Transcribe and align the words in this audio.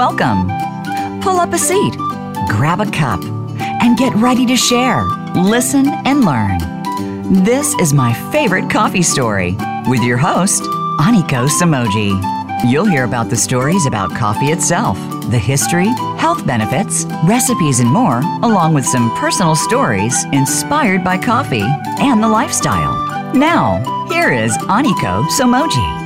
Welcome. 0.00 0.48
Pull 1.20 1.40
up 1.40 1.52
a 1.52 1.58
seat, 1.58 1.94
grab 2.48 2.80
a 2.80 2.90
cup, 2.90 3.22
and 3.82 3.98
get 3.98 4.14
ready 4.14 4.46
to 4.46 4.56
share, 4.56 5.04
listen, 5.34 5.88
and 6.06 6.24
learn. 6.24 6.56
This 7.44 7.74
is 7.74 7.92
my 7.92 8.14
favorite 8.32 8.70
coffee 8.70 9.02
story 9.02 9.58
with 9.88 10.02
your 10.02 10.16
host, 10.16 10.62
Aniko 10.98 11.50
Samoji. 11.50 12.18
You'll 12.66 12.86
hear 12.86 13.04
about 13.04 13.28
the 13.28 13.36
stories 13.36 13.84
about 13.84 14.16
coffee 14.16 14.52
itself, 14.52 14.96
the 15.30 15.38
history, 15.38 15.88
health 16.16 16.46
benefits, 16.46 17.04
recipes, 17.26 17.80
and 17.80 17.90
more, 17.90 18.22
along 18.42 18.72
with 18.72 18.86
some 18.86 19.14
personal 19.16 19.54
stories 19.54 20.24
inspired 20.32 21.04
by 21.04 21.18
coffee 21.18 21.66
and 22.00 22.22
the 22.22 22.28
lifestyle. 22.28 22.94
Now, 23.34 24.06
here 24.08 24.32
is 24.32 24.56
Aniko 24.60 25.26
Somoji. 25.26 25.99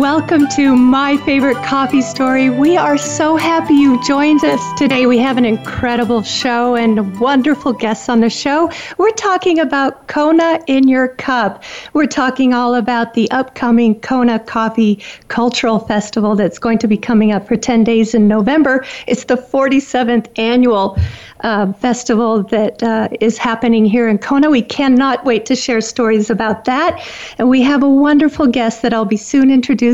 Welcome 0.00 0.48
to 0.56 0.74
my 0.74 1.18
favorite 1.26 1.62
coffee 1.62 2.00
story. 2.00 2.48
We 2.48 2.78
are 2.78 2.96
so 2.96 3.36
happy 3.36 3.74
you 3.74 4.02
joined 4.02 4.42
us 4.42 4.78
today. 4.78 5.04
We 5.04 5.18
have 5.18 5.36
an 5.36 5.44
incredible 5.44 6.22
show 6.22 6.74
and 6.74 7.20
wonderful 7.20 7.74
guests 7.74 8.08
on 8.08 8.20
the 8.20 8.30
show. 8.30 8.72
We're 8.96 9.10
talking 9.10 9.58
about 9.58 10.08
Kona 10.08 10.60
in 10.66 10.88
your 10.88 11.08
cup. 11.08 11.64
We're 11.92 12.06
talking 12.06 12.54
all 12.54 12.76
about 12.76 13.12
the 13.12 13.30
upcoming 13.30 14.00
Kona 14.00 14.38
Coffee 14.38 15.04
Cultural 15.28 15.78
Festival 15.78 16.34
that's 16.34 16.58
going 16.58 16.78
to 16.78 16.88
be 16.88 16.96
coming 16.96 17.32
up 17.32 17.46
for 17.46 17.56
10 17.56 17.84
days 17.84 18.14
in 18.14 18.26
November. 18.26 18.86
It's 19.06 19.24
the 19.24 19.36
47th 19.36 20.28
annual 20.38 20.96
uh, 21.40 21.72
festival 21.74 22.42
that 22.44 22.82
uh, 22.82 23.08
is 23.20 23.36
happening 23.36 23.84
here 23.84 24.08
in 24.08 24.16
Kona. 24.18 24.48
We 24.48 24.62
cannot 24.62 25.26
wait 25.26 25.44
to 25.46 25.56
share 25.56 25.82
stories 25.82 26.30
about 26.30 26.64
that. 26.64 27.06
And 27.38 27.50
we 27.50 27.60
have 27.62 27.82
a 27.82 27.88
wonderful 27.88 28.46
guest 28.46 28.80
that 28.82 28.94
I'll 28.94 29.04
be 29.04 29.16
soon 29.16 29.50
introducing, 29.50 29.89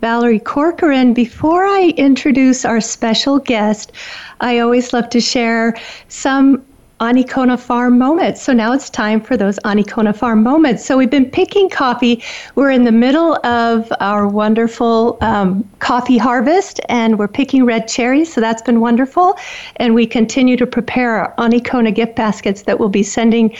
Valerie 0.00 0.38
Corcoran. 0.38 1.14
Before 1.14 1.64
I 1.64 1.94
introduce 1.96 2.64
our 2.64 2.80
special 2.80 3.38
guest, 3.38 3.92
I 4.40 4.58
always 4.58 4.92
love 4.92 5.08
to 5.10 5.20
share 5.20 5.74
some 6.08 6.64
Anikona 7.02 7.58
Farm 7.58 7.98
moments. 7.98 8.40
So 8.40 8.52
now 8.52 8.72
it's 8.72 8.88
time 8.88 9.20
for 9.20 9.36
those 9.36 9.58
Anikona 9.64 10.14
Farm 10.14 10.40
moments. 10.40 10.84
So 10.84 10.96
we've 10.96 11.10
been 11.10 11.28
picking 11.28 11.68
coffee. 11.68 12.22
We're 12.54 12.70
in 12.70 12.84
the 12.84 12.92
middle 12.92 13.44
of 13.44 13.92
our 13.98 14.28
wonderful 14.28 15.18
um, 15.20 15.68
coffee 15.80 16.16
harvest 16.16 16.80
and 16.88 17.18
we're 17.18 17.26
picking 17.26 17.64
red 17.64 17.88
cherries. 17.88 18.32
So 18.32 18.40
that's 18.40 18.62
been 18.62 18.80
wonderful. 18.80 19.36
And 19.76 19.96
we 19.96 20.06
continue 20.06 20.56
to 20.56 20.64
prepare 20.64 21.16
our 21.16 21.34
Anikona 21.38 21.92
gift 21.92 22.14
baskets 22.14 22.62
that 22.62 22.78
we'll 22.78 22.88
be 22.88 23.02
sending 23.02 23.56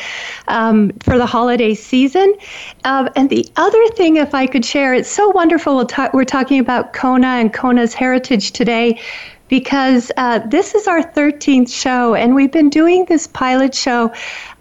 um, 0.46 0.92
for 1.00 1.18
the 1.18 1.26
holiday 1.26 1.74
season. 1.74 2.32
Uh, 2.84 3.10
and 3.16 3.28
the 3.28 3.44
other 3.56 3.88
thing, 3.96 4.18
if 4.18 4.36
I 4.36 4.46
could 4.46 4.64
share, 4.64 4.94
it's 4.94 5.10
so 5.10 5.30
wonderful. 5.30 5.78
we 5.78 5.84
we 5.84 6.08
we're 6.12 6.24
talking 6.24 6.60
about 6.60 6.92
Kona 6.92 7.26
and 7.26 7.52
Kona's 7.52 7.92
heritage 7.92 8.52
today 8.52 9.00
because 9.52 10.10
uh, 10.16 10.38
this 10.38 10.74
is 10.74 10.88
our 10.88 11.02
13th 11.02 11.70
show, 11.70 12.14
and 12.14 12.34
we've 12.34 12.50
been 12.50 12.70
doing 12.70 13.04
this 13.04 13.26
pilot 13.26 13.74
show 13.74 14.10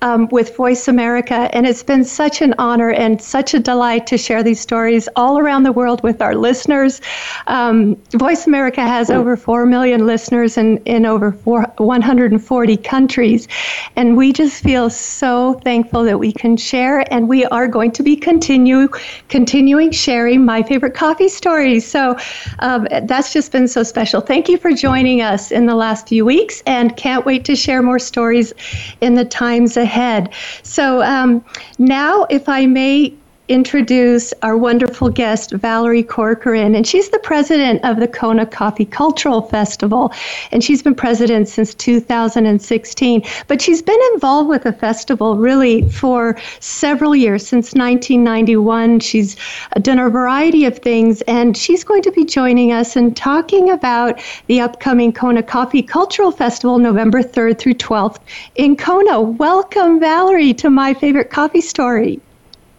um, 0.01 0.27
with 0.31 0.55
Voice 0.55 0.87
America, 0.87 1.49
and 1.53 1.67
it's 1.67 1.83
been 1.83 2.03
such 2.03 2.41
an 2.41 2.55
honor 2.57 2.89
and 2.89 3.21
such 3.21 3.53
a 3.53 3.59
delight 3.59 4.07
to 4.07 4.17
share 4.17 4.41
these 4.41 4.59
stories 4.59 5.07
all 5.15 5.37
around 5.37 5.63
the 5.63 5.71
world 5.71 6.01
with 6.01 6.21
our 6.21 6.33
listeners. 6.33 7.01
Um, 7.47 7.95
Voice 8.11 8.47
America 8.47 8.81
has 8.81 9.11
over 9.11 9.37
4 9.37 9.65
million 9.67 10.07
listeners 10.07 10.57
in, 10.57 10.77
in 10.85 11.05
over 11.05 11.31
four, 11.31 11.71
140 11.77 12.77
countries, 12.77 13.47
and 13.95 14.17
we 14.17 14.33
just 14.33 14.63
feel 14.63 14.89
so 14.89 15.53
thankful 15.63 16.03
that 16.03 16.17
we 16.17 16.31
can 16.31 16.57
share, 16.57 17.05
and 17.13 17.29
we 17.29 17.45
are 17.45 17.67
going 17.67 17.91
to 17.91 18.03
be 18.03 18.15
continue 18.15 18.87
continuing 19.29 19.91
sharing 19.91 20.43
my 20.43 20.63
favorite 20.63 20.95
coffee 20.95 21.29
stories. 21.29 21.85
So 21.85 22.17
um, 22.59 22.87
that's 23.03 23.31
just 23.31 23.51
been 23.51 23.67
so 23.67 23.83
special. 23.83 24.19
Thank 24.21 24.49
you 24.49 24.57
for 24.57 24.71
joining 24.71 25.21
us 25.21 25.51
in 25.51 25.67
the 25.67 25.75
last 25.75 26.07
few 26.07 26.25
weeks, 26.25 26.63
and 26.65 26.97
can't 26.97 27.23
wait 27.23 27.45
to 27.45 27.55
share 27.55 27.83
more 27.83 27.99
stories 27.99 28.51
in 28.99 29.13
the 29.13 29.25
times 29.25 29.77
ahead 29.77 29.90
ahead. 29.91 30.33
So 30.63 31.01
um, 31.03 31.43
now, 31.77 32.25
if 32.29 32.47
I 32.47 32.65
may 32.65 33.13
introduce 33.51 34.33
our 34.43 34.55
wonderful 34.55 35.09
guest, 35.09 35.51
Valerie 35.51 36.03
Corcoran, 36.03 36.73
and 36.73 36.87
she's 36.87 37.09
the 37.09 37.19
president 37.19 37.83
of 37.83 37.99
the 37.99 38.07
Kona 38.07 38.45
Coffee 38.45 38.85
Cultural 38.85 39.41
Festival, 39.41 40.13
and 40.53 40.63
she's 40.63 40.81
been 40.81 40.95
president 40.95 41.49
since 41.49 41.73
2016. 41.73 43.23
But 43.47 43.61
she's 43.61 43.81
been 43.81 43.99
involved 44.13 44.47
with 44.47 44.63
the 44.63 44.71
festival 44.71 45.35
really 45.35 45.81
for 45.89 46.39
several 46.61 47.13
years, 47.13 47.45
since 47.45 47.73
1991. 47.73 49.01
She's 49.01 49.35
done 49.81 49.99
a 49.99 50.09
variety 50.09 50.63
of 50.63 50.77
things, 50.77 51.21
and 51.23 51.57
she's 51.57 51.83
going 51.83 52.03
to 52.03 52.11
be 52.11 52.23
joining 52.23 52.71
us 52.71 52.95
and 52.95 53.17
talking 53.17 53.69
about 53.69 54.21
the 54.47 54.61
upcoming 54.61 55.11
Kona 55.11 55.43
Coffee 55.43 55.83
Cultural 55.83 56.31
Festival, 56.31 56.79
November 56.79 57.21
3rd 57.21 57.59
through 57.59 57.73
12th 57.73 58.19
in 58.55 58.77
Kona. 58.77 59.19
Welcome, 59.19 59.99
Valerie, 59.99 60.53
to 60.53 60.69
my 60.69 60.93
favorite 60.93 61.31
coffee 61.31 61.59
story. 61.59 62.21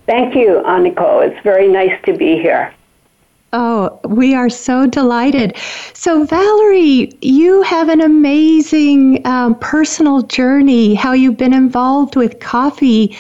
Thank 0.07 0.35
you, 0.35 0.63
Aniko. 0.67 1.27
It's 1.27 1.43
very 1.43 1.69
nice 1.69 2.01
to 2.05 2.17
be 2.17 2.35
here. 2.37 2.75
Oh, 3.55 4.01
we 4.05 4.35
are 4.35 4.49
so 4.49 4.87
delighted. 4.87 5.59
So, 5.93 6.25
Valerie, 6.25 7.13
you 7.21 7.61
have 7.63 7.91
an 7.91 8.01
amazing 8.01 9.27
um, 9.27 9.57
personal 9.59 10.23
journey, 10.23 10.95
how 10.95 11.13
you've 11.13 11.37
been 11.37 11.53
involved 11.53 12.17
with 12.17 12.41
coffee 12.41 13.15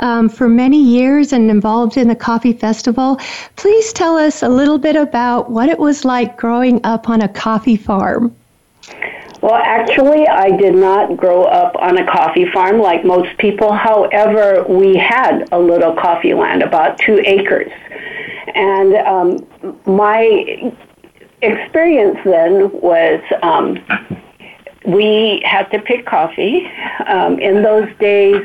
um, 0.00 0.30
for 0.30 0.48
many 0.48 0.82
years 0.82 1.34
and 1.34 1.50
involved 1.50 1.98
in 1.98 2.08
the 2.08 2.16
Coffee 2.16 2.54
Festival. 2.54 3.20
Please 3.56 3.92
tell 3.92 4.16
us 4.16 4.42
a 4.42 4.48
little 4.48 4.78
bit 4.78 4.96
about 4.96 5.50
what 5.50 5.68
it 5.68 5.78
was 5.78 6.02
like 6.02 6.38
growing 6.38 6.80
up 6.84 7.10
on 7.10 7.20
a 7.20 7.28
coffee 7.28 7.76
farm. 7.76 8.34
Well, 9.44 9.60
actually, 9.62 10.26
I 10.26 10.56
did 10.56 10.74
not 10.74 11.18
grow 11.18 11.42
up 11.42 11.76
on 11.76 11.98
a 11.98 12.06
coffee 12.10 12.50
farm 12.50 12.78
like 12.78 13.04
most 13.04 13.36
people. 13.36 13.74
However, 13.74 14.64
we 14.66 14.96
had 14.96 15.46
a 15.52 15.58
little 15.58 15.92
coffee 15.92 16.32
land, 16.32 16.62
about 16.62 16.96
two 16.96 17.20
acres. 17.26 17.70
And 18.54 18.94
um, 19.06 19.46
my 19.84 20.72
experience 21.42 22.16
then 22.24 22.70
was 22.72 23.20
um, 23.42 23.84
we 24.86 25.42
had 25.44 25.64
to 25.72 25.78
pick 25.82 26.06
coffee. 26.06 26.66
Um, 27.06 27.38
in 27.38 27.62
those 27.62 27.94
days, 27.98 28.42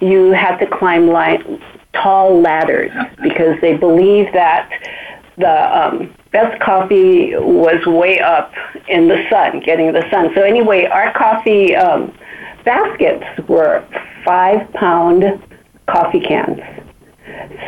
you 0.00 0.30
had 0.30 0.56
to 0.60 0.66
climb 0.66 1.08
line, 1.08 1.62
tall 1.92 2.40
ladders 2.40 2.92
because 3.22 3.60
they 3.60 3.76
believed 3.76 4.32
that 4.32 4.70
the 5.36 5.78
um, 5.78 6.14
best 6.32 6.60
coffee 6.60 7.34
was 7.36 7.84
way 7.86 8.20
up 8.20 8.52
in 8.88 9.08
the 9.08 9.24
sun, 9.28 9.60
getting 9.60 9.92
the 9.92 10.08
sun. 10.10 10.30
So 10.34 10.42
anyway, 10.42 10.84
our 10.86 11.12
coffee 11.12 11.74
um, 11.74 12.16
baskets 12.64 13.24
were 13.48 13.84
five 14.24 14.70
pound 14.72 15.24
coffee 15.86 16.20
cans. 16.20 16.60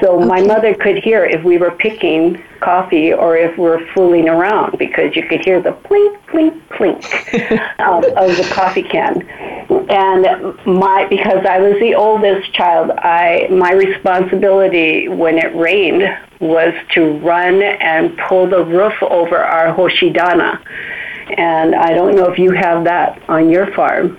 So 0.00 0.16
okay. 0.16 0.24
my 0.24 0.42
mother 0.42 0.74
could 0.74 0.98
hear 0.98 1.24
if 1.24 1.44
we 1.44 1.58
were 1.58 1.70
picking 1.70 2.42
coffee 2.60 3.12
or 3.12 3.36
if 3.36 3.56
we're 3.58 3.86
fooling 3.92 4.28
around 4.28 4.78
because 4.78 5.14
you 5.14 5.26
could 5.26 5.44
hear 5.44 5.60
the 5.60 5.72
plink, 5.72 6.18
plink, 6.26 6.60
plink 6.68 7.80
um, 7.80 8.04
of 8.16 8.36
the 8.36 8.48
coffee 8.52 8.82
can. 8.82 9.22
And 9.90 10.56
my 10.66 11.06
because 11.08 11.44
I 11.46 11.58
was 11.58 11.78
the 11.80 11.94
oldest 11.94 12.52
child, 12.52 12.90
I 12.90 13.48
my 13.50 13.72
responsibility 13.72 15.08
when 15.08 15.38
it 15.38 15.54
rained 15.54 16.02
was 16.40 16.74
to 16.92 17.18
run 17.18 17.62
and 17.62 18.18
pull 18.28 18.48
the 18.48 18.64
roof 18.64 18.94
over 19.02 19.38
our 19.38 19.74
hoshidana. 19.74 20.60
And 21.36 21.74
I 21.74 21.94
don't 21.94 22.16
know 22.16 22.30
if 22.30 22.38
you 22.38 22.52
have 22.52 22.84
that 22.84 23.22
on 23.28 23.48
your 23.48 23.72
farm, 23.74 24.18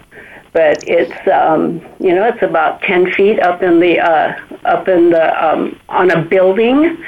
but 0.54 0.88
it's 0.88 1.28
um, 1.28 1.82
you 2.00 2.14
know 2.14 2.26
it's 2.26 2.42
about 2.42 2.82
ten 2.82 3.12
feet 3.14 3.40
up 3.40 3.62
in 3.62 3.80
the 3.80 4.00
uh, 4.00 4.40
up 4.66 4.88
in 4.88 5.10
the 5.10 5.46
um, 5.46 5.80
on 5.90 6.12
a 6.12 6.22
building 6.22 7.04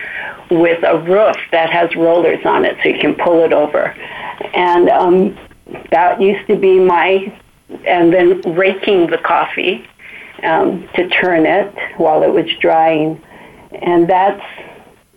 with 0.52 0.84
a 0.84 1.00
roof 1.00 1.38
that 1.52 1.70
has 1.70 1.96
rollers 1.96 2.44
on 2.46 2.66
it, 2.66 2.76
so 2.82 2.90
you 2.90 3.00
can 3.00 3.16
pull 3.16 3.44
it 3.44 3.54
over. 3.54 3.96
And 4.54 4.90
um, 4.90 5.38
that 5.92 6.22
used 6.22 6.48
to 6.48 6.56
be 6.56 6.80
my 6.80 7.40
and 7.86 8.14
then 8.14 8.42
raking 8.56 9.08
the 9.08 9.18
coffee 9.18 9.88
um, 10.44 10.88
to 10.96 11.08
turn 11.10 11.46
it 11.46 11.74
while 11.98 12.24
it 12.24 12.32
was 12.32 12.46
drying, 12.60 13.22
and 13.82 14.08
that's 14.08 14.44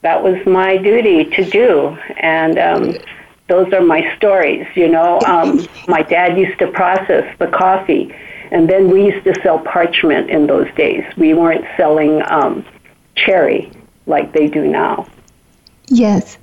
that 0.03 0.23
was 0.23 0.45
my 0.47 0.77
duty 0.77 1.25
to 1.25 1.45
do. 1.45 1.97
And 2.19 2.59
um, 2.59 2.95
those 3.49 3.73
are 3.73 3.81
my 3.81 4.15
stories. 4.17 4.67
You 4.75 4.89
know, 4.89 5.21
um, 5.27 5.67
my 5.89 6.03
dad 6.03 6.39
used 6.39 6.59
to 6.61 6.69
process 6.69 7.25
the 7.39 7.49
coffee, 7.49 8.15
and 8.51 8.69
then 8.69 8.91
we 8.91 9.07
used 9.07 9.25
to 9.25 9.35
sell 9.43 9.59
parchment 9.59 10.31
in 10.31 10.47
those 10.47 10.73
days. 10.75 11.05
We 11.17 11.35
weren't 11.35 11.65
selling 11.77 12.23
um, 12.31 12.65
cherry 13.15 13.71
like 14.07 14.33
they 14.33 14.49
do 14.49 14.67
now. 14.67 15.07
Yes. 15.87 16.39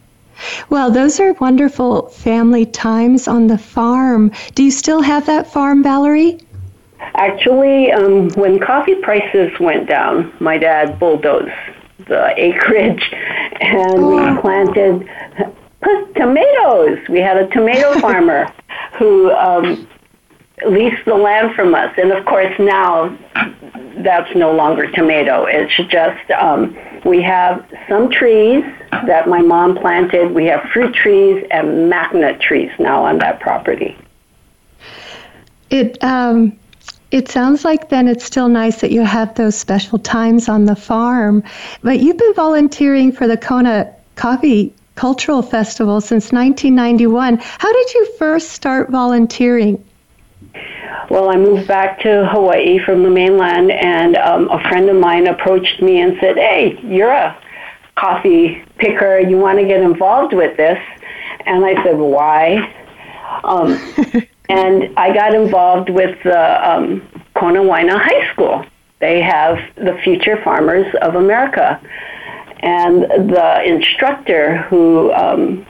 Well, 0.69 0.91
those 0.91 1.19
are 1.19 1.33
wonderful 1.33 2.09
family 2.09 2.65
times 2.65 3.27
on 3.27 3.47
the 3.47 3.57
farm. 3.57 4.31
Do 4.53 4.63
you 4.63 4.71
still 4.71 5.01
have 5.01 5.25
that 5.27 5.51
farm, 5.51 5.81
Valerie? 5.81 6.39
Actually, 6.99 7.91
um, 7.91 8.29
when 8.31 8.59
coffee 8.59 8.95
prices 8.95 9.57
went 9.59 9.87
down, 9.87 10.33
my 10.39 10.57
dad 10.57 10.99
bulldozed 10.99 11.51
the 12.07 12.33
acreage 12.37 13.09
and 13.61 14.07
we 14.07 14.41
planted 14.41 15.09
tomatoes. 16.15 16.99
We 17.09 17.19
had 17.19 17.37
a 17.37 17.47
tomato 17.47 17.99
farmer 17.99 18.51
who 18.97 19.31
um, 19.31 19.87
leased 20.67 21.05
the 21.05 21.15
land 21.15 21.55
from 21.55 21.75
us, 21.75 21.93
and 21.97 22.11
of 22.11 22.25
course 22.25 22.53
now 22.59 23.15
that's 23.97 24.33
no 24.35 24.53
longer 24.53 24.89
tomato. 24.91 25.45
It's 25.45 25.75
just 25.89 26.31
um, 26.31 26.77
we 27.05 27.21
have 27.21 27.65
some 27.87 28.09
trees 28.09 28.63
that 28.91 29.27
my 29.27 29.41
mom 29.41 29.75
planted. 29.75 30.31
We 30.31 30.45
have 30.45 30.61
fruit 30.71 30.93
trees 30.93 31.45
and 31.51 31.89
magnet 31.89 32.39
trees 32.39 32.71
now 32.79 33.03
on 33.05 33.19
that 33.19 33.39
property. 33.39 33.97
It 35.69 36.01
um, 36.03 36.57
it 37.11 37.29
sounds 37.29 37.63
like 37.63 37.89
then 37.89 38.07
it's 38.07 38.25
still 38.25 38.49
nice 38.49 38.81
that 38.81 38.91
you 38.91 39.01
have 39.03 39.35
those 39.35 39.55
special 39.55 39.99
times 39.99 40.49
on 40.49 40.65
the 40.65 40.75
farm, 40.75 41.43
but 41.81 41.99
you've 41.99 42.17
been 42.17 42.33
volunteering 42.33 43.11
for 43.11 43.27
the 43.27 43.37
Kona 43.37 43.93
Coffee 44.15 44.73
Cultural 44.95 45.41
Festival 45.41 46.01
since 46.01 46.31
1991. 46.31 47.37
How 47.37 47.71
did 47.71 47.93
you 47.93 48.13
first 48.17 48.51
start 48.51 48.89
volunteering? 48.89 49.83
Well, 51.09 51.29
I 51.29 51.35
moved 51.35 51.67
back 51.67 51.99
to 52.01 52.27
Hawaii 52.27 52.79
from 52.79 53.03
the 53.03 53.09
mainland, 53.09 53.71
and 53.71 54.15
um, 54.17 54.49
a 54.49 54.59
friend 54.69 54.89
of 54.89 54.95
mine 54.95 55.27
approached 55.27 55.81
me 55.81 56.01
and 56.01 56.17
said, 56.19 56.37
Hey, 56.37 56.79
you're 56.83 57.11
a 57.11 57.37
coffee 57.95 58.63
picker. 58.77 59.19
You 59.19 59.37
want 59.37 59.59
to 59.59 59.65
get 59.65 59.81
involved 59.81 60.33
with 60.33 60.57
this? 60.57 60.79
And 61.45 61.65
I 61.65 61.81
said, 61.83 61.97
Why? 61.97 62.73
Um, 63.43 63.77
and 64.49 64.93
I 64.97 65.13
got 65.13 65.35
involved 65.35 65.89
with 65.89 66.17
the 66.23 66.69
um, 66.69 67.07
Konawaena 67.35 67.99
High 67.99 68.31
School. 68.33 68.65
They 68.99 69.21
have 69.21 69.59
the 69.75 69.99
Future 70.03 70.41
Farmers 70.43 70.93
of 71.01 71.15
America. 71.15 71.79
And 72.65 73.03
the 73.29 73.63
instructor 73.63 74.57
who 74.63 75.13
um, 75.13 75.67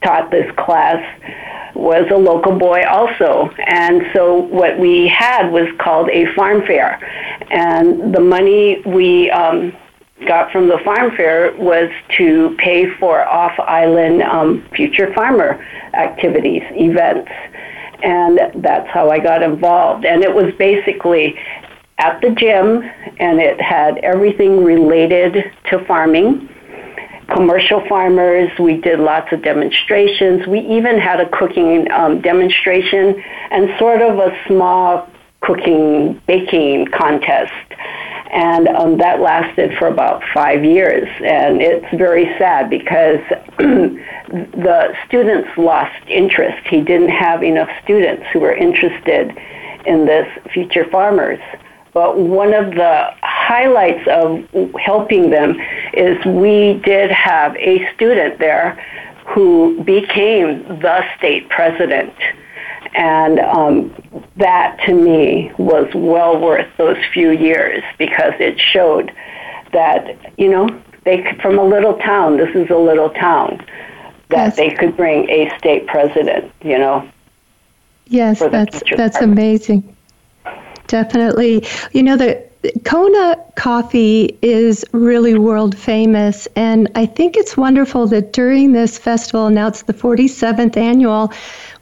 taught 0.00 0.30
this 0.30 0.48
class 0.56 1.02
was 1.74 2.06
a 2.12 2.16
local 2.16 2.56
boy 2.56 2.84
also. 2.88 3.50
And 3.66 4.06
so 4.14 4.34
what 4.34 4.78
we 4.78 5.08
had 5.08 5.50
was 5.50 5.66
called 5.78 6.08
a 6.10 6.32
farm 6.34 6.64
fair. 6.66 7.02
And 7.50 8.14
the 8.14 8.20
money 8.20 8.80
we 8.86 9.28
um, 9.32 9.76
got 10.28 10.52
from 10.52 10.68
the 10.68 10.78
farm 10.84 11.16
fair 11.16 11.52
was 11.56 11.90
to 12.18 12.54
pay 12.58 12.88
for 12.88 13.26
off 13.26 13.58
island 13.58 14.22
um, 14.22 14.64
future 14.76 15.12
farmer 15.14 15.66
activities, 15.94 16.62
events. 16.70 17.28
And 18.04 18.38
that's 18.62 18.88
how 18.88 19.10
I 19.10 19.18
got 19.18 19.42
involved. 19.42 20.04
And 20.04 20.22
it 20.22 20.32
was 20.32 20.54
basically 20.54 21.36
at 22.00 22.20
the 22.22 22.30
gym, 22.30 22.82
and 23.18 23.38
it 23.38 23.60
had 23.60 23.98
everything 23.98 24.64
related 24.64 25.52
to 25.70 25.84
farming 25.84 26.48
commercial 27.30 27.86
farmers. 27.88 28.50
We 28.58 28.80
did 28.80 28.98
lots 28.98 29.32
of 29.32 29.42
demonstrations. 29.42 30.46
We 30.46 30.60
even 30.60 30.98
had 30.98 31.20
a 31.20 31.28
cooking 31.28 31.90
um, 31.92 32.20
demonstration 32.20 33.22
and 33.50 33.78
sort 33.78 34.02
of 34.02 34.18
a 34.18 34.36
small 34.46 35.08
cooking 35.40 36.20
baking 36.26 36.86
contest. 36.86 37.52
And 38.32 38.68
um, 38.68 38.98
that 38.98 39.20
lasted 39.20 39.76
for 39.78 39.88
about 39.88 40.22
five 40.32 40.64
years. 40.64 41.08
And 41.24 41.60
it's 41.60 41.86
very 41.96 42.26
sad 42.38 42.70
because 42.70 43.20
the 43.58 44.96
students 45.06 45.48
lost 45.56 45.96
interest. 46.06 46.66
He 46.66 46.80
didn't 46.80 47.10
have 47.10 47.42
enough 47.42 47.70
students 47.82 48.24
who 48.32 48.40
were 48.40 48.54
interested 48.54 49.36
in 49.86 50.06
this 50.06 50.28
future 50.52 50.84
farmers. 50.90 51.40
But 51.92 52.18
one 52.18 52.54
of 52.54 52.74
the 52.74 53.14
highlights 53.22 54.06
of 54.08 54.74
helping 54.74 55.30
them 55.30 55.60
is 55.92 56.24
we 56.24 56.74
did 56.84 57.10
have 57.10 57.56
a 57.56 57.92
student 57.94 58.38
there 58.38 58.84
who 59.26 59.82
became 59.84 60.62
the 60.80 61.04
state 61.16 61.48
president. 61.48 62.12
And 62.94 63.38
um, 63.40 63.94
that 64.36 64.80
to 64.86 64.94
me 64.94 65.52
was 65.58 65.88
well 65.94 66.38
worth 66.38 66.68
those 66.76 66.96
few 67.12 67.30
years 67.30 67.82
because 67.98 68.34
it 68.40 68.58
showed 68.58 69.12
that, 69.72 70.16
you 70.38 70.48
know, 70.48 70.68
they 71.04 71.36
from 71.40 71.58
a 71.58 71.64
little 71.64 71.94
town, 71.98 72.36
this 72.36 72.54
is 72.54 72.68
a 72.70 72.76
little 72.76 73.10
town, 73.10 73.64
that 74.28 74.46
yes. 74.46 74.56
they 74.56 74.70
could 74.70 74.96
bring 74.96 75.28
a 75.30 75.56
state 75.58 75.86
president, 75.86 76.52
you 76.62 76.78
know. 76.78 77.08
Yes, 78.06 78.40
that's 78.40 78.82
that's 78.96 79.20
amazing. 79.20 79.96
Definitely. 80.90 81.64
You 81.92 82.02
know, 82.02 82.16
the 82.16 82.42
Kona 82.84 83.38
coffee 83.54 84.36
is 84.42 84.84
really 84.90 85.38
world 85.38 85.78
famous, 85.78 86.48
and 86.56 86.90
I 86.96 87.06
think 87.06 87.36
it's 87.36 87.56
wonderful 87.56 88.08
that 88.08 88.32
during 88.32 88.72
this 88.72 88.98
festival, 88.98 89.50
now 89.50 89.68
it's 89.68 89.82
the 89.82 89.94
47th 89.94 90.76
annual, 90.76 91.32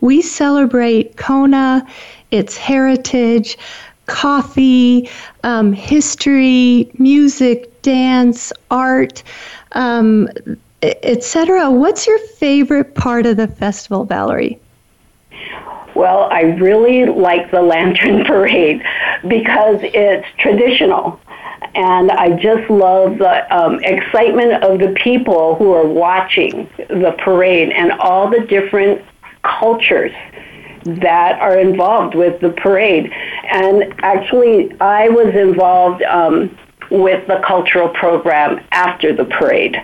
we 0.02 0.20
celebrate 0.20 1.16
Kona, 1.16 1.86
its 2.30 2.58
heritage, 2.58 3.56
coffee, 4.04 5.08
um, 5.42 5.72
history, 5.72 6.90
music, 6.98 7.80
dance, 7.80 8.52
art, 8.70 9.22
um, 9.72 10.28
etc. 10.82 11.70
What's 11.70 12.06
your 12.06 12.18
favorite 12.18 12.94
part 12.94 13.24
of 13.24 13.38
the 13.38 13.48
festival, 13.48 14.04
Valerie? 14.04 14.60
Well, 15.98 16.28
I 16.30 16.42
really 16.42 17.06
like 17.06 17.50
the 17.50 17.60
Lantern 17.60 18.24
Parade 18.26 18.80
because 19.26 19.80
it's 19.82 20.26
traditional. 20.38 21.20
And 21.74 22.12
I 22.12 22.36
just 22.36 22.70
love 22.70 23.18
the 23.18 23.56
um, 23.56 23.82
excitement 23.82 24.62
of 24.62 24.78
the 24.78 24.94
people 25.02 25.56
who 25.56 25.72
are 25.72 25.86
watching 25.86 26.70
the 26.76 27.16
parade 27.18 27.70
and 27.70 27.90
all 27.92 28.30
the 28.30 28.46
different 28.46 29.04
cultures 29.42 30.12
that 30.84 31.40
are 31.40 31.58
involved 31.58 32.14
with 32.14 32.40
the 32.40 32.50
parade. 32.50 33.12
And 33.50 33.92
actually, 33.98 34.80
I 34.80 35.08
was 35.08 35.34
involved 35.34 36.02
um, 36.02 36.56
with 36.90 37.26
the 37.26 37.40
cultural 37.46 37.88
program 37.88 38.60
after 38.72 39.12
the 39.14 39.24
parade. 39.24 39.76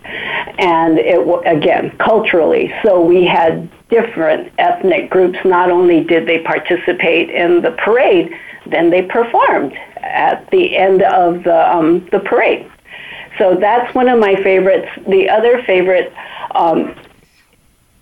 And 0.58 0.98
it, 0.98 1.20
again, 1.46 1.96
culturally. 1.98 2.72
So 2.82 3.04
we 3.04 3.24
had 3.24 3.68
different 3.88 4.52
ethnic 4.58 5.10
groups. 5.10 5.38
Not 5.44 5.70
only 5.70 6.02
did 6.04 6.26
they 6.26 6.40
participate 6.40 7.30
in 7.30 7.62
the 7.62 7.72
parade, 7.72 8.34
then 8.66 8.90
they 8.90 9.02
performed 9.02 9.74
at 9.98 10.50
the 10.50 10.76
end 10.76 11.02
of 11.02 11.44
the, 11.44 11.74
um, 11.74 12.06
the 12.10 12.20
parade. 12.20 12.70
So 13.38 13.56
that's 13.56 13.94
one 13.94 14.08
of 14.08 14.18
my 14.18 14.36
favorites. 14.36 14.88
The 15.08 15.28
other 15.28 15.62
favorite 15.64 16.12
um, 16.52 16.94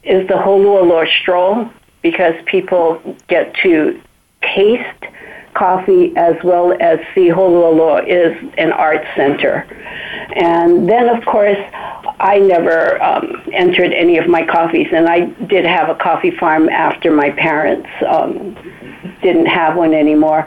is 0.03 0.27
the 0.29 0.35
Holualoa 0.35 1.09
stroll 1.21 1.71
because 2.03 2.35
people 2.47 3.01
get 3.29 3.55
to 3.63 4.01
taste 4.43 5.05
coffee 5.55 6.13
as 6.17 6.37
well 6.43 6.73
as 6.81 6.99
see 7.15 7.29
Holualoa 7.29 8.07
is 8.07 8.37
an 8.59 8.73
art 8.73 9.05
center. 9.15 9.67
And 10.35 10.89
then, 10.89 11.09
of 11.09 11.25
course, 11.25 11.59
I 12.21 12.39
never 12.39 13.03
um, 13.03 13.43
entered 13.53 13.93
any 13.93 14.17
of 14.17 14.29
my 14.29 14.47
coffees, 14.47 14.89
and 14.93 15.09
I 15.09 15.27
did 15.47 15.65
have 15.65 15.89
a 15.89 15.95
coffee 15.95 16.31
farm 16.31 16.69
after 16.69 17.11
my 17.11 17.31
parents 17.31 17.89
um, 18.09 18.55
didn't 19.23 19.47
have 19.47 19.77
one 19.77 19.93
anymore. 19.93 20.45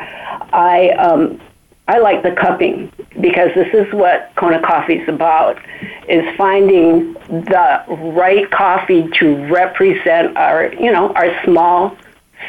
I 0.53 0.89
um, 0.91 1.39
I 1.87 1.99
like 1.99 2.23
the 2.23 2.31
cupping 2.31 2.91
because 3.21 3.51
this 3.53 3.71
is 3.73 3.93
what 3.93 4.31
Kona 4.35 4.61
Coffee 4.61 4.95
is 4.95 5.09
about: 5.09 5.59
is 6.07 6.23
finding 6.35 7.13
the 7.27 7.83
right 8.15 8.49
coffee 8.49 9.07
to 9.19 9.35
represent 9.47 10.35
our, 10.37 10.73
you 10.73 10.91
know, 10.91 11.13
our 11.13 11.43
small 11.43 11.95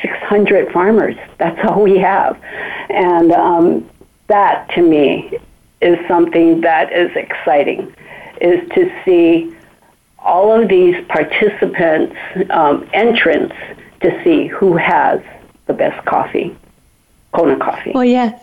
600 0.02 0.72
farmers. 0.72 1.16
That's 1.38 1.58
all 1.68 1.82
we 1.82 1.98
have, 1.98 2.40
and 2.90 3.32
um, 3.32 3.88
that 4.28 4.68
to 4.70 4.82
me 4.82 5.38
is 5.80 5.98
something 6.08 6.60
that 6.62 6.92
is 6.92 7.14
exciting 7.16 7.94
is 8.40 8.68
to 8.70 8.92
see 9.04 9.54
all 10.18 10.60
of 10.60 10.68
these 10.68 10.96
participants' 11.06 12.16
um, 12.50 12.88
entrance 12.92 13.52
to 14.00 14.22
see 14.24 14.46
who 14.46 14.76
has 14.76 15.20
the 15.66 15.72
best 15.72 16.04
coffee, 16.04 16.56
Kona 17.32 17.56
coffee. 17.56 17.92
Well, 17.94 18.04
yes. 18.04 18.42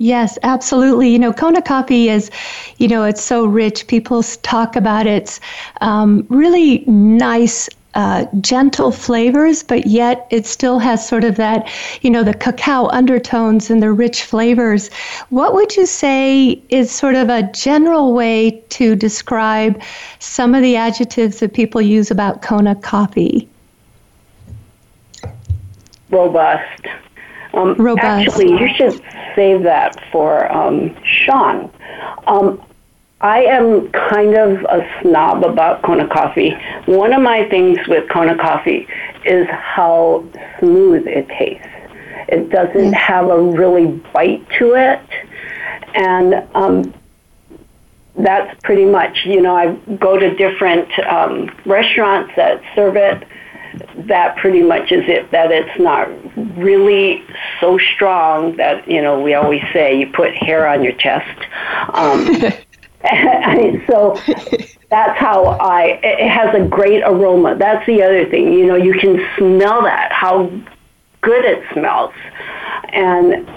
Yes, 0.00 0.38
absolutely. 0.44 1.08
You 1.10 1.18
know, 1.18 1.32
Kona 1.32 1.60
coffee 1.60 2.08
is, 2.08 2.30
you 2.76 2.86
know, 2.86 3.02
it's 3.02 3.20
so 3.20 3.44
rich. 3.44 3.88
People 3.88 4.22
talk 4.22 4.76
about 4.76 5.08
its 5.08 5.40
um, 5.80 6.24
really 6.28 6.84
nice 6.86 7.68
uh, 7.98 8.26
gentle 8.40 8.92
flavors, 8.92 9.64
but 9.64 9.84
yet 9.88 10.28
it 10.30 10.46
still 10.46 10.78
has 10.78 11.06
sort 11.06 11.24
of 11.24 11.34
that, 11.34 11.68
you 12.00 12.08
know, 12.08 12.22
the 12.22 12.32
cacao 12.32 12.86
undertones 12.92 13.70
and 13.70 13.82
the 13.82 13.90
rich 13.90 14.22
flavors. 14.22 14.88
What 15.30 15.52
would 15.52 15.74
you 15.76 15.84
say 15.84 16.62
is 16.68 16.92
sort 16.92 17.16
of 17.16 17.28
a 17.28 17.42
general 17.52 18.14
way 18.14 18.62
to 18.68 18.94
describe 18.94 19.82
some 20.20 20.54
of 20.54 20.62
the 20.62 20.76
adjectives 20.76 21.40
that 21.40 21.54
people 21.54 21.82
use 21.82 22.12
about 22.12 22.40
Kona 22.40 22.76
coffee? 22.76 23.48
Robust. 26.10 26.86
Um, 27.52 27.74
Robust. 27.74 28.28
Actually, 28.28 28.52
you 28.60 28.68
should 28.76 29.02
save 29.34 29.64
that 29.64 30.00
for 30.12 30.50
um, 30.52 30.96
Sean. 31.02 31.68
Um, 32.28 32.62
I 33.20 33.42
am 33.44 33.90
kind 33.90 34.36
of 34.36 34.64
a 34.64 34.88
snob 35.00 35.44
about 35.44 35.82
Kona 35.82 36.06
coffee. 36.06 36.56
One 36.86 37.12
of 37.12 37.20
my 37.20 37.48
things 37.48 37.78
with 37.88 38.08
Kona 38.08 38.36
coffee 38.36 38.86
is 39.24 39.46
how 39.48 40.24
smooth 40.60 41.06
it 41.08 41.28
tastes. 41.28 41.66
It 42.28 42.50
doesn't 42.50 42.92
have 42.92 43.28
a 43.28 43.40
really 43.40 43.86
bite 44.12 44.48
to 44.58 44.74
it. 44.74 45.00
And 45.94 46.46
um, 46.54 46.94
that's 48.16 48.56
pretty 48.62 48.84
much, 48.84 49.24
you 49.24 49.42
know, 49.42 49.56
I 49.56 49.74
go 49.96 50.16
to 50.16 50.34
different 50.36 50.88
um, 51.00 51.50
restaurants 51.66 52.32
that 52.36 52.62
serve 52.76 52.96
it. 52.96 53.26
That 54.06 54.36
pretty 54.36 54.62
much 54.62 54.92
is 54.92 55.04
it, 55.08 55.30
that 55.32 55.50
it's 55.50 55.78
not 55.80 56.08
really 56.56 57.24
so 57.60 57.78
strong 57.78 58.56
that, 58.56 58.88
you 58.88 59.02
know, 59.02 59.20
we 59.20 59.34
always 59.34 59.62
say 59.72 59.98
you 59.98 60.06
put 60.12 60.34
hair 60.34 60.68
on 60.68 60.84
your 60.84 60.94
chest. 60.94 61.46
Um, 61.92 62.52
so 63.86 64.18
that's 64.90 65.18
how 65.18 65.44
I, 65.44 66.00
it 66.02 66.28
has 66.28 66.54
a 66.54 66.66
great 66.66 67.02
aroma. 67.02 67.56
That's 67.56 67.84
the 67.86 68.02
other 68.02 68.28
thing, 68.28 68.52
you 68.52 68.66
know, 68.66 68.76
you 68.76 68.94
can 68.94 69.24
smell 69.36 69.82
that, 69.82 70.12
how 70.12 70.50
good 71.20 71.44
it 71.44 71.64
smells. 71.72 72.12
And 72.90 73.48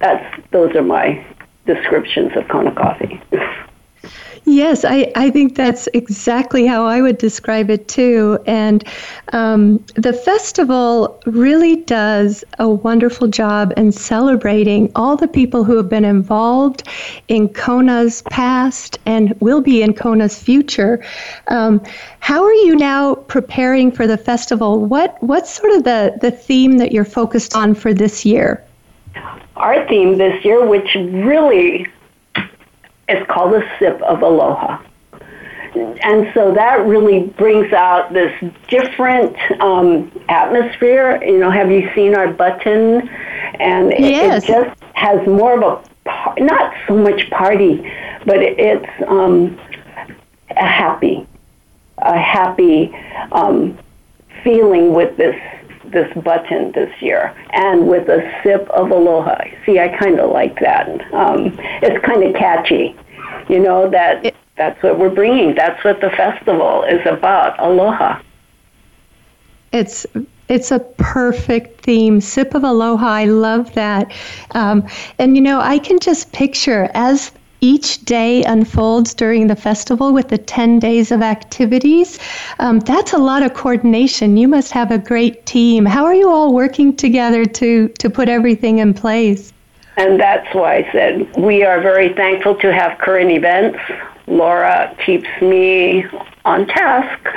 that's, 0.00 0.50
those 0.50 0.74
are 0.74 0.82
my 0.82 1.24
descriptions 1.66 2.32
of 2.36 2.48
Kona 2.48 2.74
coffee. 2.74 3.20
Yes, 4.44 4.84
I, 4.84 5.12
I 5.14 5.30
think 5.30 5.54
that's 5.54 5.86
exactly 5.94 6.66
how 6.66 6.84
I 6.84 7.02
would 7.02 7.18
describe 7.18 7.70
it 7.70 7.88
too. 7.88 8.38
And 8.46 8.82
um, 9.32 9.84
the 9.94 10.12
festival 10.12 11.20
really 11.26 11.76
does 11.76 12.42
a 12.58 12.68
wonderful 12.68 13.28
job 13.28 13.72
in 13.76 13.92
celebrating 13.92 14.90
all 14.96 15.16
the 15.16 15.28
people 15.28 15.62
who 15.62 15.76
have 15.76 15.88
been 15.88 16.04
involved 16.04 16.82
in 17.28 17.48
Kona's 17.48 18.22
past 18.22 18.98
and 19.06 19.38
will 19.40 19.60
be 19.60 19.82
in 19.82 19.92
Kona's 19.92 20.42
future. 20.42 21.04
Um, 21.48 21.82
how 22.20 22.42
are 22.42 22.52
you 22.52 22.74
now 22.76 23.14
preparing 23.14 23.92
for 23.92 24.06
the 24.06 24.18
festival? 24.18 24.84
What 24.84 25.22
What's 25.22 25.50
sort 25.50 25.72
of 25.72 25.84
the, 25.84 26.16
the 26.20 26.30
theme 26.30 26.78
that 26.78 26.92
you're 26.92 27.04
focused 27.04 27.54
on 27.54 27.74
for 27.74 27.92
this 27.92 28.24
year? 28.24 28.64
Our 29.56 29.86
theme 29.86 30.16
this 30.16 30.44
year, 30.44 30.66
which 30.66 30.94
really 30.94 31.86
it's 33.10 33.30
called 33.30 33.54
a 33.54 33.78
sip 33.78 34.00
of 34.02 34.22
aloha. 34.22 34.82
And 35.74 36.30
so 36.34 36.52
that 36.52 36.84
really 36.84 37.28
brings 37.28 37.72
out 37.72 38.12
this 38.12 38.32
different 38.68 39.36
um, 39.60 40.10
atmosphere. 40.28 41.22
You 41.22 41.38
know, 41.38 41.50
have 41.50 41.70
you 41.70 41.88
seen 41.94 42.14
our 42.16 42.32
button? 42.32 43.08
And 43.60 43.92
it, 43.92 44.00
yes. 44.00 44.44
it 44.44 44.46
just 44.46 44.82
has 44.94 45.24
more 45.26 45.62
of 45.62 45.62
a, 45.62 46.08
par- 46.08 46.34
not 46.38 46.74
so 46.88 46.96
much 46.96 47.30
party, 47.30 47.76
but 48.26 48.38
it's 48.38 48.88
um, 49.06 49.58
a 50.50 50.66
happy, 50.66 51.26
a 51.98 52.18
happy 52.18 52.92
um, 53.30 53.78
feeling 54.42 54.92
with 54.92 55.16
this 55.16 55.36
this 55.92 56.12
button 56.22 56.72
this 56.72 56.90
year 57.00 57.34
and 57.52 57.88
with 57.88 58.08
a 58.08 58.20
sip 58.42 58.68
of 58.70 58.90
aloha. 58.90 59.38
See, 59.66 59.78
I 59.78 59.88
kind 59.96 60.18
of 60.20 60.30
like 60.30 60.58
that. 60.60 60.88
Um, 61.12 61.58
it's 61.82 62.04
kind 62.04 62.22
of 62.24 62.34
catchy, 62.34 62.96
you 63.48 63.58
know, 63.58 63.88
that 63.90 64.26
it, 64.26 64.34
that's 64.56 64.82
what 64.82 64.98
we're 64.98 65.10
bringing. 65.10 65.54
That's 65.54 65.82
what 65.84 66.00
the 66.00 66.10
festival 66.10 66.84
is 66.84 67.00
about, 67.06 67.58
aloha. 67.58 68.20
It's 69.72 70.06
it's 70.48 70.72
a 70.72 70.80
perfect 70.80 71.82
theme. 71.82 72.20
Sip 72.20 72.54
of 72.54 72.64
Aloha. 72.64 73.06
I 73.06 73.24
love 73.26 73.72
that. 73.74 74.12
Um, 74.50 74.86
and 75.18 75.36
you 75.36 75.42
know, 75.42 75.60
I 75.60 75.78
can 75.78 76.00
just 76.00 76.32
picture 76.32 76.90
as 76.92 77.30
each 77.60 78.04
day 78.04 78.42
unfolds 78.44 79.14
during 79.14 79.46
the 79.46 79.56
festival 79.56 80.12
with 80.12 80.28
the 80.28 80.38
10 80.38 80.78
days 80.78 81.10
of 81.10 81.22
activities. 81.22 82.18
Um, 82.58 82.80
that's 82.80 83.12
a 83.12 83.18
lot 83.18 83.42
of 83.42 83.54
coordination. 83.54 84.36
You 84.36 84.48
must 84.48 84.72
have 84.72 84.90
a 84.90 84.98
great 84.98 85.46
team. 85.46 85.84
How 85.84 86.04
are 86.04 86.14
you 86.14 86.30
all 86.30 86.54
working 86.54 86.96
together 86.96 87.44
to, 87.44 87.88
to 87.88 88.10
put 88.10 88.28
everything 88.28 88.78
in 88.78 88.94
place? 88.94 89.52
And 89.96 90.18
that's 90.18 90.54
why 90.54 90.76
I 90.76 90.92
said 90.92 91.36
we 91.36 91.62
are 91.62 91.80
very 91.80 92.14
thankful 92.14 92.54
to 92.56 92.72
have 92.72 92.98
current 92.98 93.30
events. 93.30 93.78
Laura 94.26 94.96
keeps 95.04 95.28
me 95.42 96.06
on 96.44 96.66
task, 96.68 97.28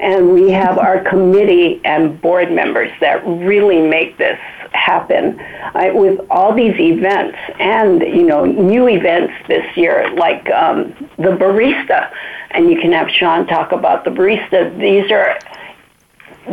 and 0.00 0.32
we 0.32 0.50
have 0.50 0.78
our 0.78 1.00
committee 1.00 1.80
and 1.84 2.20
board 2.20 2.52
members 2.52 2.92
that 3.00 3.26
really 3.26 3.80
make 3.80 4.18
this 4.18 4.38
happen 4.74 5.36
with 5.94 6.20
all 6.30 6.54
these 6.54 6.78
events 6.78 7.36
and 7.58 8.00
you 8.02 8.24
know 8.24 8.44
new 8.44 8.88
events 8.88 9.32
this 9.48 9.76
year 9.76 10.12
like 10.14 10.48
um, 10.50 10.92
the 11.16 11.36
barista. 11.36 12.10
And 12.50 12.70
you 12.70 12.80
can 12.80 12.92
have 12.92 13.08
Sean 13.10 13.46
talk 13.46 13.72
about 13.72 14.04
the 14.04 14.10
barista. 14.10 14.76
These 14.78 15.10
are 15.10 15.38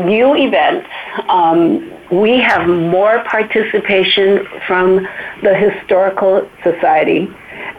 new 0.05 0.35
events. 0.35 0.87
Um, 1.27 1.91
we 2.11 2.39
have 2.39 2.67
more 2.67 3.23
participation 3.25 4.45
from 4.65 5.07
the 5.43 5.55
historical 5.55 6.49
society 6.63 7.29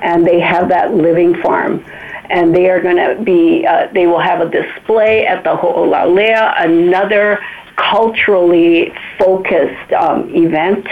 and 0.03 0.27
they 0.27 0.41
have 0.41 0.69
that 0.69 0.95
living 0.95 1.41
farm 1.43 1.85
and 2.31 2.55
they 2.55 2.71
are 2.71 2.81
going 2.81 2.97
to 2.97 3.23
be 3.23 3.67
uh, 3.67 3.89
they 3.93 4.07
will 4.07 4.21
have 4.21 4.41
a 4.41 4.49
display 4.49 5.27
at 5.27 5.43
the 5.43 5.55
ho'olaulea 5.55 6.55
another 6.65 7.41
culturally 7.81 8.93
focused 9.19 9.93
um, 9.93 10.35
event, 10.35 10.87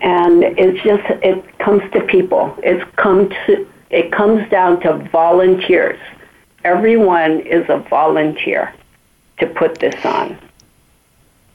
and 0.00 0.42
it's 0.42 0.82
just 0.82 1.02
it 1.22 1.58
comes 1.58 1.82
to 1.92 2.00
people. 2.02 2.54
It's 2.62 2.84
come 2.96 3.28
to 3.46 3.66
it 3.90 4.10
comes 4.10 4.48
down 4.50 4.80
to 4.80 5.08
volunteers. 5.10 6.00
Everyone 6.64 7.40
is 7.40 7.64
a 7.68 7.78
volunteer 7.90 8.74
to 9.38 9.46
put 9.46 9.78
this 9.78 10.04
on. 10.04 10.38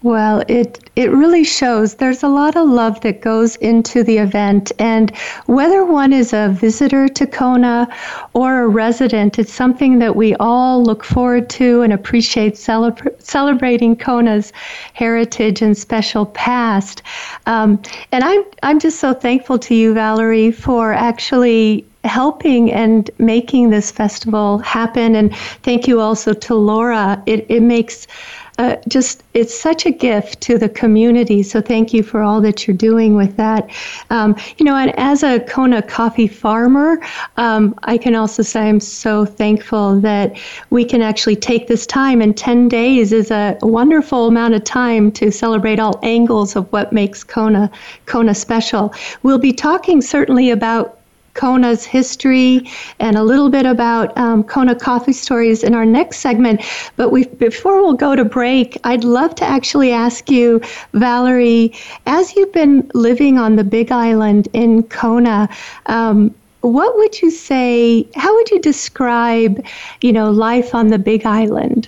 Well, 0.04 0.44
it 0.48 0.80
it 0.96 1.12
really 1.12 1.44
shows 1.44 1.96
there's 1.96 2.22
a 2.22 2.28
lot 2.28 2.56
of 2.56 2.70
love 2.70 3.02
that 3.02 3.22
goes 3.22 3.56
into 3.56 4.04
the 4.04 4.20
event 4.20 4.72
and 4.78 5.12
whether 5.48 5.84
one 5.84 6.14
is 6.14 6.34
a 6.34 6.50
visitor 6.50 7.08
to 7.08 7.26
Kona 7.26 7.88
or 8.34 8.62
a 8.62 8.68
resident, 8.68 9.40
it's 9.40 9.52
something 9.52 9.98
that 10.00 10.16
we 10.16 10.36
all 10.36 10.84
look 10.84 11.04
forward 11.04 11.50
to 11.52 11.82
and 11.82 11.94
appreciate 11.94 12.54
celebra- 12.54 13.20
celebrating 13.20 13.96
Kona's 13.96 14.54
heritage 14.94 15.64
and 15.64 15.76
special 15.76 16.28
past. 16.28 17.02
Um, 17.48 17.82
and 18.12 18.24
I'm 18.24 18.44
I'm 18.62 18.80
just 18.80 19.00
so 19.00 19.16
thankful 19.16 19.58
to 19.60 19.74
you, 19.74 19.96
Valerie, 19.96 20.52
for 20.52 20.94
actually 20.94 21.86
helping 22.04 22.72
and 22.72 23.10
making 23.18 23.72
this 23.72 23.92
festival 23.92 24.60
happen. 24.60 25.16
And 25.16 25.36
thank 25.64 25.88
you 25.88 26.00
also 26.00 26.34
to 26.34 26.56
Laura. 26.56 27.22
It, 27.26 27.46
it 27.50 27.62
makes 27.62 28.08
uh, 28.58 28.78
just 28.88 29.24
it's 29.34 29.58
such 29.58 29.86
a 29.86 29.92
gift 29.92 30.42
to 30.42 30.58
the 30.58 30.70
community. 30.70 31.44
So 31.44 31.62
thank 31.62 31.94
you 31.94 32.02
for 32.02 32.22
all 32.22 32.42
that 32.42 32.68
you're 32.68 32.76
doing 32.78 33.16
with 33.16 33.38
that. 33.38 33.70
Um, 34.10 34.36
you 34.58 34.66
know, 34.66 34.76
and 34.76 34.98
as 34.98 35.24
a 35.24 35.40
Kona 35.42 35.82
coffee 35.82 36.28
farmer, 36.28 37.00
um, 37.38 37.78
I 37.84 37.98
can 37.98 38.16
also 38.16 38.42
say 38.42 38.62
I'm 38.62 38.80
so 38.80 39.26
thankful 39.26 40.00
that 40.02 40.38
we 40.70 40.86
can 40.86 41.02
actually 41.02 41.36
take 41.36 41.68
this 41.68 41.86
time. 41.86 42.22
And 42.22 42.36
10 42.36 42.68
days 42.68 43.14
is 43.14 43.30
a 43.32 43.58
wonderful 43.62 44.28
amount 44.28 44.56
of 44.56 44.64
time 44.64 45.12
to 45.14 45.32
celebrate 45.32 45.80
all 45.80 46.00
angles 46.02 46.56
of 46.56 46.72
what 46.72 46.92
makes 46.92 47.24
Kona 47.24 47.70
Kona 48.06 48.34
special. 48.34 48.94
We'll 49.24 49.38
be 49.38 49.54
talking 49.54 50.02
certainly 50.02 50.50
about 50.50 50.97
Kona's 51.38 51.86
history 51.86 52.70
and 53.00 53.16
a 53.16 53.24
little 53.24 53.50
bit 53.50 53.66
about 53.66 54.18
um, 54.18 54.44
Kona 54.44 54.76
coffee 54.76 55.14
stories 55.14 55.64
in 55.64 55.74
our 55.74 55.86
next 55.86 56.18
segment. 56.18 56.62
But 56.98 57.12
we, 57.12 57.26
before 57.26 57.82
we'll 57.82 57.94
go 57.94 58.16
to 58.16 58.26
break, 58.26 58.78
I'd 58.84 59.04
love 59.04 59.36
to 59.36 59.46
actually 59.46 59.92
ask 59.92 60.30
you, 60.30 60.62
Valerie, 60.94 61.74
as 62.06 62.36
you've 62.36 62.52
been 62.52 62.90
living 62.94 63.38
on 63.38 63.56
the 63.56 63.64
Big 63.64 63.92
Island 63.92 64.50
in 64.54 64.84
Kona, 64.84 65.48
um, 65.86 66.34
what 66.62 66.98
would 66.98 67.22
you 67.22 67.32
say? 67.32 68.08
How 68.16 68.34
would 68.34 68.50
you 68.50 68.60
describe, 68.60 69.66
you 70.02 70.12
know, 70.12 70.32
life 70.32 70.74
on 70.74 70.88
the 70.88 70.98
Big 70.98 71.26
Island? 71.26 71.88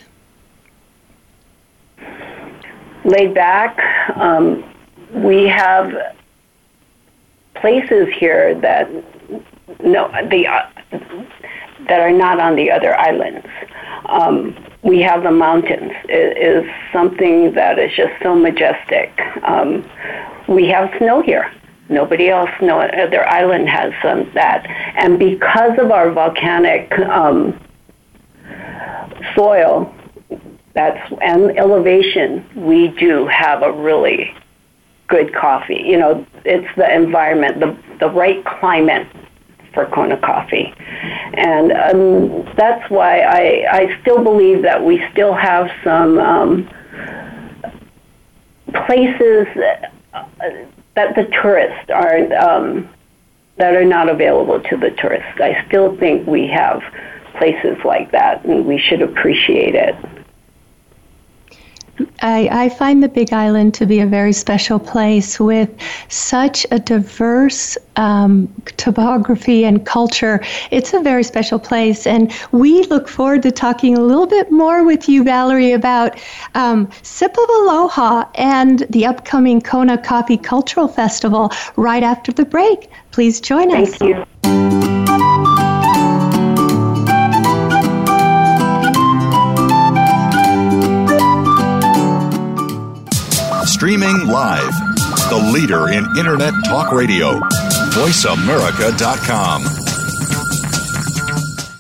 Laid 3.03 3.34
back. 3.34 3.79
Um, 4.15 4.63
we 5.13 5.48
have 5.48 6.15
places 7.56 8.08
here 8.18 8.56
that 8.62 8.89
no 9.83 10.09
the 10.29 10.47
uh, 10.47 10.69
that 11.88 11.99
are 11.99 12.11
not 12.11 12.39
on 12.39 12.55
the 12.55 12.69
other 12.71 12.95
islands. 12.97 13.45
Um, 14.05 14.55
we 14.81 15.01
have 15.01 15.23
the 15.23 15.31
mountains. 15.31 15.91
It 16.05 16.38
is 16.38 16.69
something 16.93 17.53
that 17.53 17.77
is 17.77 17.91
just 17.95 18.13
so 18.23 18.35
majestic. 18.35 19.11
Um, 19.43 19.89
we 20.47 20.67
have 20.69 20.89
snow 20.97 21.21
here. 21.21 21.51
Nobody 21.89 22.29
else, 22.29 22.51
no 22.61 22.79
other 22.79 23.27
island 23.27 23.67
has 23.67 23.93
um, 24.03 24.29
that. 24.35 24.65
And 24.95 25.17
because 25.17 25.77
of 25.79 25.91
our 25.91 26.11
volcanic 26.11 26.91
um, 26.99 27.59
soil, 29.35 29.93
that's 30.75 31.13
and 31.21 31.57
elevation, 31.57 32.45
we 32.55 32.89
do 32.89 33.25
have 33.27 33.63
a 33.63 33.71
really 33.71 34.33
good 35.07 35.33
coffee. 35.33 35.81
You 35.83 35.97
know, 35.97 36.25
it's 36.45 36.67
the 36.77 36.93
environment, 36.93 37.59
the 37.59 37.75
the 37.99 38.09
right 38.11 38.45
climate 38.45 39.07
for 39.79 39.93
Kona 39.93 40.17
coffee. 40.17 40.74
And 41.33 41.71
um, 41.71 42.53
that's 42.57 42.89
why 42.89 43.21
I, 43.21 43.65
I 43.71 44.01
still 44.01 44.24
believe 44.24 44.63
that 44.63 44.83
we 44.83 45.05
still 45.12 45.33
have 45.33 45.69
some 45.83 46.17
um, 46.17 46.69
places 48.86 49.48
that, 49.55 49.93
uh, 50.13 50.24
that 50.95 51.15
the 51.15 51.25
tourists 51.41 51.89
aren't, 51.89 52.33
um, 52.33 52.89
that 53.57 53.75
are 53.75 53.86
not 53.86 54.09
available 54.09 54.59
to 54.59 54.77
the 54.77 54.91
tourists. 54.91 55.39
I 55.39 55.63
still 55.67 55.95
think 55.98 56.27
we 56.27 56.48
have 56.48 56.81
places 57.38 57.77
like 57.86 58.12
that 58.12 58.43
and 58.43 58.65
we 58.65 58.77
should 58.77 59.01
appreciate 59.01 59.75
it. 59.75 59.95
I, 62.22 62.50
I, 62.51 62.70
find 62.70 63.03
the 63.03 63.10
Big 63.10 63.34
Island 63.34 63.74
to 63.75 63.86
be 63.86 64.00
a 64.00 64.06
very 64.06 64.34
special 64.34 64.79
place 64.79 65.39
with 65.39 65.70
such 66.08 66.65
a 66.72 66.79
diverse 66.79 67.77
um, 67.96 68.48
topography 68.77 69.65
and 69.65 69.86
culture. 69.86 70.41
It's 70.72 70.94
a 70.94 71.00
very 71.00 71.24
special 71.24 71.60
place, 71.60 72.08
and 72.08 72.34
we 72.51 72.84
look 72.84 73.08
forward 73.08 73.44
to 73.44 73.51
talking 73.51 73.98
a 73.98 74.01
little 74.01 74.27
bit 74.27 74.51
more 74.51 74.84
with 74.84 75.10
you, 75.10 75.24
Valerie, 75.24 75.72
about 75.72 76.20
um, 76.56 76.89
Sip 77.01 77.38
of 77.38 77.50
Aloha 77.50 78.25
and 78.36 78.79
the 78.89 79.06
upcoming 79.06 79.62
Kona 79.62 79.98
Coffee 79.98 80.38
Cultural 80.38 80.88
Festival 80.88 81.51
right 81.75 82.03
after 82.03 82.32
the 82.32 82.46
break. 82.46 82.89
Please 83.12 83.41
join 83.41 83.74
us. 83.75 83.96
Thank 83.96 84.25
you. 84.44 84.68
Streaming 93.89 94.27
live. 94.27 94.72
The 95.31 95.51
leader 95.51 95.88
in 95.89 96.05
Internet 96.15 96.53
talk 96.65 96.91
radio. 96.91 97.39
VoiceAmerica.com. 97.96 99.63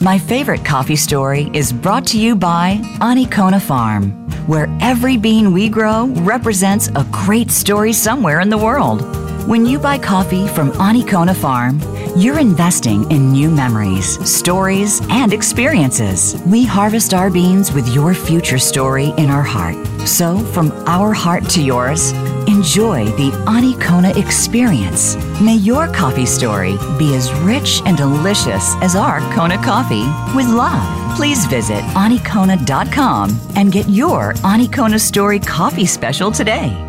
My 0.01 0.17
favorite 0.17 0.65
coffee 0.65 0.95
story 0.95 1.51
is 1.53 1.71
brought 1.71 2.07
to 2.07 2.19
you 2.19 2.35
by 2.35 2.79
Anikona 2.99 3.61
Farm, 3.61 4.09
where 4.47 4.67
every 4.81 5.17
bean 5.17 5.53
we 5.53 5.69
grow 5.69 6.07
represents 6.21 6.87
a 6.95 7.05
great 7.11 7.51
story 7.51 7.93
somewhere 7.93 8.39
in 8.39 8.49
the 8.49 8.57
world. 8.57 9.03
When 9.47 9.67
you 9.67 9.77
buy 9.77 9.99
coffee 9.99 10.47
from 10.47 10.71
Anikona 10.71 11.35
Farm, 11.35 11.79
you're 12.15 12.39
investing 12.39 13.09
in 13.11 13.31
new 13.31 13.49
memories, 13.49 14.17
stories, 14.29 15.01
and 15.09 15.33
experiences. 15.33 16.35
We 16.45 16.65
harvest 16.65 17.13
our 17.13 17.29
beans 17.29 17.71
with 17.71 17.87
your 17.89 18.13
future 18.13 18.57
story 18.57 19.13
in 19.17 19.29
our 19.29 19.43
heart. 19.43 19.75
So, 20.07 20.39
from 20.39 20.71
our 20.87 21.13
heart 21.13 21.47
to 21.49 21.61
yours, 21.61 22.11
enjoy 22.47 23.05
the 23.17 23.31
Anikona 23.45 24.17
experience. 24.17 25.15
May 25.41 25.55
your 25.55 25.87
coffee 25.87 26.25
story 26.25 26.77
be 26.97 27.15
as 27.15 27.31
rich 27.41 27.81
and 27.85 27.95
delicious 27.95 28.75
as 28.81 28.95
our 28.95 29.19
Kona 29.33 29.63
coffee 29.63 30.07
with 30.35 30.47
love. 30.47 31.15
Please 31.15 31.45
visit 31.45 31.83
anikona.com 31.95 33.39
and 33.55 33.71
get 33.71 33.87
your 33.89 34.33
Anikona 34.35 34.99
Story 34.99 35.39
coffee 35.39 35.85
special 35.85 36.31
today. 36.31 36.88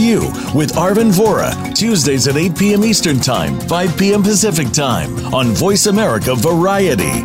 You 0.01 0.21
with 0.55 0.73
Arvin 0.73 1.11
Vora, 1.11 1.75
Tuesdays 1.75 2.27
at 2.27 2.35
8 2.35 2.57
p.m. 2.57 2.83
Eastern 2.83 3.19
Time, 3.19 3.59
5 3.61 3.97
p.m. 3.97 4.23
Pacific 4.23 4.71
Time 4.71 5.33
on 5.33 5.49
Voice 5.49 5.85
America 5.85 6.33
Variety. 6.33 7.23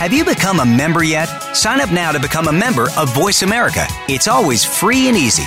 Have 0.00 0.12
you 0.12 0.24
become 0.24 0.58
a 0.58 0.66
member 0.66 1.04
yet? 1.04 1.26
Sign 1.54 1.80
up 1.80 1.92
now 1.92 2.10
to 2.10 2.18
become 2.18 2.48
a 2.48 2.52
member 2.52 2.88
of 2.96 3.14
Voice 3.14 3.42
America. 3.42 3.86
It's 4.08 4.26
always 4.26 4.64
free 4.64 5.08
and 5.08 5.16
easy. 5.16 5.46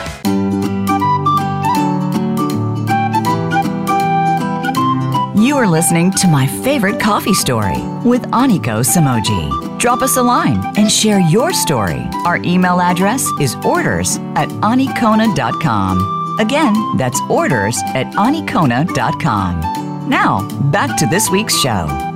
You 5.51 5.57
are 5.57 5.67
listening 5.67 6.11
to 6.11 6.29
My 6.29 6.47
Favorite 6.47 6.97
Coffee 6.97 7.33
Story 7.33 7.81
with 8.05 8.21
Aniko 8.31 8.85
Samoji. 8.85 9.77
Drop 9.77 10.01
us 10.01 10.15
a 10.15 10.23
line 10.23 10.63
and 10.77 10.89
share 10.89 11.19
your 11.19 11.51
story. 11.51 12.07
Our 12.25 12.37
email 12.37 12.79
address 12.79 13.27
is 13.37 13.55
orders 13.65 14.15
at 14.37 14.47
anikona.com. 14.47 16.37
Again, 16.39 16.73
that's 16.95 17.19
orders 17.29 17.77
at 17.87 18.05
anikona.com. 18.13 20.09
Now, 20.09 20.47
back 20.71 20.97
to 20.99 21.05
this 21.07 21.29
week's 21.29 21.59
show. 21.59 22.10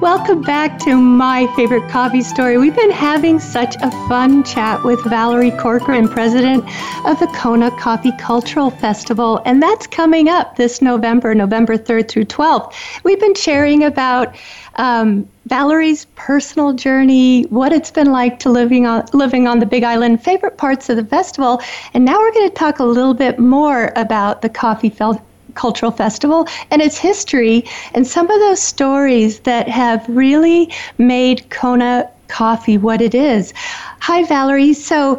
Welcome 0.00 0.42
back 0.42 0.78
to 0.84 0.94
my 0.94 1.52
favorite 1.56 1.90
coffee 1.90 2.22
story. 2.22 2.56
We've 2.56 2.76
been 2.76 2.92
having 2.92 3.40
such 3.40 3.74
a 3.82 3.90
fun 4.08 4.44
chat 4.44 4.84
with 4.84 5.02
Valerie 5.02 5.50
Corcoran, 5.50 6.06
president 6.06 6.62
of 7.04 7.18
the 7.18 7.26
Kona 7.34 7.72
Coffee 7.72 8.12
Cultural 8.16 8.70
Festival, 8.70 9.42
and 9.44 9.60
that's 9.60 9.88
coming 9.88 10.28
up 10.28 10.54
this 10.54 10.80
November, 10.80 11.34
November 11.34 11.76
3rd 11.76 12.08
through 12.08 12.26
12th. 12.26 12.72
We've 13.02 13.18
been 13.18 13.34
sharing 13.34 13.82
about 13.82 14.36
um, 14.76 15.28
Valerie's 15.46 16.04
personal 16.14 16.74
journey, 16.74 17.42
what 17.46 17.72
it's 17.72 17.90
been 17.90 18.12
like 18.12 18.38
to 18.40 18.50
living 18.50 18.86
on 18.86 19.04
living 19.12 19.48
on 19.48 19.58
the 19.58 19.66
Big 19.66 19.82
Island, 19.82 20.22
favorite 20.22 20.58
parts 20.58 20.88
of 20.88 20.96
the 20.96 21.04
festival, 21.04 21.60
and 21.92 22.04
now 22.04 22.16
we're 22.18 22.32
going 22.32 22.48
to 22.48 22.54
talk 22.54 22.78
a 22.78 22.84
little 22.84 23.14
bit 23.14 23.40
more 23.40 23.92
about 23.96 24.42
the 24.42 24.48
coffee 24.48 24.90
fel- 24.90 25.24
Cultural 25.54 25.90
Festival 25.90 26.46
and 26.70 26.82
its 26.82 26.98
history 26.98 27.64
and 27.94 28.06
some 28.06 28.30
of 28.30 28.40
those 28.40 28.60
stories 28.60 29.40
that 29.40 29.68
have 29.68 30.08
really 30.08 30.72
made 30.98 31.48
Kona 31.50 32.10
coffee 32.28 32.78
what 32.78 33.00
it 33.00 33.14
is. 33.14 33.52
Hi, 34.00 34.24
Valerie. 34.24 34.74
So, 34.74 35.18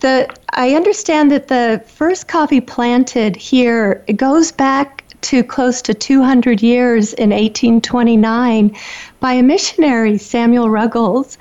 the 0.00 0.28
I 0.50 0.74
understand 0.74 1.30
that 1.32 1.48
the 1.48 1.82
first 1.86 2.28
coffee 2.28 2.60
planted 2.60 3.36
here 3.36 4.04
goes 4.16 4.52
back 4.52 5.04
to 5.22 5.42
close 5.42 5.82
to 5.82 5.94
200 5.94 6.62
years 6.62 7.12
in 7.14 7.30
1829 7.30 8.76
by 9.20 9.32
a 9.32 9.42
missionary, 9.42 10.18
Samuel 10.18 10.70
Ruggles. 10.70 11.36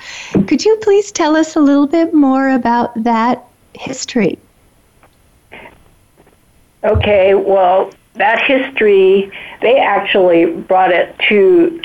Could 0.47 0.65
you 0.65 0.77
please 0.81 1.11
tell 1.11 1.35
us 1.35 1.55
a 1.55 1.59
little 1.59 1.87
bit 1.87 2.13
more 2.13 2.49
about 2.49 3.03
that 3.03 3.45
history? 3.73 4.39
Okay, 6.83 7.35
well, 7.35 7.91
that 8.15 8.41
history, 8.41 9.31
they 9.61 9.77
actually 9.77 10.45
brought 10.45 10.91
it 10.91 11.15
to 11.29 11.81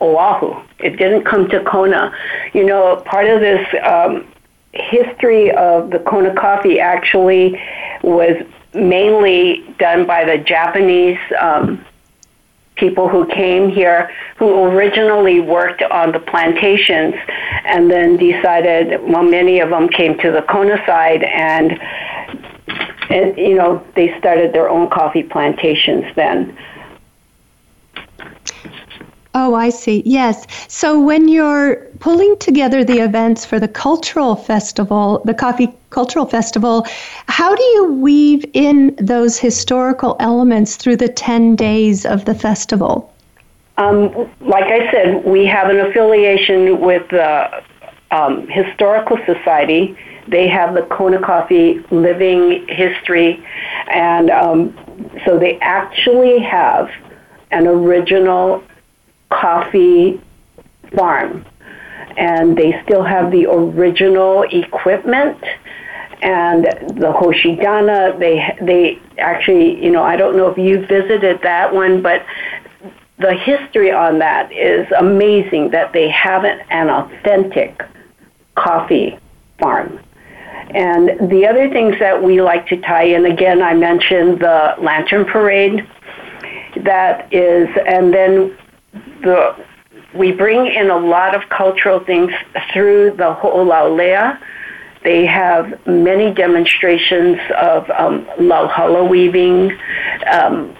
Oahu. 0.00 0.62
It 0.78 0.96
didn't 0.96 1.24
come 1.24 1.48
to 1.48 1.62
Kona. 1.64 2.14
You 2.54 2.64
know, 2.64 3.02
part 3.04 3.28
of 3.28 3.40
this 3.40 3.66
um, 3.84 4.26
history 4.72 5.50
of 5.50 5.90
the 5.90 5.98
Kona 6.00 6.34
coffee 6.34 6.80
actually 6.80 7.60
was 8.02 8.36
mainly 8.74 9.64
done 9.78 10.06
by 10.06 10.24
the 10.24 10.38
Japanese 10.38 11.18
um, 11.40 11.84
people 12.76 13.08
who 13.08 13.26
came 13.26 13.68
here 13.68 14.10
who 14.36 14.64
originally 14.64 15.40
worked 15.40 15.82
on 15.82 16.10
the 16.12 16.18
plantations 16.18 17.14
and 17.64 17.90
then 17.90 18.16
decided, 18.16 19.00
well, 19.02 19.22
many 19.22 19.60
of 19.60 19.70
them 19.70 19.88
came 19.88 20.18
to 20.18 20.30
the 20.30 20.42
Kona 20.42 20.78
side 20.86 21.22
and 21.22 21.78
and 23.12 23.36
you 23.36 23.54
know 23.54 23.84
they 23.94 24.16
started 24.18 24.52
their 24.52 24.68
own 24.68 24.88
coffee 24.90 25.22
plantations 25.22 26.04
then. 26.16 26.56
Oh, 29.34 29.54
I 29.54 29.70
see. 29.70 30.02
Yes. 30.04 30.46
So 30.68 31.00
when 31.00 31.26
you're 31.28 31.76
pulling 32.00 32.36
together 32.36 32.84
the 32.84 32.98
events 32.98 33.46
for 33.46 33.58
the 33.58 33.68
cultural 33.68 34.36
festival, 34.36 35.22
the 35.24 35.32
Coffee 35.32 35.72
Cultural 35.88 36.26
Festival, 36.26 36.86
how 37.28 37.54
do 37.54 37.62
you 37.62 37.94
weave 37.94 38.44
in 38.52 38.94
those 38.96 39.38
historical 39.38 40.16
elements 40.20 40.76
through 40.76 40.96
the 40.96 41.08
10 41.08 41.56
days 41.56 42.04
of 42.04 42.26
the 42.26 42.34
festival? 42.34 43.10
Um, 43.78 44.30
like 44.42 44.64
I 44.64 44.90
said, 44.92 45.24
we 45.24 45.46
have 45.46 45.70
an 45.70 45.80
affiliation 45.80 46.80
with 46.80 47.08
the 47.08 47.62
um, 48.10 48.46
Historical 48.48 49.18
Society. 49.24 49.96
They 50.28 50.48
have 50.48 50.74
the 50.74 50.82
Kona 50.82 51.20
Coffee 51.20 51.84
Living 51.90 52.66
History, 52.68 53.44
and 53.88 54.30
um, 54.30 54.74
so 55.24 55.38
they 55.38 55.58
actually 55.60 56.38
have 56.40 56.90
an 57.50 57.66
original 57.66 58.62
coffee 59.30 60.20
farm, 60.94 61.44
and 62.16 62.56
they 62.56 62.80
still 62.84 63.02
have 63.02 63.30
the 63.30 63.46
original 63.46 64.42
equipment 64.42 65.42
and 66.22 66.64
the 66.64 67.12
Hoshidana. 67.12 68.18
They 68.18 68.56
they 68.64 68.98
actually, 69.18 69.82
you 69.84 69.90
know, 69.90 70.02
I 70.02 70.16
don't 70.16 70.36
know 70.36 70.48
if 70.48 70.56
you 70.56 70.86
visited 70.86 71.40
that 71.42 71.74
one, 71.74 72.00
but 72.00 72.24
the 73.18 73.34
history 73.34 73.90
on 73.90 74.18
that 74.20 74.52
is 74.52 74.86
amazing. 74.98 75.70
That 75.70 75.92
they 75.92 76.08
have 76.10 76.44
an 76.44 76.90
authentic 76.90 77.82
coffee 78.54 79.18
farm. 79.58 80.00
And 80.74 81.30
the 81.30 81.46
other 81.46 81.68
things 81.68 81.96
that 81.98 82.22
we 82.22 82.40
like 82.40 82.66
to 82.68 82.80
tie 82.80 83.04
in, 83.04 83.26
again, 83.26 83.62
I 83.62 83.74
mentioned 83.74 84.40
the 84.40 84.74
Lantern 84.78 85.24
Parade. 85.24 85.86
That 86.84 87.32
is, 87.32 87.68
and 87.86 88.12
then 88.12 88.56
the 89.22 89.64
we 90.14 90.30
bring 90.30 90.66
in 90.66 90.90
a 90.90 90.98
lot 90.98 91.34
of 91.34 91.48
cultural 91.48 92.00
things 92.00 92.32
through 92.72 93.12
the 93.16 93.32
Ho'olaulea 93.32 94.38
they 95.04 95.26
have 95.26 95.84
many 95.86 96.32
demonstrations 96.32 97.38
of 97.60 97.90
um, 97.90 98.24
lauhala 98.38 99.08
weaving. 99.08 99.76
Um, 100.30 100.76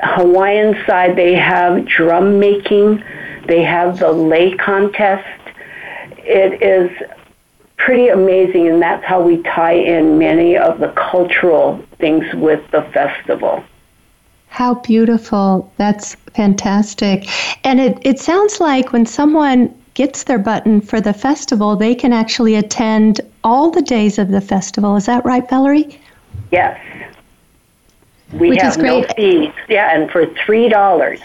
Hawaiian 0.00 0.76
side, 0.86 1.16
they 1.16 1.34
have 1.34 1.86
drum 1.86 2.38
making. 2.38 3.02
They 3.46 3.62
have 3.62 3.98
the 3.98 4.12
lei 4.12 4.54
contest. 4.56 5.26
It 6.18 6.62
is 6.62 6.90
pretty 7.76 8.08
amazing, 8.08 8.68
and 8.68 8.80
that's 8.82 9.04
how 9.04 9.22
we 9.22 9.42
tie 9.42 9.72
in 9.72 10.18
many 10.18 10.56
of 10.56 10.80
the 10.80 10.88
cultural 10.88 11.82
things 11.98 12.24
with 12.34 12.68
the 12.70 12.82
festival. 12.92 13.62
How 14.48 14.74
beautiful. 14.74 15.70
That's 15.76 16.14
fantastic. 16.34 17.28
And 17.64 17.80
it, 17.80 17.98
it 18.02 18.18
sounds 18.18 18.60
like 18.60 18.92
when 18.92 19.04
someone 19.04 19.74
gets 19.94 20.24
their 20.24 20.38
button 20.38 20.80
for 20.80 21.00
the 21.00 21.12
festival, 21.12 21.76
they 21.76 21.94
can 21.94 22.12
actually 22.12 22.54
attend 22.54 23.20
all 23.44 23.70
the 23.70 23.82
days 23.82 24.18
of 24.18 24.28
the 24.28 24.40
festival. 24.40 24.96
Is 24.96 25.06
that 25.06 25.24
right, 25.24 25.48
Valerie? 25.48 25.98
Yes. 26.52 26.80
We 28.32 28.50
Which 28.50 28.60
have 28.62 28.72
is 28.72 28.76
great. 28.76 29.08
no 29.08 29.14
fees. 29.14 29.52
Yeah, 29.68 29.94
and 29.94 30.10
for 30.10 30.26
three 30.44 30.68
dollars. 30.68 31.20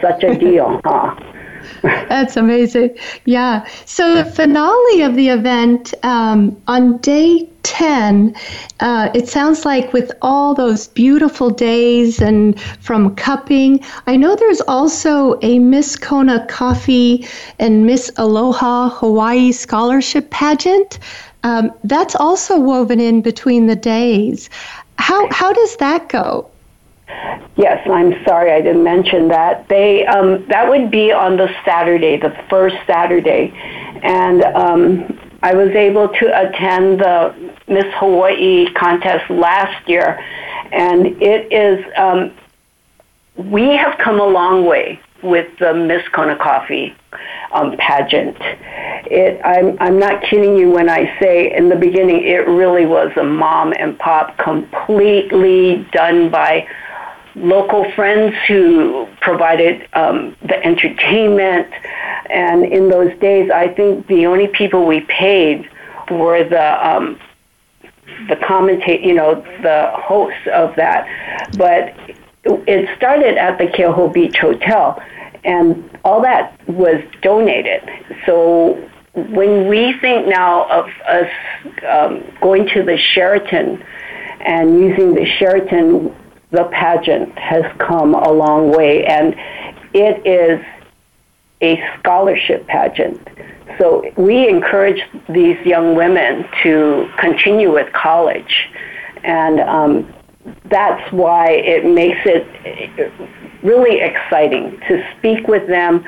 Such 0.00 0.24
a 0.24 0.36
deal, 0.36 0.80
huh? 0.84 1.14
That's 1.82 2.36
amazing. 2.36 2.96
Yeah. 3.24 3.66
So 3.84 4.16
the 4.16 4.24
finale 4.24 5.02
of 5.02 5.14
the 5.14 5.28
event 5.28 5.94
um, 6.02 6.60
on 6.66 6.98
day 6.98 7.48
10, 7.62 8.34
uh, 8.80 9.10
it 9.14 9.28
sounds 9.28 9.64
like 9.64 9.92
with 9.92 10.10
all 10.22 10.54
those 10.54 10.88
beautiful 10.88 11.50
days 11.50 12.20
and 12.20 12.60
from 12.80 13.14
cupping, 13.14 13.84
I 14.06 14.16
know 14.16 14.34
there's 14.34 14.62
also 14.62 15.38
a 15.42 15.58
Miss 15.58 15.96
Kona 15.96 16.46
Coffee 16.46 17.26
and 17.58 17.86
Miss 17.86 18.10
Aloha 18.16 18.88
Hawaii 18.88 19.52
Scholarship 19.52 20.30
Pageant. 20.30 20.98
Um, 21.42 21.72
that's 21.84 22.16
also 22.16 22.58
woven 22.58 23.00
in 23.00 23.20
between 23.20 23.66
the 23.66 23.76
days. 23.76 24.50
How, 24.98 25.28
how 25.30 25.52
does 25.52 25.76
that 25.76 26.08
go? 26.08 26.50
Yes, 27.56 27.86
I'm 27.88 28.24
sorry 28.24 28.52
I 28.52 28.60
didn't 28.60 28.84
mention 28.84 29.28
that. 29.28 29.68
They 29.68 30.06
um, 30.06 30.46
that 30.48 30.68
would 30.68 30.90
be 30.90 31.10
on 31.10 31.36
the 31.36 31.48
Saturday, 31.64 32.16
the 32.16 32.36
first 32.48 32.76
Saturday, 32.86 33.52
and 34.02 34.44
um, 34.44 35.18
I 35.42 35.54
was 35.54 35.70
able 35.70 36.08
to 36.08 36.48
attend 36.48 37.00
the 37.00 37.34
Miss 37.66 37.86
Hawaii 37.94 38.72
contest 38.74 39.28
last 39.30 39.88
year, 39.88 40.22
and 40.72 41.06
it 41.22 41.52
is 41.52 41.84
um, 41.96 42.32
we 43.36 43.76
have 43.76 43.98
come 43.98 44.20
a 44.20 44.26
long 44.26 44.66
way 44.66 45.00
with 45.22 45.48
the 45.58 45.74
Miss 45.74 46.06
Kona 46.08 46.36
Coffee 46.36 46.94
um, 47.52 47.76
pageant. 47.76 48.36
It, 49.10 49.40
I'm, 49.44 49.76
I'm 49.80 49.98
not 49.98 50.22
kidding 50.22 50.56
you 50.56 50.70
when 50.70 50.88
I 50.88 51.18
say 51.18 51.56
in 51.56 51.68
the 51.68 51.76
beginning 51.76 52.24
it 52.24 52.46
really 52.46 52.86
was 52.86 53.10
a 53.16 53.24
mom 53.24 53.72
and 53.72 53.98
pop, 53.98 54.36
completely 54.38 55.86
done 55.92 56.30
by 56.30 56.68
local 57.34 57.90
friends 57.92 58.34
who 58.46 59.06
provided 59.20 59.88
um, 59.92 60.36
the 60.42 60.62
entertainment. 60.64 61.72
And 62.30 62.64
in 62.64 62.88
those 62.88 63.16
days, 63.18 63.50
I 63.50 63.68
think 63.68 64.06
the 64.06 64.26
only 64.26 64.48
people 64.48 64.86
we 64.86 65.00
paid 65.00 65.68
were 66.10 66.44
the 66.44 66.88
um, 66.88 67.20
the 68.28 68.36
commentate, 68.36 69.04
you 69.04 69.14
know, 69.14 69.34
the 69.62 69.92
hosts 69.94 70.48
of 70.52 70.74
that. 70.76 71.06
But 71.56 71.94
it 72.44 72.88
started 72.96 73.36
at 73.36 73.58
the 73.58 73.66
Keauhou 73.66 74.12
Beach 74.12 74.36
Hotel, 74.38 75.00
and 75.44 75.88
all 76.04 76.20
that 76.22 76.58
was 76.68 77.02
donated. 77.22 77.88
So 78.26 78.90
when 79.14 79.68
we 79.68 79.94
think 80.00 80.26
now 80.26 80.68
of 80.68 80.88
us 81.06 81.30
um, 81.88 82.24
going 82.40 82.68
to 82.68 82.82
the 82.82 82.96
Sheraton 82.96 83.82
and 84.40 84.78
using 84.78 85.14
the 85.14 85.26
Sheraton 85.26 86.14
the 86.50 86.64
pageant 86.64 87.36
has 87.38 87.64
come 87.78 88.14
a 88.14 88.30
long 88.30 88.70
way, 88.70 89.04
and 89.04 89.34
it 89.92 90.26
is 90.26 90.64
a 91.60 91.82
scholarship 91.98 92.66
pageant. 92.66 93.20
So 93.78 94.10
we 94.16 94.48
encourage 94.48 95.02
these 95.28 95.58
young 95.64 95.94
women 95.94 96.46
to 96.62 97.08
continue 97.18 97.72
with 97.72 97.92
college, 97.92 98.68
and 99.22 99.60
um, 99.60 100.14
that's 100.70 101.12
why 101.12 101.50
it 101.50 101.84
makes 101.84 102.20
it 102.24 103.12
really 103.62 104.00
exciting 104.00 104.80
to 104.88 105.04
speak 105.18 105.48
with 105.48 105.66
them, 105.66 106.04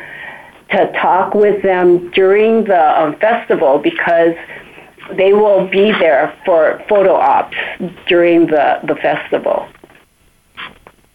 to 0.70 0.90
talk 0.92 1.34
with 1.34 1.62
them 1.62 2.10
during 2.10 2.64
the 2.64 3.00
um, 3.00 3.16
festival 3.18 3.78
because 3.78 4.34
they 5.16 5.32
will 5.32 5.66
be 5.68 5.90
there 5.92 6.34
for 6.44 6.82
photo 6.88 7.14
ops 7.14 7.56
during 8.06 8.46
the, 8.46 8.80
the 8.84 8.94
festival. 8.96 9.66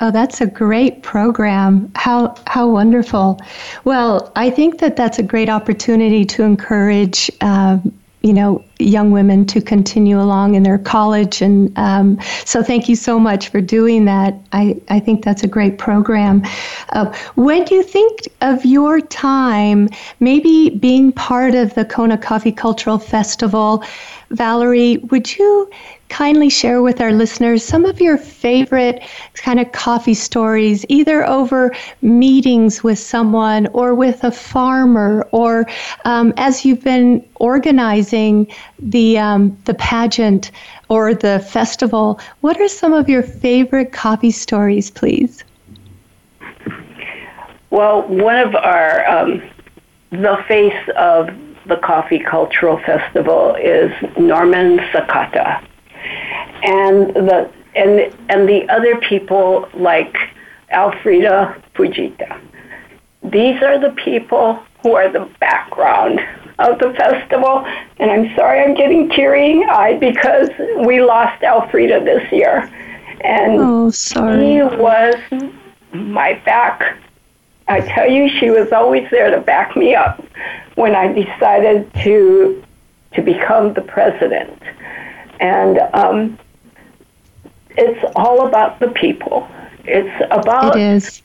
Oh, 0.01 0.11
that's 0.11 0.41
a 0.41 0.45
great 0.45 1.03
program. 1.03 1.89
How 1.95 2.35
how 2.47 2.67
wonderful. 2.67 3.39
Well, 3.85 4.31
I 4.35 4.49
think 4.49 4.79
that 4.79 4.97
that's 4.97 5.19
a 5.19 5.23
great 5.23 5.49
opportunity 5.49 6.25
to 6.25 6.43
encourage. 6.43 7.31
Um, 7.41 7.93
you 8.21 8.33
know, 8.33 8.65
young 8.79 9.11
women 9.11 9.45
to 9.45 9.61
continue 9.61 10.19
along 10.19 10.55
in 10.55 10.63
their 10.63 10.79
college. 10.79 11.43
And 11.43 11.71
um, 11.77 12.19
so, 12.43 12.63
thank 12.63 12.89
you 12.89 12.95
so 12.95 13.19
much 13.19 13.49
for 13.49 13.61
doing 13.61 14.05
that. 14.05 14.33
I, 14.51 14.81
I 14.89 14.99
think 14.99 15.23
that's 15.23 15.43
a 15.43 15.47
great 15.47 15.77
program. 15.77 16.41
Uh, 16.89 17.15
when 17.35 17.67
you 17.69 17.83
think 17.83 18.21
of 18.41 18.65
your 18.65 18.99
time, 18.99 19.89
maybe 20.19 20.71
being 20.71 21.11
part 21.11 21.53
of 21.53 21.75
the 21.75 21.85
Kona 21.85 22.17
Coffee 22.17 22.51
Cultural 22.51 22.97
Festival, 22.97 23.83
Valerie, 24.31 24.97
would 25.11 25.37
you 25.37 25.69
kindly 26.09 26.49
share 26.49 26.81
with 26.81 27.01
our 27.01 27.11
listeners 27.11 27.63
some 27.63 27.85
of 27.85 27.99
your 27.99 28.17
favorite 28.17 29.03
kind 29.33 29.59
of 29.59 29.71
coffee 29.71 30.13
stories, 30.13 30.85
either 30.89 31.25
over 31.27 31.75
meetings 32.01 32.83
with 32.83 32.99
someone 32.99 33.67
or 33.67 33.93
with 33.93 34.23
a 34.23 34.31
farmer, 34.31 35.27
or 35.31 35.67
um, 36.05 36.33
as 36.37 36.63
you've 36.63 36.83
been 36.83 37.25
organizing 37.35 38.47
the 38.79 39.17
um, 39.17 39.57
the 39.65 39.73
pageant 39.73 40.51
or 40.89 41.13
the 41.13 41.39
festival? 41.39 42.19
What 42.41 42.59
are 42.59 42.69
some 42.69 42.93
of 42.93 43.09
your 43.09 43.23
favorite 43.23 43.91
coffee 43.91 44.31
stories, 44.31 44.91
please? 44.91 45.43
Well, 47.71 48.03
one 48.03 48.37
of 48.37 48.55
our 48.55 49.07
um, 49.09 49.41
the 50.11 50.37
face 50.47 50.89
of 50.95 51.29
the 51.65 51.77
Coffee 51.77 52.19
Cultural 52.19 52.77
Festival 52.77 53.55
is 53.55 53.91
Norman 54.17 54.77
Sakata 54.93 55.65
and 56.63 57.13
the 57.15 57.51
and 57.75 58.13
and 58.29 58.47
the 58.47 58.67
other 58.69 58.97
people 58.97 59.69
like 59.73 60.15
Alfreda 60.71 61.61
Fujita. 61.73 62.39
These 63.23 63.61
are 63.61 63.79
the 63.79 63.91
people 63.91 64.63
who 64.81 64.93
are 64.93 65.09
the 65.09 65.29
background 65.39 66.19
of 66.59 66.79
the 66.79 66.93
festival. 66.93 67.65
And 67.97 68.11
I'm 68.11 68.35
sorry 68.35 68.61
I'm 68.61 68.75
getting 68.75 69.09
teary 69.09 69.63
eyed 69.63 69.99
because 69.99 70.49
we 70.85 71.01
lost 71.01 71.41
Alfreda 71.41 72.03
this 72.03 72.31
year. 72.31 72.69
And 73.21 73.59
oh, 73.59 73.89
sorry. 73.89 74.45
he 74.45 74.61
was 74.61 75.15
my 75.93 76.33
back. 76.45 76.97
I 77.67 77.81
tell 77.81 78.09
you, 78.09 78.29
she 78.39 78.51
was 78.51 78.71
always 78.71 79.09
there 79.09 79.31
to 79.31 79.41
back 79.41 79.75
me 79.75 79.95
up 79.95 80.23
when 80.75 80.95
I 80.95 81.11
decided 81.11 81.91
to 82.03 82.61
to 83.13 83.21
become 83.21 83.73
the 83.73 83.81
president. 83.81 84.61
And 85.39 85.79
um, 85.93 86.39
it's 87.71 88.13
all 88.15 88.47
about 88.47 88.79
the 88.79 88.89
people. 88.89 89.47
It's 89.83 90.25
about. 90.31 90.75
It 90.75 90.81
is. 90.81 91.21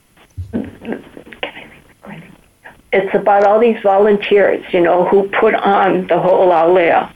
it's 2.93 3.15
about 3.15 3.45
all 3.45 3.59
these 3.59 3.81
volunteers, 3.81 4.63
you 4.73 4.81
know, 4.81 5.05
who 5.05 5.29
put 5.29 5.53
on 5.55 6.07
the 6.07 6.15
Ho'olaulea. 6.15 7.09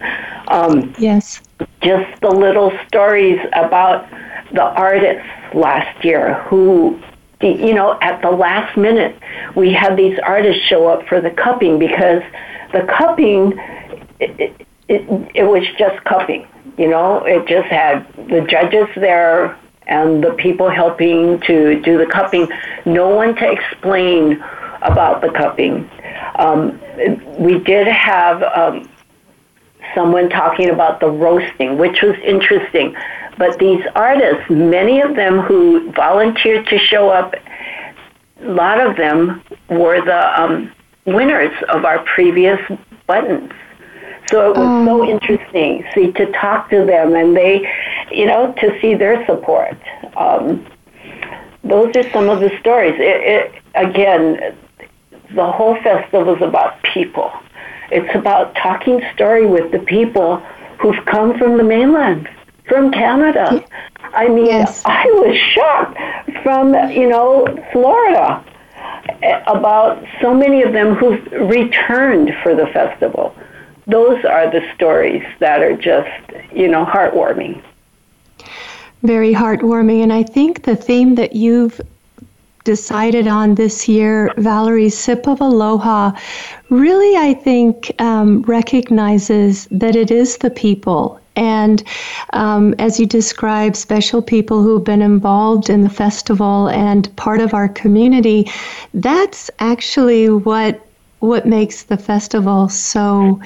Um, 0.49 0.93
yes. 0.97 1.41
Just 1.81 2.21
the 2.21 2.29
little 2.29 2.71
stories 2.88 3.39
about 3.53 4.10
the 4.53 4.63
artists 4.63 5.27
last 5.53 6.03
year 6.05 6.36
who, 6.43 6.99
you 7.41 7.73
know, 7.73 7.97
at 8.01 8.21
the 8.21 8.31
last 8.31 8.77
minute, 8.77 9.17
we 9.55 9.73
had 9.73 9.97
these 9.97 10.17
artists 10.19 10.63
show 10.63 10.88
up 10.88 11.08
for 11.08 11.19
the 11.19 11.31
cupping 11.31 11.77
because 11.77 12.21
the 12.71 12.81
cupping, 12.84 13.60
it, 14.88 15.32
it, 15.34 15.43
was 15.43 15.63
just 15.78 16.04
cupping, 16.04 16.48
you 16.78 16.88
know, 16.88 17.24
it 17.26 17.48
just 17.48 17.67
had 17.67 18.08
the 18.28 18.41
judges 18.41 18.88
there 18.95 19.58
and 19.88 20.24
the 20.24 20.34
people 20.34 20.69
helping 20.69 21.39
to 21.41 21.80
do 21.82 21.98
the 21.98 22.06
cupping, 22.06 22.48
no 22.86 23.10
one 23.10 23.36
to 23.36 23.52
explain 23.52 24.43
about 24.82 25.21
the 25.21 25.30
cupping. 25.30 25.89
Um, 26.38 26.80
we 27.38 27.60
did 27.60 27.88
have 27.88 28.43
um, 28.43 28.89
someone 29.93 30.30
talking 30.30 30.69
about 30.69 31.00
the 31.00 31.10
roasting, 31.10 31.78
which 31.78 32.02
was 32.02 32.15
interesting. 32.24 32.95
But 33.38 33.60
these 33.60 33.84
artists, 33.95 34.50
many 34.50 35.02
of 35.02 35.15
them 35.15 35.39
who 35.39 35.91
volunteered 35.91 36.67
to 36.67 36.78
show 36.78 37.10
up, 37.10 37.36
a 38.41 38.50
lot 38.50 38.80
of 38.80 38.95
them 38.98 39.43
were 39.69 40.04
the 40.04 40.41
um, 40.41 40.71
winners 41.06 41.54
of 41.69 41.86
our 41.86 42.00
previous 42.04 42.60
buttons. 43.08 43.52
So 44.29 44.51
it 44.51 44.57
was 44.57 44.67
oh. 44.67 44.85
so 44.85 45.09
interesting, 45.09 45.85
see, 45.93 46.11
to 46.13 46.31
talk 46.31 46.69
to 46.71 46.83
them 46.85 47.15
and 47.15 47.35
they, 47.35 47.69
you 48.11 48.25
know, 48.25 48.53
to 48.53 48.79
see 48.81 48.95
their 48.95 49.25
support. 49.25 49.77
Um, 50.17 50.65
those 51.63 51.95
are 51.95 52.09
some 52.11 52.29
of 52.29 52.39
the 52.39 52.51
stories. 52.59 52.95
It, 52.97 53.53
it, 53.55 53.63
again, 53.75 54.55
the 55.33 55.51
whole 55.51 55.75
festival 55.81 56.35
is 56.35 56.41
about 56.41 56.81
people. 56.83 57.31
It's 57.91 58.13
about 58.15 58.55
talking 58.55 59.01
story 59.13 59.45
with 59.45 59.71
the 59.71 59.79
people 59.79 60.38
who've 60.79 61.05
come 61.05 61.38
from 61.38 61.57
the 61.57 61.63
mainland, 61.63 62.27
from 62.67 62.91
Canada. 62.91 63.63
I 64.13 64.27
mean, 64.27 64.47
yes. 64.47 64.81
I 64.85 65.05
was 65.05 65.38
shocked 65.38 66.41
from, 66.41 66.73
you 66.91 67.07
know, 67.07 67.45
Florida 67.71 68.43
eh, 69.21 69.43
about 69.47 70.03
so 70.21 70.33
many 70.33 70.63
of 70.63 70.73
them 70.73 70.95
who've 70.95 71.31
returned 71.31 72.31
for 72.41 72.55
the 72.55 72.67
festival. 72.67 73.35
Those 73.88 74.24
are 74.26 74.50
the 74.50 74.67
stories 74.74 75.24
that 75.39 75.62
are 75.62 75.76
just, 75.76 76.10
you 76.54 76.67
know, 76.67 76.86
heartwarming. 76.86 77.62
Very 79.04 79.34
heartwarming. 79.34 80.02
And 80.02 80.12
I 80.12 80.24
think 80.24 80.63
the 80.63 80.76
theme 80.76 81.15
that 81.15 81.36
you've 81.36 81.80
decided 82.63 83.28
on 83.28 83.56
this 83.56 83.88
year, 83.88 84.34
Valerie 84.38 84.89
Sip 84.89 85.28
of 85.28 85.39
Aloha, 85.39 86.12
really, 86.69 87.15
I 87.15 87.36
think, 87.36 87.91
um, 88.02 88.41
recognizes 88.41 89.67
that 89.69 89.95
it 89.95 90.10
is 90.10 90.38
the 90.38 90.50
people. 90.50 91.21
And 91.36 91.84
um, 92.34 92.74
as 92.80 93.00
you 93.00 93.06
describe, 93.06 93.76
special 93.76 94.21
people 94.21 94.63
who've 94.63 94.84
been 94.84 95.02
involved 95.02 95.69
in 95.69 95.82
the 95.82 95.89
festival 95.89 96.69
and 96.69 97.13
part 97.17 97.39
of 97.39 97.54
our 97.54 97.69
community, 97.69 98.50
that's 98.93 99.52
actually 99.60 100.30
what 100.30 100.82
what 101.19 101.48
makes 101.48 101.84
the 101.84 101.98
festival 101.98 102.69
so 102.69 103.41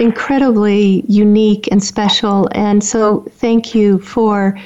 incredibly 0.00 1.04
unique 1.08 1.68
and 1.70 1.82
special. 1.82 2.48
And 2.52 2.82
so, 2.82 3.26
thank 3.36 3.74
you 3.74 3.98
for 3.98 4.56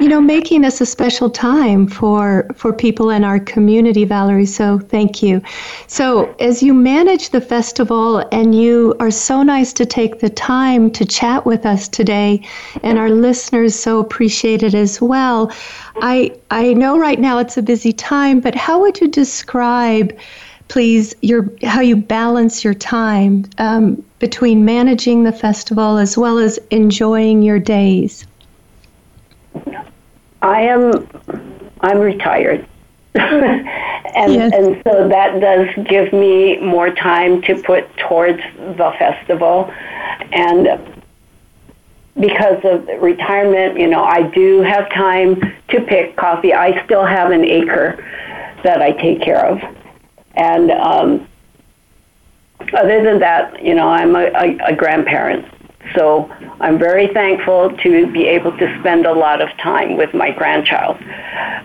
you 0.00 0.08
know, 0.08 0.20
making 0.20 0.62
this 0.62 0.80
a 0.80 0.86
special 0.86 1.28
time 1.28 1.86
for 1.86 2.48
for 2.54 2.72
people 2.72 3.10
in 3.10 3.22
our 3.22 3.38
community, 3.38 4.06
Valerie. 4.06 4.46
So 4.46 4.78
thank 4.78 5.22
you. 5.22 5.42
So 5.88 6.34
as 6.40 6.62
you 6.62 6.72
manage 6.72 7.30
the 7.30 7.40
festival, 7.40 8.26
and 8.32 8.54
you 8.54 8.96
are 8.98 9.10
so 9.10 9.42
nice 9.42 9.74
to 9.74 9.84
take 9.84 10.20
the 10.20 10.30
time 10.30 10.90
to 10.92 11.04
chat 11.04 11.44
with 11.44 11.66
us 11.66 11.86
today, 11.86 12.46
and 12.82 12.98
our 12.98 13.10
listeners 13.10 13.78
so 13.78 14.00
appreciate 14.00 14.62
it 14.62 14.74
as 14.74 15.02
well. 15.02 15.52
I 15.96 16.34
I 16.50 16.72
know 16.72 16.98
right 16.98 17.20
now 17.20 17.36
it's 17.38 17.58
a 17.58 17.62
busy 17.62 17.92
time, 17.92 18.40
but 18.40 18.54
how 18.54 18.80
would 18.80 19.00
you 19.00 19.08
describe? 19.08 20.18
please 20.68 21.16
your 21.20 21.50
how 21.64 21.80
you 21.80 21.96
balance 21.96 22.62
your 22.62 22.74
time 22.74 23.44
um, 23.58 24.00
between 24.20 24.64
managing 24.64 25.24
the 25.24 25.32
festival 25.32 25.98
as 25.98 26.16
well 26.16 26.38
as 26.38 26.58
enjoying 26.70 27.42
your 27.42 27.58
days 27.58 28.26
I 30.42 30.62
am 30.62 31.08
I'm 31.80 31.98
retired. 31.98 32.66
and 33.14 34.32
yes. 34.32 34.52
and 34.54 34.80
so 34.84 35.08
that 35.08 35.40
does 35.40 35.86
give 35.86 36.12
me 36.12 36.58
more 36.58 36.90
time 36.90 37.42
to 37.42 37.60
put 37.62 37.84
towards 37.96 38.40
the 38.56 38.94
festival 38.98 39.72
and 40.32 40.68
because 42.18 42.60
of 42.64 42.86
retirement, 43.02 43.78
you 43.78 43.88
know, 43.88 44.04
I 44.04 44.22
do 44.22 44.60
have 44.62 44.90
time 44.90 45.40
to 45.68 45.80
pick 45.80 46.16
coffee. 46.16 46.52
I 46.52 46.84
still 46.84 47.04
have 47.04 47.30
an 47.30 47.44
acre 47.44 48.04
that 48.62 48.82
I 48.82 48.92
take 48.92 49.22
care 49.22 49.44
of. 49.44 49.60
And 50.34 50.70
um, 50.70 51.26
other 52.74 53.02
than 53.02 53.18
that, 53.20 53.62
you 53.62 53.74
know, 53.74 53.88
I'm 53.88 54.14
a, 54.16 54.26
a, 54.26 54.58
a 54.68 54.76
grandparent. 54.76 55.46
So 55.94 56.30
I'm 56.60 56.78
very 56.78 57.08
thankful 57.08 57.74
to 57.78 58.12
be 58.12 58.26
able 58.26 58.56
to 58.58 58.78
spend 58.80 59.06
a 59.06 59.12
lot 59.12 59.40
of 59.40 59.48
time 59.56 59.96
with 59.96 60.12
my 60.12 60.30
grandchild. 60.30 60.98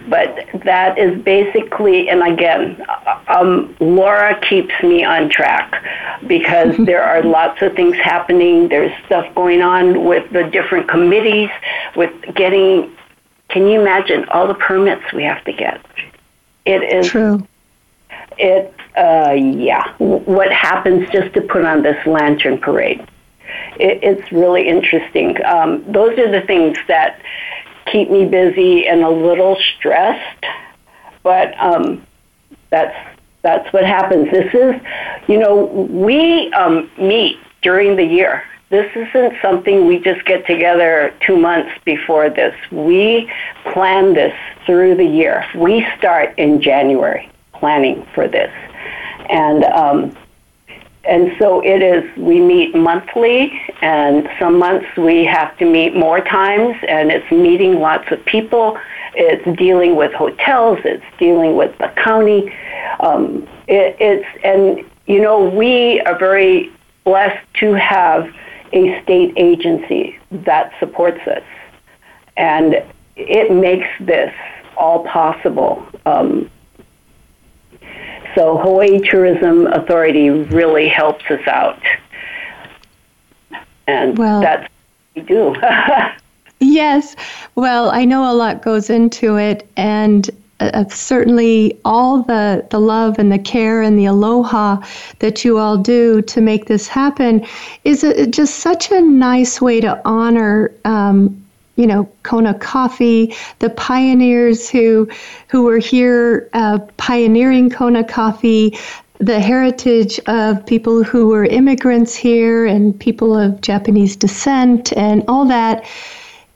But 0.08 0.48
that 0.64 0.98
is 0.98 1.22
basically, 1.22 2.10
and 2.10 2.24
again, 2.24 2.84
um, 3.28 3.76
Laura 3.80 4.40
keeps 4.48 4.74
me 4.82 5.04
on 5.04 5.30
track 5.30 5.84
because 6.28 6.76
there 6.86 7.04
are 7.04 7.22
lots 7.24 7.62
of 7.62 7.74
things 7.76 7.98
happening. 7.98 8.70
There's 8.70 8.92
stuff 9.06 9.34
going 9.36 9.62
on 9.62 10.06
with 10.06 10.32
the 10.32 10.44
different 10.44 10.88
committees, 10.88 11.50
with 11.96 12.14
getting, 12.36 12.96
can 13.50 13.68
you 13.68 13.82
imagine 13.82 14.28
all 14.30 14.48
the 14.48 14.56
permits 14.56 15.12
we 15.14 15.24
have 15.24 15.44
to 15.44 15.54
get? 15.54 15.86
It 16.66 16.82
is. 16.84 17.08
True. 17.08 17.46
It, 18.38 18.74
uh, 18.98 19.32
yeah. 19.32 19.94
What 19.98 20.52
happens 20.52 21.10
just 21.12 21.34
to 21.34 21.42
put 21.42 21.66
on 21.66 21.84
this 21.84 22.06
lantern 22.06 22.58
parade? 22.58 23.06
it, 23.80 24.00
it's 24.02 24.32
really 24.32 24.68
interesting. 24.68 25.44
Um, 25.46 25.84
those 25.92 26.18
are 26.18 26.32
the 26.32 26.42
things 26.42 26.78
that 26.88 27.22
keep 27.86 28.10
me 28.10 28.26
busy 28.26 28.88
and 28.88 29.02
a 29.02 29.10
little 29.10 29.58
stressed, 29.78 30.46
but 31.24 31.58
um, 31.60 32.06
that's 32.70 32.96
that's 33.42 33.72
what 33.72 33.86
happens. 33.86 34.32
This 34.32 34.52
is, 34.54 34.82
you 35.28 35.38
know, 35.38 35.66
we 35.66 36.52
um, 36.54 36.90
meet 36.98 37.38
during 37.62 37.96
the 37.96 38.04
year. 38.04 38.44
This 38.70 38.92
isn't 38.96 39.36
something 39.40 39.86
we 39.86 40.00
just 40.00 40.26
get 40.26 40.48
together 40.48 41.14
two 41.20 41.38
months 41.38 41.72
before 41.86 42.32
this. 42.32 42.56
We 42.72 43.32
plan 43.72 44.16
this 44.16 44.34
through 44.66 44.96
the 44.96 45.06
year. 45.06 45.46
We 45.54 45.86
start 45.96 46.34
in 46.40 46.60
January 46.60 47.30
planning 47.60 48.06
for 48.14 48.28
this. 48.28 48.52
And 49.30 49.64
um, 49.66 50.16
and 51.08 51.36
so 51.38 51.64
it 51.64 51.84
is, 51.84 52.04
we 52.18 52.40
meet 52.40 52.76
monthly, 52.76 53.62
and 53.82 54.28
some 54.40 54.58
months 54.58 54.88
we 54.98 55.24
have 55.24 55.56
to 55.60 55.66
meet 55.66 55.96
more 55.96 56.20
times, 56.20 56.76
and 56.88 57.12
it's 57.12 57.30
meeting 57.32 57.80
lots 57.80 58.12
of 58.12 58.26
people. 58.26 58.80
It's 59.14 59.58
dealing 59.58 59.96
with 59.96 60.14
hotels, 60.14 60.80
it's 60.84 61.06
dealing 61.20 61.56
with 61.56 61.78
the 61.78 61.90
county. 61.96 62.52
Um, 63.00 63.48
it, 63.68 63.96
it's, 64.00 64.26
and 64.44 64.84
you 65.06 65.22
know, 65.22 65.48
we 65.48 66.02
are 66.02 66.18
very 66.18 66.72
blessed 67.04 67.46
to 67.60 67.74
have 67.74 68.34
a 68.74 69.02
state 69.04 69.34
agency 69.38 70.20
that 70.32 70.74
supports 70.80 71.22
us. 71.28 71.44
And 72.36 72.84
it 73.16 73.52
makes 73.52 73.88
this 74.00 74.34
all 74.76 75.06
possible. 75.06 75.88
Um, 76.06 76.50
so 78.36 78.58
Hawaii 78.58 79.00
Tourism 79.00 79.68
Authority 79.68 80.30
really 80.30 80.90
helps 80.90 81.24
us 81.32 81.48
out. 81.48 81.82
And 83.88 84.18
well, 84.18 84.42
that's 84.42 84.64
what 84.64 84.72
we 85.16 85.22
do. 85.22 85.56
yes. 86.60 87.16
Well, 87.56 87.90
I 87.92 88.04
know 88.04 88.30
a 88.30 88.34
lot 88.34 88.62
goes 88.62 88.90
into 88.90 89.38
it, 89.38 89.68
and 89.78 90.30
uh, 90.60 90.86
certainly 90.90 91.80
all 91.86 92.24
the, 92.24 92.66
the 92.72 92.80
love 92.80 93.20
and 93.20 93.32
the 93.32 93.40
care 93.40 93.82
and 93.82 93.98
the 93.98 94.06
aloha 94.06 94.82
that 95.20 95.46
you 95.46 95.58
all 95.58 95.78
do 95.78 96.22
to 96.24 96.42
make 96.42 96.66
this 96.66 96.88
happen 96.88 97.46
is 97.84 98.04
a, 98.04 98.26
just 98.28 98.60
such 98.60 98.92
a 98.92 99.02
nice 99.02 99.62
way 99.62 99.82
to 99.82 100.02
honor 100.06 100.74
um, 100.86 101.45
you 101.76 101.88
know 101.88 102.10
Kona 102.24 102.54
Coffee, 102.54 103.36
the 103.60 103.70
pioneers 103.70 104.70
who 104.70 105.10
who 105.48 105.64
were 105.64 105.78
here 105.78 106.50
uh, 106.54 106.80
pioneering 106.98 107.70
Kona 107.70 108.04
Coffee, 108.04 108.78
the 109.20 109.40
heritage 109.40 110.20
of 110.28 110.66
people 110.66 111.04
who 111.04 111.28
were 111.28 111.46
immigrants 111.46 112.16
here 112.16 112.66
and 112.66 112.98
people 113.00 113.38
of 113.38 113.62
Japanese 113.62 114.16
descent 114.16 114.94
and 114.94 115.24
all 115.28 115.46
that. 115.46 115.86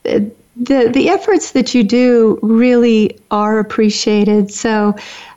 The 0.02 0.30
the 0.56 1.08
efforts 1.08 1.52
that 1.52 1.74
you 1.74 1.82
do 1.82 2.38
really 2.42 3.18
are 3.30 3.58
appreciated. 3.58 4.52
So. 4.52 4.96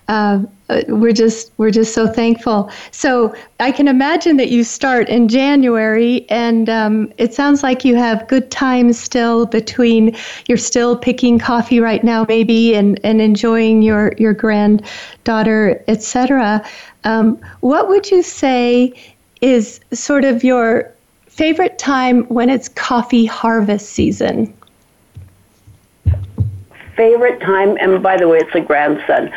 Uh, 0.09 0.43
we're 0.87 1.13
just 1.13 1.51
we're 1.57 1.71
just 1.71 1.93
so 1.93 2.07
thankful. 2.07 2.69
So 2.91 3.35
I 3.59 3.71
can 3.71 3.87
imagine 3.87 4.37
that 4.37 4.49
you 4.49 4.63
start 4.63 5.09
in 5.09 5.27
January, 5.27 6.25
and 6.29 6.69
um, 6.69 7.13
it 7.17 7.33
sounds 7.33 7.63
like 7.63 7.83
you 7.83 7.95
have 7.95 8.27
good 8.27 8.49
times 8.51 8.99
still 8.99 9.45
between. 9.45 10.15
You're 10.47 10.57
still 10.57 10.97
picking 10.97 11.39
coffee 11.39 11.79
right 11.79 12.03
now, 12.03 12.25
maybe, 12.27 12.75
and 12.75 12.99
and 13.03 13.21
enjoying 13.21 13.81
your 13.81 14.13
your 14.17 14.33
granddaughter, 14.33 15.83
etc. 15.87 16.65
Um, 17.03 17.39
what 17.59 17.89
would 17.89 18.09
you 18.09 18.23
say 18.23 18.93
is 19.41 19.79
sort 19.91 20.23
of 20.23 20.43
your 20.43 20.91
favorite 21.27 21.77
time 21.77 22.23
when 22.25 22.49
it's 22.49 22.69
coffee 22.69 23.25
harvest 23.25 23.89
season? 23.89 24.53
Favorite 26.95 27.39
time, 27.41 27.77
and 27.79 28.01
by 28.01 28.17
the 28.17 28.27
way, 28.27 28.37
it's 28.37 28.53
a 28.55 28.61
grandson. 28.61 29.31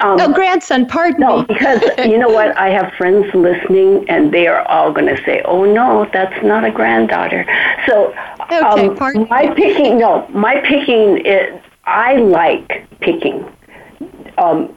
Um, 0.00 0.20
oh, 0.20 0.32
grandson, 0.32 0.86
pardon 0.86 1.20
no, 1.20 1.38
me. 1.38 1.44
because 1.48 1.82
you 1.98 2.18
know 2.18 2.28
what? 2.28 2.56
I 2.56 2.68
have 2.68 2.92
friends 2.94 3.26
listening, 3.34 4.08
and 4.08 4.32
they 4.32 4.46
are 4.46 4.62
all 4.68 4.92
going 4.92 5.14
to 5.14 5.22
say, 5.24 5.42
"Oh 5.44 5.64
no, 5.64 6.08
that's 6.12 6.44
not 6.44 6.64
a 6.64 6.70
granddaughter." 6.70 7.44
So, 7.86 8.14
okay, 8.40 8.58
um, 8.58 8.96
pardon 8.96 9.26
my 9.28 9.52
picking, 9.54 9.98
no, 9.98 10.26
my 10.28 10.60
picking 10.60 11.24
is 11.24 11.60
I 11.84 12.16
like 12.16 12.86
picking. 13.00 13.50
Um, 14.38 14.76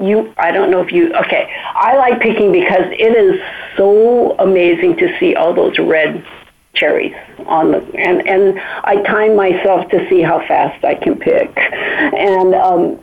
you, 0.00 0.32
I 0.38 0.50
don't 0.50 0.70
know 0.70 0.80
if 0.80 0.92
you. 0.92 1.14
Okay, 1.14 1.50
I 1.74 1.96
like 1.96 2.20
picking 2.20 2.52
because 2.52 2.84
it 2.90 3.16
is 3.16 3.40
so 3.76 4.36
amazing 4.38 4.96
to 4.98 5.18
see 5.18 5.34
all 5.34 5.54
those 5.54 5.78
red 5.78 6.24
cherries 6.74 7.14
on 7.46 7.72
the 7.72 7.78
and 7.98 8.26
and 8.26 8.60
I 8.84 9.02
time 9.02 9.36
myself 9.36 9.88
to 9.90 10.08
see 10.08 10.22
how 10.22 10.38
fast 10.46 10.84
I 10.84 10.94
can 10.94 11.18
pick. 11.18 11.56
And 11.56 12.54
um, 12.54 12.98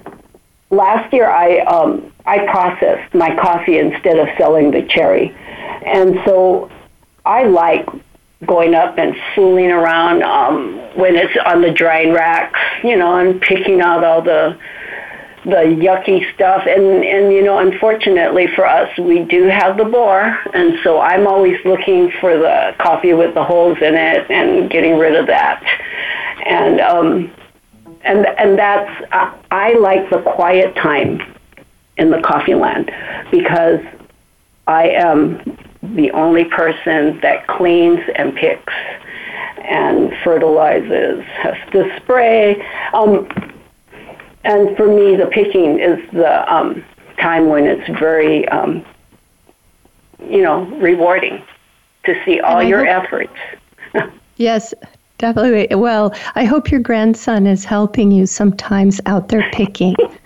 last 0.69 1.13
year 1.13 1.29
I 1.29 1.59
um, 1.59 2.11
I 2.25 2.45
processed 2.45 3.13
my 3.13 3.35
coffee 3.35 3.77
instead 3.77 4.17
of 4.17 4.27
selling 4.37 4.71
the 4.71 4.83
cherry, 4.83 5.35
and 5.85 6.19
so 6.25 6.71
I 7.25 7.43
like 7.43 7.87
going 8.45 8.75
up 8.75 8.97
and 8.97 9.15
fooling 9.33 9.71
around 9.71 10.23
um, 10.23 10.77
when 10.95 11.15
it's 11.15 11.35
on 11.45 11.61
the 11.61 11.71
drying 11.71 12.13
racks, 12.13 12.59
you 12.83 12.95
know, 12.95 13.17
and 13.17 13.41
picking 13.41 13.81
out 13.81 14.03
all 14.03 14.21
the 14.21 14.57
the 15.47 15.63
yucky 15.79 16.33
stuff. 16.33 16.63
And 16.67 17.03
and 17.03 17.31
you 17.31 17.43
know 17.43 17.59
unfortunately 17.59 18.47
for 18.55 18.65
us 18.65 18.95
we 18.97 19.23
do 19.23 19.43
have 19.43 19.77
the 19.77 19.85
borer 19.85 20.37
and 20.53 20.77
so 20.83 20.99
I'm 20.99 21.25
always 21.25 21.57
looking 21.65 22.11
for 22.19 22.37
the 22.37 22.75
coffee 22.79 23.13
with 23.13 23.33
the 23.33 23.43
holes 23.43 23.77
in 23.81 23.95
it 23.95 24.29
and 24.29 24.69
getting 24.69 24.97
rid 24.97 25.15
of 25.15 25.27
that. 25.27 25.63
And 26.45 26.81
um 26.81 27.31
and 28.03 28.25
and 28.37 28.59
that's 28.59 29.05
I, 29.11 29.37
I 29.51 29.73
like 29.73 30.09
the 30.09 30.21
quiet 30.21 30.75
time 30.75 31.21
in 31.97 32.11
the 32.11 32.21
coffee 32.21 32.55
land 32.55 32.91
because 33.31 33.79
I 34.67 34.89
am 34.89 35.57
the 35.81 36.11
only 36.11 36.43
person 36.45 37.19
that 37.21 37.47
cleans 37.47 38.01
and 38.15 38.35
picks 38.35 38.73
and 39.67 40.13
fertilizes, 40.23 41.23
has 41.25 41.55
to 41.71 41.93
spray. 41.97 42.65
Um, 42.93 43.27
and 44.47 44.77
for 44.77 44.87
me, 44.87 45.17
the 45.17 45.25
picking 45.25 45.77
is 45.77 45.99
the 46.13 46.53
um, 46.53 46.83
time 47.19 47.47
when 47.49 47.65
it's 47.65 47.85
very, 47.99 48.47
um, 48.47 48.83
you 50.23 50.41
know, 50.41 50.63
rewarding 50.77 51.43
to 52.05 52.15
see 52.23 52.39
all 52.39 52.63
your 52.63 52.85
hope, 52.85 53.03
efforts. 53.03 54.13
yes, 54.37 54.73
definitely. 55.17 55.75
Well, 55.75 56.15
I 56.35 56.45
hope 56.45 56.71
your 56.71 56.79
grandson 56.79 57.45
is 57.45 57.65
helping 57.65 58.09
you 58.09 58.25
sometimes 58.25 59.01
out 59.05 59.27
there 59.27 59.49
picking. 59.51 59.95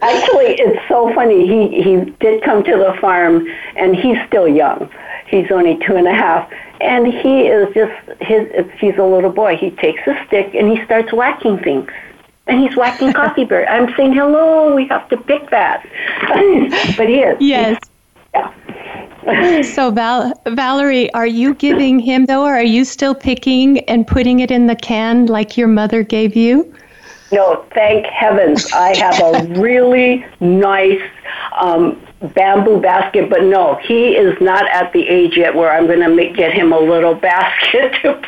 Actually, 0.00 0.54
it's 0.58 0.88
so 0.88 1.14
funny. 1.14 1.46
He 1.46 1.82
he 1.82 2.10
did 2.18 2.42
come 2.42 2.64
to 2.64 2.76
the 2.78 2.96
farm, 2.98 3.46
and 3.76 3.94
he's 3.94 4.16
still 4.26 4.48
young. 4.48 4.90
He's 5.28 5.50
only 5.50 5.78
two 5.86 5.96
and 5.96 6.08
a 6.08 6.14
half, 6.14 6.50
and 6.80 7.06
he 7.06 7.46
is 7.46 7.72
just 7.74 8.22
his. 8.22 8.48
He's 8.80 8.96
a 8.96 9.04
little 9.04 9.30
boy. 9.30 9.56
He 9.58 9.70
takes 9.70 10.00
a 10.06 10.18
stick 10.26 10.54
and 10.54 10.66
he 10.66 10.82
starts 10.86 11.12
whacking 11.12 11.58
things 11.58 11.90
and 12.46 12.60
he's 12.60 12.76
whacking 12.76 13.12
coffee 13.14 13.44
bird. 13.44 13.66
I'm 13.68 13.94
saying, 13.96 14.14
hello, 14.14 14.74
we 14.74 14.86
have 14.88 15.08
to 15.10 15.16
pick 15.16 15.50
that. 15.50 15.82
but 16.96 17.08
he 17.08 17.20
is. 17.20 17.36
Yes. 17.40 17.80
Yeah. 18.34 19.62
so, 19.62 19.90
Val- 19.90 20.32
Valerie, 20.46 21.12
are 21.14 21.26
you 21.26 21.54
giving 21.54 21.98
him, 21.98 22.26
though, 22.26 22.42
or 22.42 22.54
are 22.54 22.62
you 22.62 22.84
still 22.84 23.14
picking 23.14 23.78
and 23.88 24.06
putting 24.06 24.40
it 24.40 24.50
in 24.50 24.66
the 24.66 24.76
can 24.76 25.26
like 25.26 25.56
your 25.56 25.68
mother 25.68 26.02
gave 26.02 26.34
you? 26.34 26.74
No, 27.30 27.64
thank 27.72 28.04
heavens. 28.06 28.70
I 28.72 28.94
have 28.96 29.18
a 29.20 29.46
really 29.60 30.24
nice 30.40 31.00
um, 31.58 32.00
bamboo 32.34 32.80
basket, 32.80 33.28
but 33.28 33.42
no, 33.42 33.76
he 33.82 34.16
is 34.16 34.40
not 34.40 34.68
at 34.68 34.92
the 34.92 35.06
age 35.08 35.36
yet 35.36 35.54
where 35.54 35.72
I'm 35.72 35.86
going 35.86 36.00
to 36.00 36.32
get 36.34 36.52
him 36.52 36.72
a 36.72 36.78
little 36.78 37.14
basket 37.30 37.92
to 38.02 38.22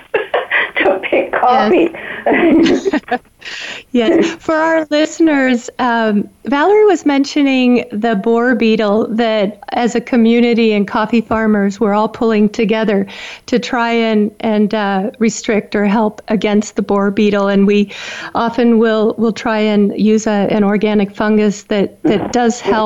to 0.76 1.00
pick 1.04 1.33
coffee. 1.33 1.90
Yes. 2.26 3.00
yes. 3.92 4.35
For 4.37 4.54
our 4.54 4.87
listeners, 4.90 5.70
um, 5.78 6.28
Valerie 6.44 6.85
was 6.85 7.07
mentioning 7.07 7.85
the 7.92 8.16
borer 8.16 8.54
beetle 8.54 9.07
that 9.09 9.62
as 9.70 9.94
a 9.94 10.00
community 10.00 10.72
and 10.72 10.87
coffee 10.87 11.20
farmers, 11.20 11.78
we're 11.80 11.94
all 11.94 12.09
pulling 12.09 12.48
together 12.48 13.07
to 13.46 13.59
try 13.59 13.90
and, 13.90 14.35
and 14.40 14.74
uh, 14.74 15.11
restrict 15.18 15.74
or 15.74 15.85
help 15.87 16.20
against 16.28 16.76
the 16.76 16.83
borer 16.83 17.11
beetle. 17.11 17.48
And 17.48 17.66
we 17.66 17.92
often 18.35 18.78
will, 18.78 19.14
will 19.16 19.33
try 19.33 19.59
and 19.59 19.98
use 19.98 20.26
a, 20.26 20.48
an 20.50 20.64
organic 20.64 21.14
fungus 21.14 21.64
that, 21.64 22.02
that 22.02 22.33
does 22.33 22.61
help, 22.61 22.83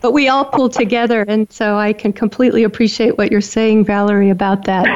but 0.00 0.12
we 0.12 0.28
all 0.28 0.44
pull 0.44 0.68
together. 0.68 1.22
And 1.22 1.50
so 1.52 1.76
I 1.76 1.92
can 1.92 2.12
completely 2.12 2.64
appreciate 2.64 3.18
what 3.18 3.30
you're 3.30 3.40
saying, 3.40 3.84
Valerie, 3.84 4.30
about 4.30 4.64
that. 4.64 4.86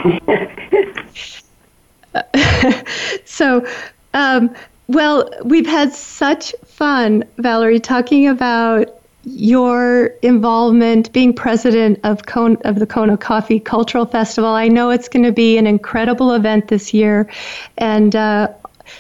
so, 3.25 3.67
um, 4.15 4.55
well, 4.89 5.31
we've 5.45 5.67
had 5.67 5.93
such 5.93 6.55
fun, 6.65 7.25
Valerie, 7.39 7.81
talking 7.81 8.29
about 8.29 9.03
your 9.25 10.07
involvement 10.23 11.13
being 11.13 11.33
president 11.33 12.01
of 12.03 12.27
Kona, 12.27 12.59
of 12.65 12.79
the 12.79 12.87
Kona 12.87 13.17
Coffee 13.17 13.61
Cultural 13.61 14.05
Festival. 14.05 14.51
I 14.51 14.69
know 14.69 14.91
it's 14.91 15.09
going 15.09 15.25
to 15.25 15.33
be 15.33 15.59
an 15.59 15.67
incredible 15.67 16.33
event 16.33 16.69
this 16.69 16.93
year, 16.93 17.31
and 17.79 18.17
uh, 18.17 18.49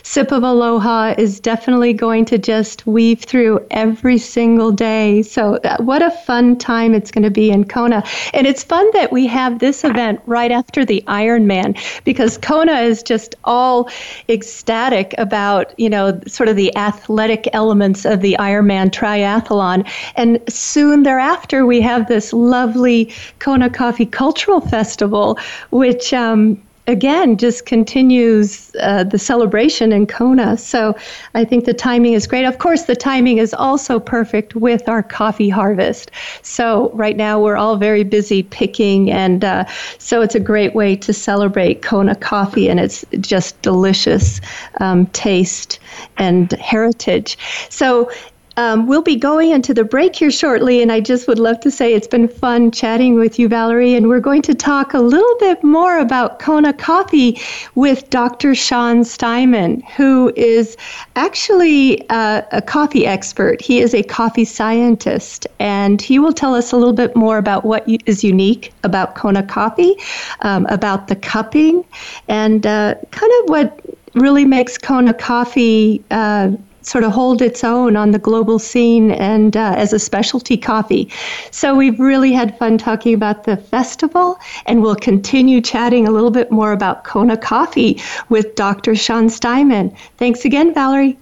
Sip 0.02 0.32
of 0.32 0.42
Aloha 0.42 1.14
is 1.18 1.40
definitely 1.40 1.92
going 1.92 2.24
to 2.26 2.38
just 2.38 2.86
weave 2.86 3.20
through 3.20 3.64
every 3.70 4.18
single 4.18 4.72
day. 4.72 5.22
So, 5.22 5.56
uh, 5.56 5.76
what 5.78 6.02
a 6.02 6.10
fun 6.10 6.56
time 6.56 6.94
it's 6.94 7.10
going 7.10 7.24
to 7.24 7.30
be 7.30 7.50
in 7.50 7.64
Kona. 7.64 8.02
And 8.32 8.46
it's 8.46 8.62
fun 8.62 8.88
that 8.94 9.12
we 9.12 9.26
have 9.26 9.58
this 9.58 9.84
event 9.84 10.20
right 10.26 10.50
after 10.50 10.84
the 10.84 11.02
Ironman 11.06 11.78
because 12.04 12.38
Kona 12.38 12.80
is 12.80 13.02
just 13.02 13.34
all 13.44 13.88
ecstatic 14.28 15.14
about, 15.18 15.78
you 15.78 15.88
know, 15.88 16.20
sort 16.26 16.48
of 16.48 16.56
the 16.56 16.74
athletic 16.76 17.48
elements 17.52 18.04
of 18.04 18.20
the 18.20 18.36
Ironman 18.38 18.90
triathlon. 18.90 19.88
And 20.16 20.40
soon 20.48 21.02
thereafter, 21.02 21.66
we 21.66 21.80
have 21.80 22.08
this 22.08 22.32
lovely 22.32 23.12
Kona 23.38 23.70
Coffee 23.70 24.06
Cultural 24.06 24.60
Festival, 24.60 25.38
which, 25.70 26.12
um, 26.12 26.60
again 26.86 27.36
just 27.36 27.64
continues 27.64 28.74
uh, 28.80 29.04
the 29.04 29.18
celebration 29.18 29.92
in 29.92 30.06
Kona. 30.06 30.56
So 30.56 30.96
I 31.34 31.44
think 31.44 31.64
the 31.64 31.74
timing 31.74 32.14
is 32.14 32.26
great. 32.26 32.44
Of 32.44 32.58
course, 32.58 32.84
the 32.84 32.96
timing 32.96 33.38
is 33.38 33.54
also 33.54 34.00
perfect 34.00 34.56
with 34.56 34.88
our 34.88 35.02
coffee 35.02 35.48
harvest. 35.48 36.10
So 36.42 36.90
right 36.94 37.16
now 37.16 37.40
we're 37.40 37.56
all 37.56 37.76
very 37.76 38.02
busy 38.04 38.42
picking, 38.42 39.10
and 39.10 39.44
uh, 39.44 39.64
so 39.98 40.22
it's 40.22 40.34
a 40.34 40.40
great 40.40 40.74
way 40.74 40.96
to 40.96 41.12
celebrate 41.12 41.82
Kona 41.82 42.16
coffee 42.16 42.68
and 42.68 42.80
its 42.80 43.04
just 43.20 43.60
delicious 43.62 44.40
um, 44.80 45.06
taste 45.06 45.78
and 46.16 46.52
heritage. 46.52 47.38
So 47.70 48.10
um, 48.56 48.86
we'll 48.86 49.02
be 49.02 49.16
going 49.16 49.50
into 49.50 49.72
the 49.72 49.84
break 49.84 50.16
here 50.16 50.30
shortly, 50.30 50.82
and 50.82 50.92
I 50.92 51.00
just 51.00 51.26
would 51.26 51.38
love 51.38 51.60
to 51.60 51.70
say 51.70 51.94
it's 51.94 52.06
been 52.06 52.28
fun 52.28 52.70
chatting 52.70 53.14
with 53.14 53.38
you, 53.38 53.48
Valerie. 53.48 53.94
And 53.94 54.08
we're 54.08 54.20
going 54.20 54.42
to 54.42 54.54
talk 54.54 54.92
a 54.92 54.98
little 54.98 55.36
bit 55.38 55.64
more 55.64 55.98
about 55.98 56.38
Kona 56.38 56.72
Coffee 56.72 57.40
with 57.74 58.10
Dr. 58.10 58.54
Shawn 58.54 59.04
Steiman, 59.04 59.82
who 59.96 60.32
is 60.36 60.76
actually 61.16 62.08
uh, 62.10 62.42
a 62.52 62.60
coffee 62.60 63.06
expert. 63.06 63.60
He 63.62 63.80
is 63.80 63.94
a 63.94 64.02
coffee 64.02 64.44
scientist, 64.44 65.46
and 65.58 66.02
he 66.02 66.18
will 66.18 66.32
tell 66.32 66.54
us 66.54 66.72
a 66.72 66.76
little 66.76 66.94
bit 66.94 67.16
more 67.16 67.38
about 67.38 67.64
what 67.64 67.88
is 68.06 68.22
unique 68.22 68.72
about 68.84 69.14
Kona 69.14 69.42
Coffee, 69.42 69.96
um, 70.40 70.66
about 70.68 71.08
the 71.08 71.16
cupping, 71.16 71.84
and 72.28 72.66
uh, 72.66 72.94
kind 73.10 73.32
of 73.42 73.48
what 73.48 73.80
really 74.14 74.44
makes 74.44 74.76
Kona 74.76 75.14
Coffee. 75.14 76.02
Uh, 76.10 76.52
sort 76.82 77.04
of 77.04 77.12
hold 77.12 77.42
its 77.42 77.64
own 77.64 77.96
on 77.96 78.10
the 78.10 78.18
global 78.18 78.58
scene 78.58 79.10
and 79.12 79.56
uh, 79.56 79.74
as 79.76 79.92
a 79.92 79.98
specialty 79.98 80.56
coffee. 80.56 81.10
So 81.50 81.74
we've 81.74 81.98
really 81.98 82.32
had 82.32 82.58
fun 82.58 82.78
talking 82.78 83.14
about 83.14 83.44
the 83.44 83.56
festival, 83.56 84.38
and 84.66 84.82
we'll 84.82 84.96
continue 84.96 85.60
chatting 85.60 86.06
a 86.06 86.10
little 86.10 86.30
bit 86.30 86.50
more 86.50 86.72
about 86.72 87.04
Kona 87.04 87.36
Coffee 87.36 88.00
with 88.28 88.54
Dr. 88.54 88.94
Shawn 88.94 89.28
Steiman. 89.28 89.96
Thanks 90.16 90.44
again, 90.44 90.74
Valerie. 90.74 91.18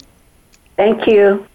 Thank 0.77 1.07
you. 1.07 1.47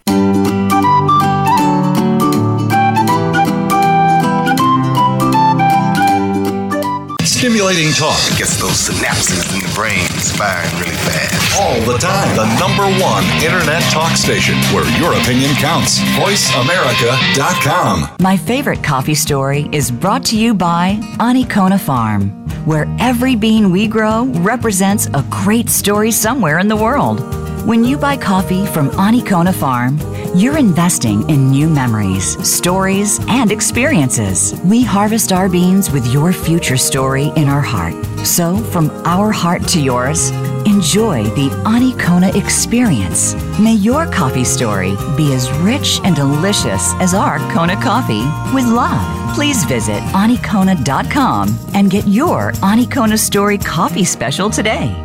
Stimulating 7.45 7.93
talk. 7.93 8.17
It 8.31 8.39
gets 8.39 8.57
those 8.59 8.89
synapses 8.89 9.53
in 9.53 9.59
the 9.61 9.69
brain 9.75 10.01
firing 10.33 10.73
really 10.79 10.95
fast. 11.05 11.61
All 11.61 11.79
the 11.81 11.99
time. 11.99 12.35
The 12.35 12.47
number 12.59 12.81
one 12.99 13.23
internet 13.43 13.83
talk 13.91 14.17
station 14.17 14.55
where 14.73 14.83
your 14.99 15.13
opinion 15.13 15.53
counts. 15.57 15.99
VoiceAmerica.com. 16.17 18.15
My 18.19 18.35
favorite 18.35 18.83
coffee 18.83 19.13
story 19.13 19.69
is 19.71 19.91
brought 19.91 20.25
to 20.25 20.35
you 20.35 20.55
by 20.55 20.99
Anikona 21.19 21.79
Farm, 21.79 22.31
where 22.65 22.87
every 22.99 23.35
bean 23.35 23.71
we 23.71 23.85
grow 23.87 24.25
represents 24.37 25.05
a 25.13 25.23
great 25.29 25.69
story 25.69 26.09
somewhere 26.09 26.57
in 26.57 26.67
the 26.67 26.75
world. 26.75 27.44
When 27.65 27.83
you 27.83 27.97
buy 27.97 28.15
coffee 28.15 28.63
from 28.67 28.91
Anikona 28.91 29.51
Farm, 29.51 29.97
you're 30.35 30.59
investing 30.59 31.27
in 31.31 31.49
new 31.49 31.67
memories, 31.67 32.37
stories, 32.47 33.19
and 33.27 33.51
experiences. 33.51 34.53
We 34.63 34.83
harvest 34.83 35.31
our 35.31 35.49
beans 35.49 35.89
with 35.89 36.05
your 36.13 36.31
future 36.31 36.77
story 36.77 37.31
in 37.35 37.47
our 37.47 37.61
heart. 37.61 37.95
So, 38.23 38.57
from 38.57 38.91
our 39.03 39.31
heart 39.31 39.67
to 39.69 39.81
yours, 39.81 40.29
enjoy 40.67 41.23
the 41.23 41.49
Anikona 41.65 42.35
experience. 42.35 43.33
May 43.59 43.73
your 43.73 44.05
coffee 44.11 44.43
story 44.43 44.95
be 45.17 45.33
as 45.33 45.51
rich 45.53 45.99
and 46.03 46.15
delicious 46.15 46.93
as 47.01 47.15
our 47.15 47.39
Kona 47.51 47.81
coffee 47.81 48.25
with 48.53 48.65
love. 48.67 49.33
Please 49.33 49.63
visit 49.63 50.01
anikona.com 50.13 51.57
and 51.73 51.89
get 51.89 52.05
your 52.05 52.51
Anikona 52.61 53.17
Story 53.17 53.57
coffee 53.57 54.05
special 54.05 54.51
today. 54.51 55.04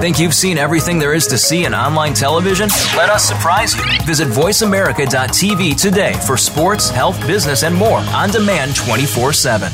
Think 0.00 0.18
you've 0.20 0.34
seen 0.34 0.58
everything 0.58 0.98
there 0.98 1.14
is 1.14 1.26
to 1.28 1.38
see 1.38 1.64
in 1.64 1.74
online 1.74 2.14
television? 2.14 2.68
Let 2.96 3.08
us 3.08 3.24
surprise 3.24 3.74
you. 3.74 3.82
Visit 4.04 4.28
VoiceAmerica.tv 4.28 5.80
today 5.80 6.12
for 6.26 6.36
sports, 6.36 6.90
health, 6.90 7.18
business, 7.26 7.62
and 7.62 7.74
more 7.74 7.98
on 7.98 8.30
demand 8.30 8.76
24 8.76 9.32
7. 9.32 9.72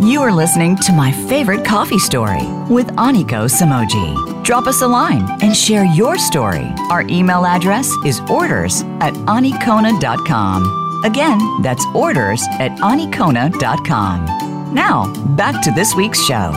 You 0.00 0.20
are 0.22 0.32
listening 0.32 0.76
to 0.76 0.92
My 0.92 1.10
Favorite 1.28 1.64
Coffee 1.64 1.98
Story 1.98 2.46
with 2.70 2.86
Aniko 2.96 3.48
Samoji. 3.48 4.44
Drop 4.44 4.66
us 4.66 4.82
a 4.82 4.86
line 4.86 5.26
and 5.42 5.56
share 5.56 5.84
your 5.84 6.18
story. 6.18 6.72
Our 6.90 7.02
email 7.02 7.44
address 7.44 7.90
is 8.04 8.20
orders 8.30 8.82
at 9.00 9.14
anikona.com. 9.14 10.83
Again, 11.04 11.38
that's 11.60 11.84
orders 11.94 12.42
at 12.58 12.72
anikona.com. 12.78 14.74
Now, 14.74 15.12
back 15.36 15.62
to 15.64 15.70
this 15.70 15.94
week's 15.94 16.24
show. 16.24 16.50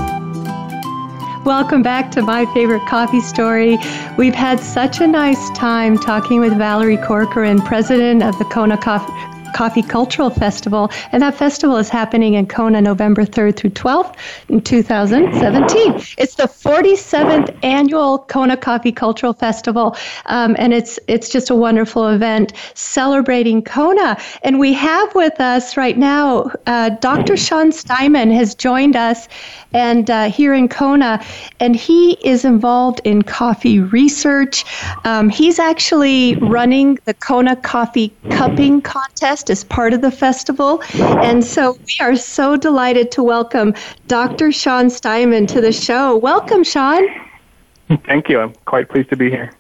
Welcome 1.44 1.84
back 1.84 2.12
to 2.12 2.22
my 2.22 2.46
favorite 2.54 2.86
coffee 2.88 3.22
story. 3.22 3.78
We've 4.18 4.34
had 4.34 4.60
such 4.62 5.02
a 5.02 5.08
nice 5.08 5.50
time 5.52 5.98
talking 5.98 6.40
with 6.40 6.58
Valerie 6.58 6.98
Corcoran, 6.98 7.62
president 7.62 8.24
of 8.24 8.38
the 8.40 8.46
Kona 8.46 8.78
Coffee 8.78 9.14
Coffee 9.58 9.82
Cultural 9.82 10.30
Festival, 10.30 10.92
and 11.12 11.24
that 11.24 11.34
festival 11.34 11.78
is 11.78 11.90
happening 11.90 12.36
in 12.36 12.46
Kona 12.46 12.80
November 12.80 13.26
3rd 13.26 13.56
through 13.56 13.72
12th 13.72 14.14
in 14.50 14.62
2017. 14.62 15.96
It's 16.20 16.36
the 16.36 16.44
47th 16.44 17.58
annual 17.64 18.20
Kona 18.20 18.56
Coffee 18.56 18.92
Cultural 18.92 19.34
Festival, 19.34 19.98
um, 20.28 20.56
and 20.60 20.76
it's 20.76 21.00
it's 21.08 21.28
just 21.28 21.50
a 21.50 21.56
wonderful 21.56 22.08
event 22.08 22.54
celebrating 22.76 23.64
Kona. 23.64 24.16
And 24.44 24.60
we 24.60 24.74
have 24.74 25.16
with 25.16 25.42
us 25.42 25.76
right 25.76 25.98
now 25.98 26.52
uh, 26.68 26.90
Dr. 26.90 27.36
Shawn 27.36 27.72
Steiman 27.72 28.32
has 28.36 28.54
joined 28.54 28.96
us, 28.96 29.28
and 29.74 30.08
uh, 30.12 30.30
here 30.30 30.54
in 30.54 30.70
Kona, 30.70 31.20
and 31.60 31.76
he 31.76 32.12
is 32.24 32.46
involved 32.46 33.02
in 33.06 33.24
coffee 33.24 33.80
research. 33.80 34.66
Um, 35.04 35.30
he's 35.30 35.58
actually 35.58 36.36
running 36.36 37.00
the 37.06 37.16
Kona 37.16 37.56
Coffee 37.56 38.14
Cupping 38.30 38.82
Contest 38.82 39.47
as 39.50 39.64
part 39.64 39.94
of 39.94 40.02
the 40.02 40.12
festival. 40.12 40.82
And 40.96 41.44
so 41.44 41.74
we 41.74 41.98
are 42.00 42.16
so 42.16 42.56
delighted 42.56 43.12
to 43.12 43.24
welcome 43.24 43.74
Dr. 44.08 44.52
Shawn 44.52 44.88
Steiman 44.88 45.48
to 45.50 45.62
the 45.62 45.72
show. 45.72 46.18
Welcome, 46.18 46.64
Shawn. 46.64 47.08
Thank 48.06 48.30
you. 48.30 48.40
I'm 48.40 48.54
quite 48.66 48.90
pleased 48.90 49.10
to 49.10 49.16
be 49.16 49.30
here. 49.30 49.52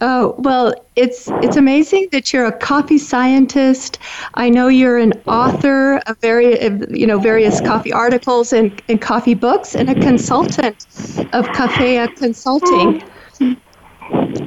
Oh, 0.00 0.36
well, 0.38 0.72
it's 0.94 1.28
it's 1.42 1.56
amazing 1.56 2.08
that 2.12 2.32
you're 2.32 2.46
a 2.46 2.56
coffee 2.56 2.98
scientist. 2.98 3.98
I 4.34 4.48
know 4.48 4.68
you're 4.68 4.96
an 4.98 5.12
author 5.26 5.96
of 6.06 6.16
very 6.18 6.62
you 6.90 7.06
know 7.06 7.18
various 7.18 7.60
coffee 7.60 7.92
articles 7.92 8.52
and, 8.52 8.80
and 8.88 9.00
coffee 9.00 9.34
books 9.34 9.74
and 9.74 9.90
a 9.90 9.94
consultant 9.94 10.86
of 11.32 11.46
Coffea 11.46 12.14
Consulting. 12.14 13.02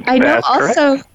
I 0.06 0.18
know 0.18 0.24
That's 0.24 0.48
also 0.48 0.94
correct. 0.94 1.08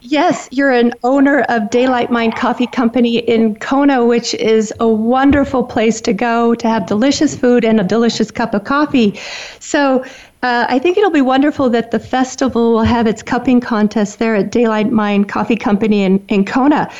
Yes, 0.00 0.48
you're 0.50 0.70
an 0.70 0.92
owner 1.02 1.40
of 1.48 1.68
Daylight 1.70 2.10
Mind 2.10 2.34
Coffee 2.34 2.66
Company 2.66 3.18
in 3.18 3.56
Kona, 3.56 4.04
which 4.04 4.34
is 4.34 4.72
a 4.80 4.88
wonderful 4.88 5.64
place 5.64 6.00
to 6.02 6.12
go 6.12 6.54
to 6.54 6.68
have 6.68 6.86
delicious 6.86 7.36
food 7.36 7.64
and 7.64 7.78
a 7.78 7.84
delicious 7.84 8.30
cup 8.30 8.54
of 8.54 8.64
coffee. 8.64 9.18
So 9.60 10.02
uh, 10.42 10.66
I 10.68 10.78
think 10.78 10.96
it'll 10.96 11.10
be 11.10 11.20
wonderful 11.20 11.68
that 11.70 11.90
the 11.90 11.98
festival 11.98 12.72
will 12.72 12.84
have 12.84 13.06
its 13.06 13.22
cupping 13.22 13.60
contest 13.60 14.18
there 14.18 14.34
at 14.34 14.50
Daylight 14.50 14.90
Mind 14.90 15.28
Coffee 15.28 15.56
Company 15.56 16.02
in, 16.02 16.24
in 16.28 16.44
Kona. 16.44 16.90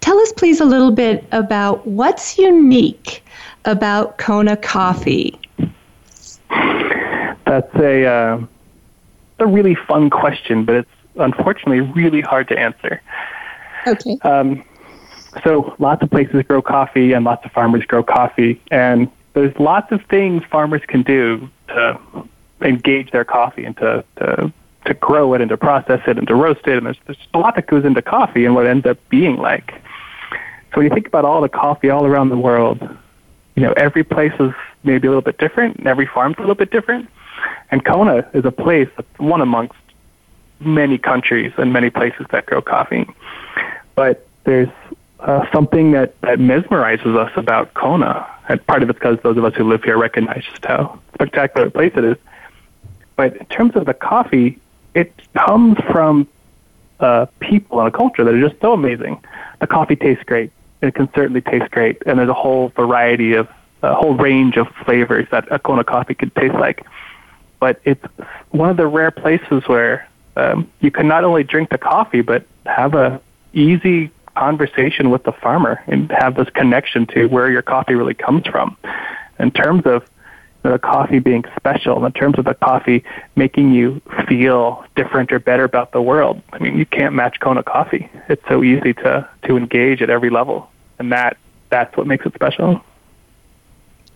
Tell 0.00 0.18
us, 0.18 0.32
please, 0.32 0.60
a 0.60 0.64
little 0.64 0.92
bit 0.92 1.24
about 1.32 1.86
what's 1.86 2.38
unique 2.38 3.22
about 3.66 4.16
Kona 4.16 4.56
coffee. 4.56 5.38
That's 7.44 7.74
a 7.76 8.06
uh, 8.06 8.40
a 9.38 9.46
really 9.46 9.74
fun 9.74 10.10
question, 10.10 10.64
but 10.64 10.76
it's 10.76 10.90
unfortunately 11.18 11.80
really 11.80 12.20
hard 12.20 12.48
to 12.48 12.58
answer. 12.58 13.00
Okay. 13.86 14.18
Um, 14.22 14.64
so 15.44 15.74
lots 15.78 16.02
of 16.02 16.10
places 16.10 16.42
grow 16.46 16.62
coffee, 16.62 17.12
and 17.12 17.24
lots 17.24 17.44
of 17.44 17.52
farmers 17.52 17.84
grow 17.84 18.02
coffee, 18.02 18.60
and 18.70 19.10
there's 19.34 19.56
lots 19.58 19.92
of 19.92 20.04
things 20.06 20.42
farmers 20.50 20.82
can 20.86 21.02
do 21.02 21.48
to 21.68 21.98
engage 22.60 23.10
their 23.12 23.24
coffee 23.24 23.64
and 23.64 23.76
to, 23.76 24.04
to 24.16 24.52
to 24.88 24.94
grow 24.94 25.34
it 25.34 25.40
and 25.40 25.50
to 25.50 25.56
process 25.56 26.00
it 26.06 26.18
and 26.18 26.26
to 26.26 26.34
roast 26.34 26.66
it. 26.66 26.76
And 26.76 26.86
there's, 26.86 26.98
there's 27.06 27.28
a 27.34 27.38
lot 27.38 27.54
that 27.56 27.66
goes 27.66 27.84
into 27.84 28.02
coffee 28.02 28.44
and 28.44 28.54
what 28.54 28.66
it 28.66 28.70
ends 28.70 28.86
up 28.86 28.96
being 29.10 29.36
like. 29.36 29.72
So 30.70 30.78
when 30.78 30.84
you 30.84 30.90
think 30.90 31.06
about 31.06 31.24
all 31.24 31.40
the 31.40 31.48
coffee 31.48 31.90
all 31.90 32.06
around 32.06 32.30
the 32.30 32.38
world, 32.38 32.80
you 33.54 33.62
know, 33.62 33.72
every 33.76 34.02
place 34.02 34.32
is 34.40 34.52
maybe 34.84 35.06
a 35.06 35.10
little 35.10 35.22
bit 35.22 35.38
different 35.38 35.76
and 35.76 35.86
every 35.86 36.06
farm's 36.06 36.36
a 36.38 36.40
little 36.40 36.54
bit 36.54 36.70
different. 36.70 37.08
And 37.70 37.84
Kona 37.84 38.28
is 38.32 38.44
a 38.44 38.50
place 38.50 38.88
that's 38.96 39.18
one 39.18 39.40
amongst 39.40 39.76
many 40.60 40.98
countries 40.98 41.52
and 41.56 41.72
many 41.72 41.90
places 41.90 42.26
that 42.30 42.46
grow 42.46 42.62
coffee. 42.62 43.08
But 43.94 44.26
there's 44.44 44.68
uh, 45.20 45.50
something 45.52 45.92
that, 45.92 46.20
that 46.22 46.38
mesmerizes 46.38 47.16
us 47.16 47.32
about 47.36 47.74
Kona. 47.74 48.26
And 48.48 48.64
part 48.66 48.82
of 48.82 48.90
it's 48.90 48.98
because 48.98 49.18
those 49.20 49.36
of 49.36 49.44
us 49.44 49.54
who 49.54 49.68
live 49.68 49.84
here 49.84 49.98
recognize 49.98 50.44
just 50.44 50.64
how 50.64 51.00
spectacular 51.14 51.66
a 51.66 51.70
place 51.70 51.92
it 51.96 52.04
is. 52.04 52.16
But 53.16 53.36
in 53.36 53.46
terms 53.46 53.76
of 53.76 53.84
the 53.84 53.94
coffee, 53.94 54.58
it 54.94 55.12
comes 55.34 55.78
from 55.90 56.28
uh, 57.00 57.26
people 57.40 57.80
and 57.80 57.88
a 57.88 57.90
culture 57.90 58.24
that 58.24 58.34
are 58.34 58.48
just 58.48 58.60
so 58.60 58.72
amazing. 58.72 59.22
The 59.60 59.66
coffee 59.66 59.96
tastes 59.96 60.24
great. 60.24 60.52
It 60.80 60.94
can 60.94 61.12
certainly 61.12 61.40
taste 61.40 61.70
great, 61.72 62.02
and 62.06 62.18
there's 62.18 62.28
a 62.28 62.34
whole 62.34 62.68
variety 62.68 63.34
of 63.34 63.48
a 63.82 63.94
whole 63.94 64.14
range 64.14 64.56
of 64.56 64.68
flavors 64.84 65.26
that 65.30 65.50
a 65.52 65.58
Kona 65.58 65.84
coffee 65.84 66.14
could 66.14 66.34
taste 66.34 66.54
like. 66.54 66.84
But 67.60 67.80
it's 67.84 68.04
one 68.50 68.70
of 68.70 68.76
the 68.76 68.86
rare 68.86 69.10
places 69.10 69.66
where 69.66 70.07
um, 70.38 70.70
you 70.80 70.90
can 70.90 71.08
not 71.08 71.24
only 71.24 71.42
drink 71.42 71.70
the 71.70 71.78
coffee, 71.78 72.22
but 72.22 72.44
have 72.64 72.94
a 72.94 73.20
easy 73.52 74.10
conversation 74.36 75.10
with 75.10 75.24
the 75.24 75.32
farmer 75.32 75.82
and 75.86 76.10
have 76.12 76.36
this 76.36 76.48
connection 76.50 77.06
to 77.06 77.26
where 77.26 77.50
your 77.50 77.62
coffee 77.62 77.94
really 77.94 78.14
comes 78.14 78.46
from. 78.46 78.76
In 79.38 79.50
terms 79.50 79.84
of 79.84 80.08
the 80.62 80.78
coffee 80.78 81.18
being 81.18 81.44
special, 81.56 82.04
in 82.04 82.12
terms 82.12 82.38
of 82.38 82.44
the 82.44 82.54
coffee 82.54 83.04
making 83.36 83.72
you 83.72 84.00
feel 84.28 84.84
different 84.96 85.32
or 85.32 85.38
better 85.38 85.64
about 85.64 85.92
the 85.92 86.02
world. 86.02 86.42
I 86.52 86.58
mean, 86.58 86.76
you 86.76 86.86
can't 86.86 87.14
match 87.14 87.40
Kona 87.40 87.62
coffee. 87.62 88.08
It's 88.28 88.42
so 88.48 88.62
easy 88.62 88.92
to 88.94 89.28
to 89.44 89.56
engage 89.56 90.02
at 90.02 90.10
every 90.10 90.30
level, 90.30 90.70
and 90.98 91.12
that 91.12 91.36
that's 91.70 91.96
what 91.96 92.06
makes 92.06 92.26
it 92.26 92.34
special. 92.34 92.82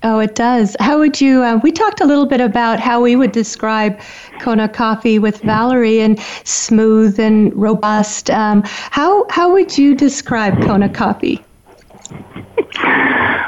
Oh, 0.04 0.18
it 0.18 0.34
does. 0.34 0.76
How 0.80 0.98
would 0.98 1.20
you? 1.20 1.42
Uh, 1.42 1.60
we 1.62 1.70
talked 1.70 2.00
a 2.00 2.04
little 2.04 2.26
bit 2.26 2.40
about 2.40 2.80
how 2.80 3.00
we 3.00 3.14
would 3.14 3.32
describe 3.32 4.00
Kona 4.40 4.68
coffee 4.68 5.18
with 5.18 5.40
Valerie, 5.42 6.00
and 6.00 6.18
smooth 6.44 7.20
and 7.20 7.54
robust. 7.54 8.30
Um, 8.30 8.62
how 8.64 9.26
how 9.30 9.52
would 9.52 9.78
you 9.78 9.94
describe 9.94 10.60
Kona 10.62 10.88
coffee? 10.88 11.40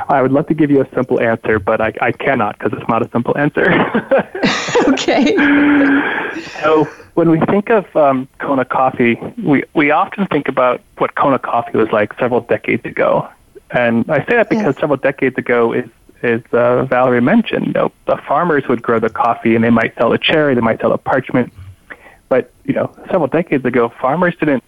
I 0.08 0.20
would 0.22 0.32
love 0.32 0.46
to 0.48 0.54
give 0.54 0.70
you 0.70 0.80
a 0.80 0.88
simple 0.94 1.20
answer, 1.20 1.58
but 1.58 1.80
I, 1.80 1.92
I 2.00 2.12
cannot 2.12 2.58
because 2.58 2.78
it's 2.78 2.88
not 2.88 3.04
a 3.04 3.08
simple 3.10 3.36
answer. 3.36 3.64
okay. 4.88 5.34
so 6.60 6.84
when 7.14 7.30
we 7.30 7.40
think 7.40 7.70
of 7.70 7.96
um, 7.96 8.28
Kona 8.38 8.64
coffee, 8.64 9.18
we, 9.42 9.64
we 9.74 9.90
often 9.90 10.26
think 10.26 10.48
about 10.48 10.82
what 10.98 11.14
Kona 11.14 11.38
coffee 11.38 11.78
was 11.78 11.90
like 11.90 12.12
several 12.18 12.42
decades 12.42 12.84
ago. 12.84 13.28
And 13.70 14.08
I 14.10 14.18
say 14.18 14.36
that 14.36 14.50
because 14.50 14.74
yes. 14.74 14.78
several 14.78 14.98
decades 14.98 15.38
ago 15.38 15.72
is 15.72 15.88
as 16.24 16.42
uh, 16.52 16.84
Valerie 16.84 17.20
mentioned, 17.20 17.66
you 17.66 17.72
know, 17.72 17.92
the 18.06 18.16
farmers 18.16 18.66
would 18.66 18.82
grow 18.82 18.98
the 18.98 19.10
coffee 19.10 19.54
and 19.54 19.62
they 19.62 19.70
might 19.70 19.94
sell 19.96 20.12
a 20.12 20.18
cherry, 20.18 20.54
they 20.54 20.60
might 20.60 20.80
sell 20.80 20.92
a 20.92 20.98
parchment. 20.98 21.52
But, 22.28 22.50
you 22.64 22.72
know, 22.72 22.94
several 23.06 23.26
decades 23.26 23.64
ago, 23.64 23.90
farmers 24.00 24.34
didn't 24.36 24.64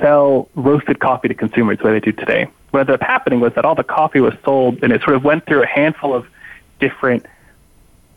sell 0.00 0.48
roasted 0.54 1.00
coffee 1.00 1.28
to 1.28 1.34
consumers 1.34 1.78
the 1.78 1.84
way 1.84 1.92
they 1.92 2.00
do 2.00 2.12
today. 2.12 2.48
What 2.70 2.80
ended 2.80 2.94
up 2.94 3.02
happening 3.02 3.40
was 3.40 3.52
that 3.54 3.64
all 3.64 3.74
the 3.74 3.84
coffee 3.84 4.20
was 4.20 4.34
sold 4.44 4.82
and 4.82 4.92
it 4.92 5.02
sort 5.02 5.16
of 5.16 5.24
went 5.24 5.44
through 5.44 5.62
a 5.62 5.66
handful 5.66 6.14
of 6.14 6.26
different 6.80 7.26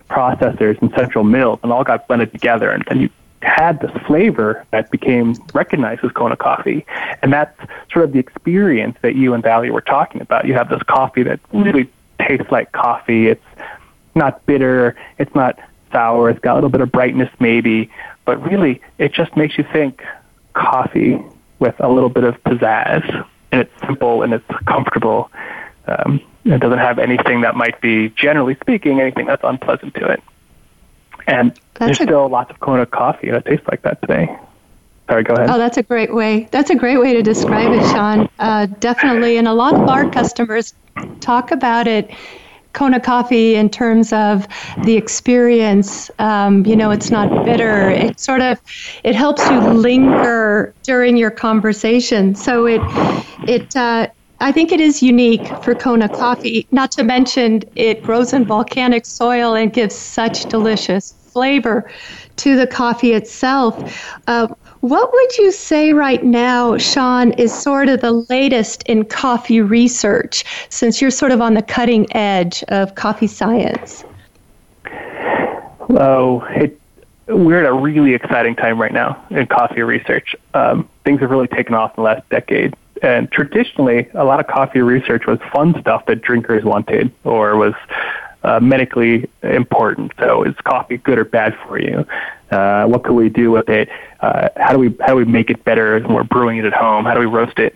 processors 0.09 0.81
and 0.81 0.91
central 0.93 1.23
mills 1.23 1.59
and 1.63 1.71
all 1.71 1.83
got 1.83 2.07
blended 2.07 2.31
together. 2.31 2.69
And 2.69 2.83
then 2.87 3.01
you 3.01 3.09
had 3.43 3.79
this 3.81 3.91
flavor 4.05 4.65
that 4.71 4.89
became 4.91 5.35
recognized 5.53 6.03
as 6.03 6.11
Kona 6.11 6.35
coffee. 6.35 6.85
And 7.21 7.31
that's 7.31 7.57
sort 7.91 8.05
of 8.05 8.13
the 8.13 8.19
experience 8.19 8.97
that 9.01 9.15
you 9.15 9.33
and 9.33 9.43
Valerie 9.43 9.71
were 9.71 9.81
talking 9.81 10.21
about. 10.21 10.45
You 10.45 10.53
have 10.53 10.69
this 10.69 10.81
coffee 10.83 11.23
that 11.23 11.39
really 11.51 11.89
tastes 12.19 12.51
like 12.51 12.71
coffee. 12.71 13.27
It's 13.27 13.45
not 14.15 14.45
bitter. 14.45 14.95
It's 15.17 15.33
not 15.35 15.59
sour. 15.91 16.29
It's 16.29 16.39
got 16.39 16.53
a 16.53 16.55
little 16.55 16.69
bit 16.69 16.81
of 16.81 16.91
brightness 16.91 17.29
maybe. 17.39 17.91
But 18.25 18.41
really, 18.43 18.81
it 18.97 19.13
just 19.13 19.35
makes 19.35 19.57
you 19.57 19.65
think 19.71 20.03
coffee 20.53 21.21
with 21.59 21.75
a 21.79 21.89
little 21.89 22.09
bit 22.09 22.23
of 22.23 22.41
pizzazz. 22.43 23.27
And 23.51 23.61
it's 23.61 23.79
simple 23.85 24.23
and 24.23 24.33
it's 24.33 24.47
comfortable. 24.65 25.29
Um, 25.87 26.21
it 26.45 26.59
doesn't 26.59 26.79
have 26.79 26.99
anything 26.99 27.41
that 27.41 27.55
might 27.55 27.79
be, 27.81 28.09
generally 28.09 28.55
speaking, 28.55 28.99
anything 28.99 29.25
that's 29.25 29.43
unpleasant 29.43 29.93
to 29.95 30.07
it. 30.11 30.23
And 31.27 31.57
that's 31.75 31.97
there's 31.97 31.99
a, 32.01 32.03
still 32.03 32.29
lots 32.29 32.51
of 32.51 32.59
Kona 32.59 32.85
coffee 32.85 33.31
that 33.31 33.45
tastes 33.45 33.67
like 33.67 33.81
that 33.83 34.01
today. 34.01 34.35
Sorry, 35.07 35.23
go 35.23 35.33
ahead. 35.33 35.49
Oh, 35.49 35.57
that's 35.57 35.77
a 35.77 35.83
great 35.83 36.13
way. 36.13 36.47
That's 36.51 36.69
a 36.69 36.75
great 36.75 36.97
way 36.97 37.13
to 37.13 37.21
describe 37.21 37.71
it, 37.73 37.83
Shawn. 37.91 38.29
Uh, 38.39 38.67
definitely, 38.79 39.37
and 39.37 39.47
a 39.47 39.53
lot 39.53 39.73
of 39.73 39.89
our 39.89 40.09
customers 40.09 40.73
talk 41.19 41.51
about 41.51 41.87
it 41.87 42.09
Kona 42.73 42.99
coffee 42.99 43.55
in 43.55 43.69
terms 43.69 44.11
of 44.11 44.47
the 44.83 44.95
experience. 44.97 46.09
Um, 46.19 46.65
you 46.65 46.75
know, 46.75 46.91
it's 46.91 47.11
not 47.11 47.45
bitter. 47.45 47.89
It 47.89 48.19
sort 48.19 48.41
of 48.41 48.59
it 49.03 49.15
helps 49.15 49.47
you 49.49 49.59
linger 49.59 50.73
during 50.83 51.15
your 51.15 51.31
conversation. 51.31 52.35
So 52.35 52.65
it 52.65 52.81
it 53.47 53.75
uh, 53.75 54.07
I 54.39 54.51
think 54.51 54.71
it 54.71 54.81
is 54.81 55.01
unique 55.01 55.47
for 55.63 55.75
Kona 55.75 56.09
coffee. 56.09 56.67
Not 56.71 56.91
to 56.93 57.03
mention 57.03 57.63
it 57.75 58.01
grows 58.03 58.33
in 58.33 58.45
volcanic 58.45 59.05
soil 59.05 59.53
and 59.53 59.71
gives 59.71 59.95
such 59.95 60.45
delicious 60.45 61.13
flavor 61.33 61.89
to 62.37 62.55
the 62.55 62.67
coffee 62.67 63.13
itself. 63.13 63.75
Uh, 64.27 64.47
what 64.81 65.13
would 65.13 65.37
you 65.37 65.51
say 65.51 65.93
right 65.93 66.23
now, 66.23 66.77
Shawn, 66.77 67.31
is 67.33 67.53
sort 67.53 67.89
of 67.89 68.01
the 68.01 68.11
latest 68.29 68.83
in 68.83 69.05
coffee 69.05 69.61
research 69.61 70.43
since 70.69 71.01
you're 71.01 71.11
sort 71.11 71.31
of 71.31 71.41
on 71.41 71.53
the 71.53 71.61
cutting 71.61 72.05
edge 72.15 72.63
of 72.67 72.95
coffee 72.95 73.27
science? 73.27 74.03
Oh, 75.89 76.45
it, 76.49 76.79
we're 77.27 77.63
at 77.63 77.69
a 77.69 77.73
really 77.73 78.13
exciting 78.13 78.55
time 78.55 78.79
right 78.79 78.91
now 78.91 79.23
in 79.29 79.47
coffee 79.47 79.81
research. 79.81 80.35
Um, 80.53 80.89
things 81.05 81.21
have 81.21 81.31
really 81.31 81.47
taken 81.47 81.73
off 81.73 81.91
in 81.97 82.03
the 82.03 82.09
last 82.09 82.27
decade. 82.29 82.75
And 83.01 83.31
traditionally, 83.31 84.09
a 84.13 84.23
lot 84.23 84.39
of 84.39 84.47
coffee 84.47 84.81
research 84.81 85.25
was 85.25 85.39
fun 85.51 85.79
stuff 85.81 86.05
that 86.05 86.21
drinkers 86.21 86.63
wanted 86.63 87.11
or 87.23 87.57
was 87.57 87.73
uh, 88.43 88.59
medically 88.59 89.29
important. 89.41 90.11
So 90.19 90.43
is 90.43 90.55
coffee 90.63 90.97
good 90.97 91.17
or 91.17 91.25
bad 91.25 91.55
for 91.65 91.79
you? 91.79 92.05
Uh, 92.51 92.85
what 92.85 93.03
can 93.03 93.15
we 93.15 93.29
do 93.29 93.51
with 93.51 93.69
it? 93.69 93.89
Uh, 94.19 94.49
how 94.57 94.73
do 94.73 94.79
we 94.79 94.95
how 94.99 95.07
do 95.07 95.15
we 95.15 95.25
make 95.25 95.49
it 95.49 95.63
better 95.63 95.99
when 95.99 96.13
we're 96.13 96.23
brewing 96.23 96.57
it 96.57 96.65
at 96.65 96.73
home? 96.73 97.05
How 97.05 97.13
do 97.13 97.19
we 97.19 97.25
roast 97.25 97.57
it? 97.59 97.75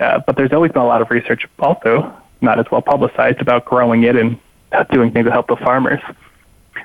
Uh, 0.00 0.20
but 0.26 0.36
there's 0.36 0.52
always 0.52 0.72
been 0.72 0.82
a 0.82 0.86
lot 0.86 1.00
of 1.00 1.10
research, 1.10 1.46
also 1.58 2.14
not 2.40 2.58
as 2.58 2.66
well 2.70 2.82
publicized, 2.82 3.40
about 3.40 3.64
growing 3.64 4.02
it 4.02 4.16
and 4.16 4.38
doing 4.90 5.12
things 5.12 5.26
to 5.26 5.30
help 5.30 5.46
the 5.46 5.56
farmers. 5.56 6.00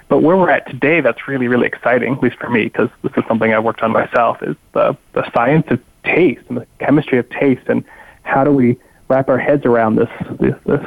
But 0.08 0.20
where 0.20 0.38
we're 0.38 0.52
at 0.52 0.68
today, 0.68 1.02
that's 1.02 1.28
really 1.28 1.48
really 1.48 1.68
exciting, 1.68 2.14
at 2.14 2.24
least 2.24 2.38
for 2.38 2.50
me, 2.50 2.66
because 2.66 2.90
this 3.02 3.12
is 3.18 3.24
something 3.28 3.54
I've 3.54 3.64
worked 3.64 3.82
on 3.82 3.92
myself. 3.92 4.42
Is 4.44 4.56
the 4.74 4.96
the 5.14 5.30
science 5.34 5.66
of 5.70 5.82
taste 6.04 6.44
and 6.50 6.58
the 6.58 6.68
chemistry 6.80 7.18
of 7.18 7.30
taste, 7.30 7.68
and 7.68 7.84
how 8.24 8.44
do 8.44 8.52
we 8.52 8.78
wrap 9.10 9.28
our 9.28 9.40
heads 9.40 9.66
around 9.66 9.96
this 9.96 10.10
this, 10.40 10.56
this 10.66 10.86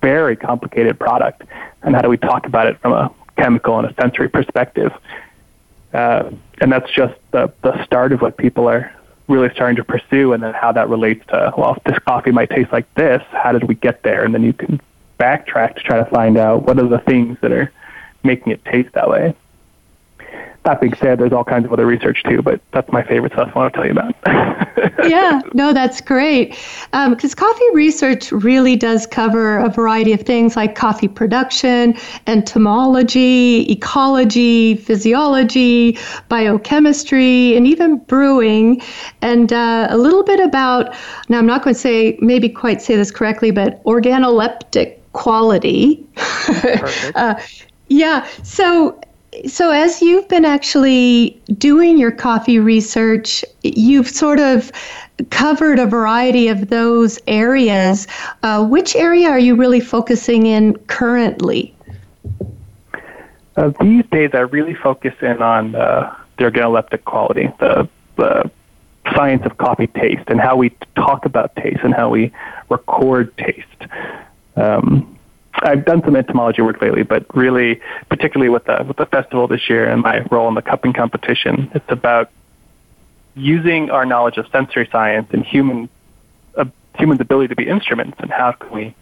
very 0.00 0.36
complicated 0.36 0.98
product, 0.98 1.42
and 1.82 1.94
how 1.94 2.02
do 2.02 2.08
we 2.08 2.16
talk 2.16 2.46
about 2.46 2.66
it 2.66 2.78
from 2.80 2.92
a 2.92 3.12
chemical 3.36 3.78
and 3.78 3.88
a 3.88 3.94
sensory 4.00 4.28
perspective? 4.28 4.92
Uh, 5.92 6.30
and 6.60 6.70
that's 6.70 6.90
just 6.92 7.14
the, 7.32 7.52
the 7.62 7.84
start 7.84 8.12
of 8.12 8.20
what 8.20 8.36
people 8.36 8.68
are 8.68 8.92
really 9.28 9.50
starting 9.54 9.76
to 9.76 9.84
pursue, 9.84 10.32
and 10.32 10.42
then 10.42 10.54
how 10.54 10.72
that 10.72 10.88
relates 10.88 11.24
to 11.26 11.52
well, 11.56 11.74
if 11.76 11.84
this 11.84 11.98
coffee 12.00 12.30
might 12.30 12.50
taste 12.50 12.72
like 12.72 12.92
this, 12.94 13.22
how 13.30 13.52
did 13.52 13.64
we 13.64 13.74
get 13.74 14.02
there? 14.02 14.24
And 14.24 14.34
then 14.34 14.42
you 14.42 14.52
can 14.52 14.80
backtrack 15.18 15.76
to 15.76 15.82
try 15.82 15.98
to 15.98 16.04
find 16.06 16.36
out 16.36 16.64
what 16.64 16.78
are 16.78 16.88
the 16.88 16.98
things 16.98 17.38
that 17.42 17.52
are 17.52 17.72
making 18.22 18.52
it 18.52 18.64
taste 18.64 18.92
that 18.94 19.08
way 19.08 19.34
that 20.64 20.80
being 20.80 20.94
said, 20.94 21.18
there's 21.18 21.32
all 21.32 21.44
kinds 21.44 21.64
of 21.64 21.72
other 21.72 21.86
research 21.86 22.22
too, 22.24 22.42
but 22.42 22.60
that's 22.72 22.90
my 22.92 23.02
favorite 23.02 23.32
stuff 23.32 23.50
I 23.54 23.58
want 23.58 23.72
to 23.72 23.78
tell 23.78 23.86
you 23.86 23.92
about. 23.92 24.14
yeah, 25.08 25.40
no, 25.54 25.72
that's 25.72 26.02
great. 26.02 26.50
Because 26.92 27.32
um, 27.32 27.36
coffee 27.36 27.64
research 27.72 28.30
really 28.30 28.76
does 28.76 29.06
cover 29.06 29.58
a 29.58 29.70
variety 29.70 30.12
of 30.12 30.20
things 30.20 30.56
like 30.56 30.74
coffee 30.74 31.08
production, 31.08 31.96
entomology, 32.26 33.70
ecology, 33.72 34.76
physiology, 34.76 35.98
biochemistry, 36.28 37.56
and 37.56 37.66
even 37.66 37.98
brewing, 37.98 38.82
and 39.22 39.54
uh, 39.54 39.86
a 39.90 39.96
little 39.96 40.22
bit 40.22 40.40
about, 40.40 40.94
now 41.30 41.38
I'm 41.38 41.46
not 41.46 41.64
going 41.64 41.74
to 41.74 41.80
say, 41.80 42.18
maybe 42.20 42.50
quite 42.50 42.82
say 42.82 42.96
this 42.96 43.10
correctly, 43.10 43.50
but 43.50 43.82
organoleptic 43.84 44.98
quality. 45.12 46.06
uh, 47.14 47.40
yeah, 47.88 48.26
so 48.42 49.00
so, 49.46 49.70
as 49.70 50.02
you've 50.02 50.28
been 50.28 50.44
actually 50.44 51.40
doing 51.56 51.98
your 51.98 52.10
coffee 52.10 52.58
research, 52.58 53.44
you've 53.62 54.08
sort 54.08 54.40
of 54.40 54.72
covered 55.30 55.78
a 55.78 55.86
variety 55.86 56.48
of 56.48 56.68
those 56.68 57.18
areas. 57.26 58.08
Uh, 58.42 58.64
which 58.64 58.96
area 58.96 59.28
are 59.28 59.38
you 59.38 59.54
really 59.54 59.80
focusing 59.80 60.46
in 60.46 60.76
currently? 60.88 61.74
Uh, 63.56 63.72
these 63.80 64.04
days, 64.06 64.30
I 64.32 64.40
really 64.40 64.74
focus 64.74 65.14
in 65.20 65.42
on 65.42 65.74
uh, 65.74 66.16
the 66.38 66.44
organoleptic 66.44 67.04
quality, 67.04 67.52
the, 67.60 67.88
the 68.16 68.50
science 69.14 69.44
of 69.44 69.58
coffee 69.58 69.88
taste, 69.88 70.24
and 70.28 70.40
how 70.40 70.56
we 70.56 70.70
talk 70.96 71.24
about 71.24 71.54
taste 71.56 71.80
and 71.84 71.94
how 71.94 72.08
we 72.08 72.32
record 72.68 73.36
taste. 73.36 73.66
Um, 74.56 75.18
I've 75.54 75.84
done 75.84 76.02
some 76.04 76.16
entomology 76.16 76.62
work 76.62 76.80
lately, 76.80 77.02
but 77.02 77.24
really, 77.34 77.80
particularly 78.08 78.48
with 78.48 78.64
the 78.64 78.84
with 78.86 78.96
the 78.96 79.06
festival 79.06 79.46
this 79.46 79.68
year 79.68 79.88
and 79.88 80.02
my 80.02 80.20
role 80.30 80.48
in 80.48 80.54
the 80.54 80.62
cupping 80.62 80.92
competition, 80.92 81.70
it's 81.74 81.90
about 81.90 82.30
using 83.34 83.90
our 83.90 84.04
knowledge 84.04 84.36
of 84.36 84.46
sensory 84.48 84.88
science 84.90 85.28
and 85.32 85.44
human 85.44 85.88
uh, 86.56 86.64
humans' 86.98 87.20
ability 87.20 87.48
to 87.48 87.56
be 87.56 87.68
instruments, 87.68 88.16
and 88.20 88.30
how 88.30 88.52
can 88.52 88.70
we 88.70 88.94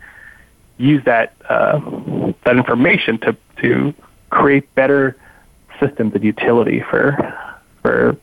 use 0.78 1.04
that 1.04 1.34
uh, 1.48 1.80
that 2.44 2.56
information 2.56 3.18
to 3.18 3.36
to 3.58 3.94
create 4.30 4.74
better 4.74 5.16
systems 5.80 6.14
of 6.14 6.24
utility 6.24 6.80
for 6.80 7.34
for 7.82 8.16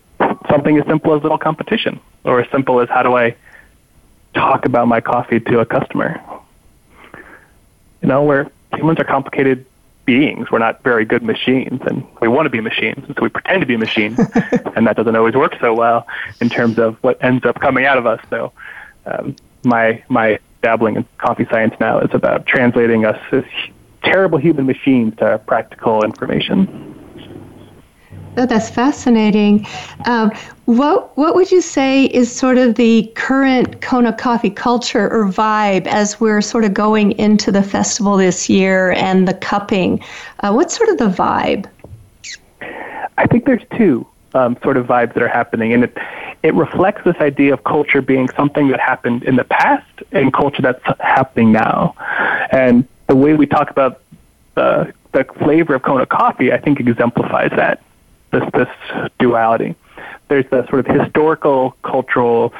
something 0.49 0.77
as 0.77 0.85
simple 0.87 1.15
as 1.15 1.21
little 1.21 1.37
competition, 1.37 1.99
or 2.23 2.41
as 2.41 2.49
simple 2.51 2.79
as 2.79 2.89
how 2.89 3.03
do 3.03 3.15
I 3.15 3.35
talk 4.33 4.65
about 4.65 4.87
my 4.87 4.99
coffee 4.99 5.39
to 5.39 5.59
a 5.59 5.65
customer 5.65 6.21
you 8.05 8.09
know, 8.09 8.21
where 8.21 8.51
humans 8.75 8.99
are 8.99 9.03
complicated 9.03 9.65
beings. 10.05 10.51
We're 10.51 10.59
not 10.59 10.83
very 10.83 11.05
good 11.05 11.23
machines, 11.23 11.81
and 11.87 12.05
we 12.21 12.27
want 12.27 12.45
to 12.45 12.51
be 12.51 12.61
machines, 12.61 13.03
and 13.03 13.15
so 13.15 13.23
we 13.23 13.29
pretend 13.29 13.61
to 13.61 13.65
be 13.65 13.77
machines, 13.77 14.19
and 14.75 14.85
that 14.85 14.95
doesn't 14.95 15.15
always 15.15 15.33
work 15.33 15.57
so 15.59 15.73
well 15.73 16.05
in 16.39 16.49
terms 16.49 16.77
of 16.77 16.97
what 17.03 17.17
ends 17.23 17.45
up 17.45 17.59
coming 17.59 17.85
out 17.85 17.97
of 17.97 18.05
us. 18.05 18.19
So, 18.29 18.53
um, 19.07 19.35
my 19.63 20.03
my 20.07 20.37
dabbling 20.61 20.97
in 20.97 21.05
coffee 21.17 21.47
science 21.49 21.73
now 21.79 21.99
is 21.99 22.11
about 22.13 22.45
translating 22.45 23.05
us 23.05 23.19
as 23.31 23.43
terrible 24.03 24.37
human 24.37 24.67
machines 24.67 25.15
to 25.17 25.39
practical 25.47 26.03
information. 26.03 26.94
Oh, 28.37 28.45
that's 28.45 28.69
fascinating. 28.69 29.65
Um, 30.05 30.31
what 30.65 31.15
what 31.17 31.35
would 31.35 31.51
you 31.51 31.61
say 31.61 32.05
is 32.05 32.29
sort 32.31 32.57
of 32.57 32.75
the 32.75 33.11
current 33.15 33.81
Kona 33.81 34.11
coffee 34.11 34.49
culture 34.49 35.09
or 35.09 35.25
vibe 35.25 35.87
as 35.87 36.19
we're 36.19 36.41
sort 36.41 36.65
of 36.65 36.73
going 36.73 37.13
into 37.13 37.51
the 37.51 37.63
festival 37.63 38.17
this 38.17 38.49
year 38.49 38.91
and 38.93 39.27
the 39.27 39.33
cupping? 39.33 40.03
Uh, 40.41 40.51
what's 40.51 40.75
sort 40.75 40.89
of 40.89 40.97
the 40.97 41.07
vibe? 41.07 41.69
I 43.17 43.25
think 43.27 43.45
there's 43.45 43.63
two. 43.77 44.05
um, 44.35 44.57
sort 44.61 44.77
of 44.77 44.85
vibes 44.85 45.13
that 45.13 45.23
are 45.23 45.27
happening, 45.29 45.73
and 45.73 45.85
it 45.85 45.97
it 46.43 46.53
reflects 46.53 47.03
this 47.05 47.15
idea 47.17 47.53
of 47.53 47.63
culture 47.63 48.01
being 48.01 48.27
something 48.35 48.67
that 48.67 48.79
happened 48.79 49.23
in 49.23 49.37
the 49.37 49.45
past 49.45 49.87
and 50.11 50.31
culture 50.33 50.61
that's 50.61 50.83
happening 50.99 51.51
now. 51.51 51.95
And 52.51 52.85
the 53.07 53.15
way 53.15 53.33
we 53.33 53.47
talk 53.47 53.69
about 53.71 54.01
the 54.55 54.93
the 55.13 55.23
flavor 55.39 55.75
of 55.75 55.81
Kona 55.83 56.05
coffee, 56.05 56.51
I 56.51 56.57
think 56.57 56.79
exemplifies 56.81 57.51
that 57.55 57.81
this 58.39 58.49
this 58.53 59.09
duality. 59.19 59.75
There's 60.27 60.45
the 60.49 60.67
sort 60.67 60.87
of 60.87 61.01
historical 61.01 61.75
cultural 61.83 62.53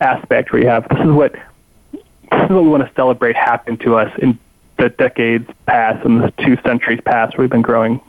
aspect 0.00 0.52
where 0.52 0.62
you 0.62 0.68
have 0.68 0.88
this 0.88 1.00
is 1.00 1.10
what 1.10 1.32
this 1.32 2.42
is 2.44 2.50
what 2.50 2.62
we 2.64 2.68
want 2.68 2.86
to 2.86 2.94
celebrate 2.94 3.36
happened 3.36 3.80
to 3.80 3.96
us 3.96 4.12
in 4.18 4.38
the 4.78 4.88
decades 4.88 5.48
past 5.66 6.04
and 6.04 6.22
the 6.22 6.32
two 6.44 6.56
centuries 6.64 7.00
past. 7.04 7.38
We've 7.38 7.50
been 7.50 7.62
growing 7.62 8.00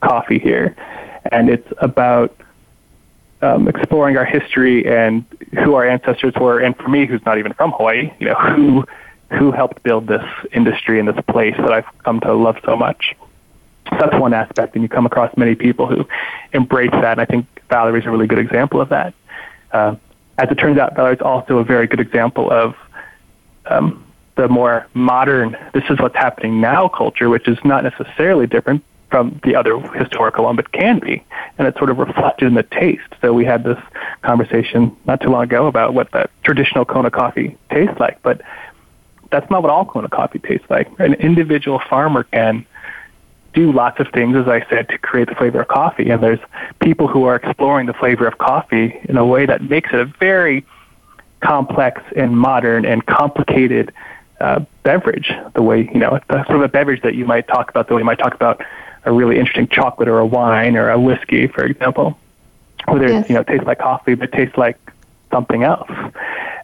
coffee 0.00 0.38
here, 0.38 0.76
and 1.30 1.48
it's 1.48 1.72
about 1.78 2.36
um, 3.42 3.68
exploring 3.68 4.16
our 4.16 4.24
history 4.24 4.86
and 4.86 5.24
who 5.64 5.74
our 5.74 5.86
ancestors 5.86 6.34
were. 6.38 6.60
And 6.60 6.76
for 6.76 6.88
me, 6.88 7.06
who's 7.06 7.24
not 7.24 7.38
even 7.38 7.52
from 7.54 7.72
Hawaii, 7.72 8.12
you 8.18 8.26
know, 8.26 8.34
who 8.34 8.84
who 9.30 9.52
helped 9.52 9.82
build 9.82 10.08
this 10.08 10.24
industry 10.52 10.98
and 10.98 11.08
this 11.08 11.24
place 11.28 11.54
that 11.56 11.72
I've 11.72 11.86
come 12.04 12.20
to 12.20 12.34
love 12.34 12.56
so 12.64 12.76
much. 12.76 13.14
That's 13.90 14.14
one 14.16 14.32
aspect, 14.32 14.74
and 14.74 14.82
you 14.82 14.88
come 14.88 15.06
across 15.06 15.36
many 15.36 15.54
people 15.54 15.86
who 15.86 16.06
embrace 16.52 16.90
that. 16.92 17.12
And 17.12 17.20
I 17.20 17.24
think 17.24 17.46
Valerie's 17.68 18.06
a 18.06 18.10
really 18.10 18.26
good 18.26 18.38
example 18.38 18.80
of 18.80 18.88
that. 18.90 19.14
Uh, 19.72 19.96
as 20.38 20.50
it 20.50 20.56
turns 20.56 20.78
out, 20.78 20.94
Valerie's 20.96 21.20
also 21.20 21.58
a 21.58 21.64
very 21.64 21.86
good 21.86 22.00
example 22.00 22.50
of 22.50 22.76
um, 23.66 24.04
the 24.36 24.48
more 24.48 24.86
modern, 24.94 25.56
this 25.74 25.84
is 25.90 25.98
what's 25.98 26.16
happening 26.16 26.60
now 26.60 26.88
culture, 26.88 27.28
which 27.28 27.46
is 27.46 27.58
not 27.64 27.84
necessarily 27.84 28.46
different 28.46 28.82
from 29.10 29.40
the 29.42 29.54
other 29.56 29.78
historical 29.98 30.44
one, 30.44 30.56
but 30.56 30.70
can 30.72 30.98
be. 30.98 31.22
And 31.58 31.66
it's 31.66 31.76
sort 31.76 31.90
of 31.90 31.98
reflected 31.98 32.46
in 32.46 32.54
the 32.54 32.62
taste. 32.62 33.02
So 33.20 33.32
we 33.32 33.44
had 33.44 33.64
this 33.64 33.78
conversation 34.22 34.96
not 35.04 35.20
too 35.20 35.28
long 35.28 35.44
ago 35.44 35.66
about 35.66 35.94
what 35.94 36.10
the 36.12 36.28
traditional 36.44 36.84
Kona 36.84 37.10
coffee 37.10 37.56
tastes 37.70 37.98
like, 37.98 38.22
but 38.22 38.40
that's 39.30 39.50
not 39.50 39.62
what 39.62 39.70
all 39.70 39.84
Kona 39.84 40.08
coffee 40.08 40.38
tastes 40.38 40.68
like. 40.70 40.88
An 40.98 41.14
individual 41.14 41.80
farmer 41.88 42.24
can 42.24 42.64
do 43.52 43.72
lots 43.72 43.98
of 44.00 44.08
things, 44.08 44.36
as 44.36 44.48
I 44.48 44.64
said, 44.68 44.88
to 44.90 44.98
create 44.98 45.28
the 45.28 45.34
flavor 45.34 45.60
of 45.60 45.68
coffee. 45.68 46.10
And 46.10 46.22
there's 46.22 46.40
people 46.80 47.08
who 47.08 47.24
are 47.24 47.36
exploring 47.36 47.86
the 47.86 47.92
flavor 47.92 48.26
of 48.26 48.38
coffee 48.38 48.98
in 49.04 49.16
a 49.16 49.26
way 49.26 49.46
that 49.46 49.62
makes 49.62 49.90
it 49.92 50.00
a 50.00 50.04
very 50.04 50.64
complex 51.40 52.00
and 52.16 52.36
modern 52.36 52.84
and 52.84 53.04
complicated 53.06 53.92
uh, 54.40 54.60
beverage. 54.82 55.32
The 55.54 55.62
way 55.62 55.90
you 55.92 55.98
know, 55.98 56.20
the 56.28 56.44
sort 56.44 56.56
of 56.56 56.62
a 56.62 56.68
beverage 56.68 57.02
that 57.02 57.14
you 57.14 57.24
might 57.24 57.48
talk 57.48 57.70
about, 57.70 57.88
the 57.88 57.94
way 57.94 58.00
you 58.00 58.06
might 58.06 58.18
talk 58.18 58.34
about 58.34 58.62
a 59.04 59.12
really 59.12 59.38
interesting 59.38 59.68
chocolate 59.68 60.08
or 60.08 60.18
a 60.18 60.26
wine 60.26 60.76
or 60.76 60.90
a 60.90 61.00
whiskey, 61.00 61.46
for 61.46 61.64
example, 61.64 62.18
whether 62.86 63.08
yes. 63.08 63.28
you 63.28 63.34
know 63.34 63.42
tastes 63.42 63.66
like 63.66 63.78
coffee 63.78 64.14
but 64.14 64.32
tastes 64.32 64.56
like 64.56 64.78
something 65.30 65.62
else. 65.62 65.90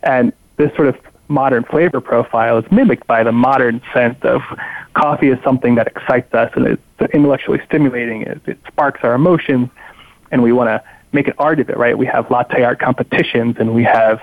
And 0.02 0.32
this 0.56 0.74
sort 0.74 0.88
of 0.88 0.98
modern 1.28 1.64
flavor 1.64 2.00
profile 2.00 2.58
is 2.58 2.70
mimicked 2.70 3.06
by 3.06 3.22
the 3.22 3.32
modern 3.32 3.80
sense 3.92 4.18
of 4.22 4.42
coffee 4.94 5.28
is 5.28 5.42
something 5.42 5.74
that 5.74 5.86
excites 5.86 6.32
us 6.34 6.50
and 6.54 6.66
it's 6.66 7.12
intellectually 7.12 7.60
stimulating. 7.66 8.22
It, 8.22 8.40
it 8.46 8.58
sparks 8.66 9.00
our 9.02 9.14
emotions, 9.14 9.68
and 10.30 10.42
we 10.42 10.52
want 10.52 10.68
to 10.68 10.82
make 11.12 11.28
an 11.28 11.34
art 11.38 11.60
of 11.60 11.68
it, 11.70 11.76
right? 11.76 11.96
We 11.96 12.06
have 12.06 12.30
latte 12.30 12.62
art 12.62 12.78
competitions, 12.78 13.56
and 13.58 13.74
we 13.74 13.84
have 13.84 14.20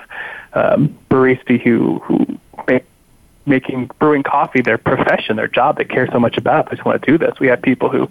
um, 0.53 0.97
baristas 1.09 1.61
who 1.61 1.99
who 1.99 2.39
make 2.67 2.85
making 3.45 3.91
brewing 3.99 4.23
coffee 4.23 4.61
their 4.61 4.77
profession, 4.77 5.35
their 5.35 5.47
job. 5.47 5.77
They 5.77 5.85
care 5.85 6.09
so 6.11 6.19
much 6.19 6.37
about. 6.37 6.69
They 6.69 6.77
just 6.77 6.85
want 6.85 7.01
to 7.01 7.11
do 7.11 7.17
this. 7.17 7.39
We 7.39 7.47
have 7.47 7.61
people 7.61 7.89
who 7.89 8.07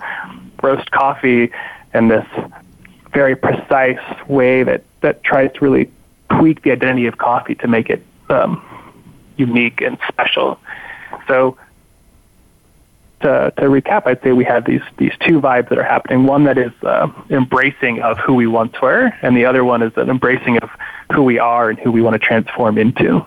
roast 0.62 0.90
coffee 0.90 1.51
in 1.95 2.09
this 2.09 2.26
very 3.12 3.36
precise 3.36 4.28
way 4.28 4.62
that 4.62 4.84
that 5.01 5.22
tries 5.24 5.53
to 5.55 5.61
really 5.61 5.90
tweak 6.38 6.62
the 6.62 6.72
identity 6.72 7.07
of 7.07 7.18
coffee 7.18 7.55
to 7.57 7.68
make 7.68 7.90
it 7.90 8.05
um, 8.28 8.64
unique 9.37 9.80
and 9.80 9.99
special. 10.09 10.59
So. 11.28 11.57
To, 13.20 13.53
to 13.57 13.62
recap, 13.66 14.09
I'd 14.09 14.20
say 14.24 14.33
we 14.33 14.43
have 14.47 14.64
these 14.64 14.83
these 14.99 15.12
two 15.20 15.41
vibes 15.41 15.68
that 15.68 15.78
are 15.78 15.85
happening. 15.85 16.26
One 16.26 16.43
that 16.43 16.59
is 16.59 16.72
uh, 16.83 17.07
embracing 17.30 18.03
of 18.03 18.18
who 18.18 18.35
we 18.35 18.49
once 18.49 18.74
were, 18.83 19.12
and 19.22 19.37
the 19.37 19.45
other 19.45 19.62
one 19.62 19.80
is 19.80 19.93
an 19.97 20.11
embracing 20.11 20.59
of 20.59 20.68
who 21.12 21.22
we 21.22 21.39
are 21.39 21.70
and 21.70 21.78
who 21.78 21.93
we 21.93 22.03
want 22.03 22.14
to 22.14 22.18
transform 22.18 22.78
into. 22.78 23.24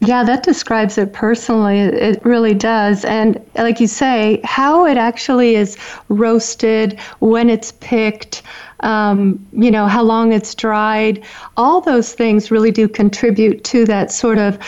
Yeah, 0.00 0.24
that 0.24 0.42
describes 0.42 0.96
it 0.96 1.12
personally. 1.12 1.80
It 1.80 2.24
really 2.24 2.54
does. 2.54 3.04
And 3.04 3.38
like 3.56 3.78
you 3.78 3.86
say, 3.86 4.40
how 4.42 4.86
it 4.86 4.96
actually 4.96 5.54
is 5.54 5.76
roasted, 6.08 6.98
when 7.20 7.50
it's 7.50 7.72
picked, 7.72 8.42
um, 8.82 9.44
you 9.52 9.70
know, 9.70 9.86
how 9.86 10.02
long 10.02 10.32
it's 10.32 10.54
dried, 10.54 11.24
all 11.56 11.80
those 11.80 12.12
things 12.12 12.50
really 12.50 12.70
do 12.70 12.88
contribute 12.88 13.64
to 13.64 13.84
that 13.86 14.10
sort 14.12 14.38
of 14.38 14.58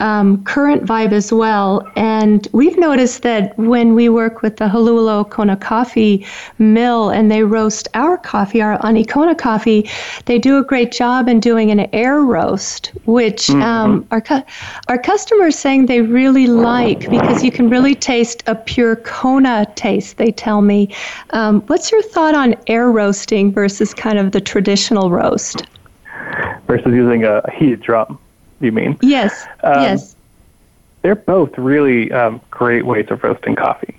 um, 0.00 0.42
current 0.44 0.84
vibe 0.84 1.12
as 1.12 1.32
well. 1.32 1.88
And 1.96 2.46
we've 2.52 2.76
noticed 2.78 3.22
that 3.22 3.56
when 3.58 3.94
we 3.94 4.08
work 4.08 4.42
with 4.42 4.56
the 4.56 4.66
Holualoa 4.66 5.28
Kona 5.30 5.56
Coffee 5.56 6.26
Mill 6.58 7.10
and 7.10 7.30
they 7.30 7.42
roast 7.42 7.88
our 7.94 8.16
coffee, 8.16 8.60
our 8.60 8.84
Ani 8.84 9.04
Kona 9.04 9.34
coffee, 9.34 9.88
they 10.26 10.38
do 10.38 10.58
a 10.58 10.64
great 10.64 10.92
job 10.92 11.28
in 11.28 11.40
doing 11.40 11.70
an 11.70 11.88
air 11.92 12.20
roast, 12.20 12.92
which 13.04 13.46
mm-hmm. 13.46 13.62
um, 13.62 14.06
our, 14.10 14.20
cu- 14.20 14.42
our 14.88 14.98
customers 14.98 15.58
saying 15.58 15.86
they 15.86 16.02
really 16.02 16.46
like 16.46 17.08
because 17.10 17.44
you 17.44 17.50
can 17.50 17.70
really 17.70 17.94
taste 17.94 18.42
a 18.46 18.54
pure 18.54 18.96
Kona 18.96 19.66
taste, 19.76 20.16
they 20.16 20.32
tell 20.32 20.60
me. 20.60 20.94
Um, 21.30 21.60
what's 21.62 21.92
your 21.92 22.02
thought 22.02 22.34
on 22.34 22.54
air 22.66 22.90
roasting 22.90 23.52
versus 23.52 23.94
kind 23.94 24.18
of 24.18 24.32
the 24.32 24.40
traditional 24.40 25.10
roast? 25.10 25.62
Versus 26.66 26.92
using 26.92 27.24
a 27.24 27.42
heated 27.56 27.80
drum 27.80 28.18
you 28.66 28.72
mean? 28.72 28.98
Yes. 29.02 29.46
Um, 29.62 29.82
yes. 29.82 30.16
They're 31.02 31.14
both 31.14 31.56
really 31.58 32.10
um, 32.12 32.40
great 32.50 32.86
ways 32.86 33.06
of 33.10 33.22
roasting 33.22 33.56
coffee. 33.56 33.98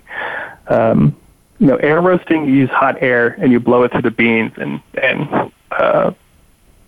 Um, 0.68 1.16
you 1.58 1.66
know, 1.66 1.76
air 1.76 2.00
roasting, 2.00 2.46
you 2.46 2.54
use 2.54 2.70
hot 2.70 3.00
air 3.00 3.36
and 3.38 3.52
you 3.52 3.60
blow 3.60 3.84
it 3.84 3.92
through 3.92 4.02
the 4.02 4.10
beans, 4.10 4.52
and 4.56 4.80
and 5.00 5.52
uh, 5.70 6.12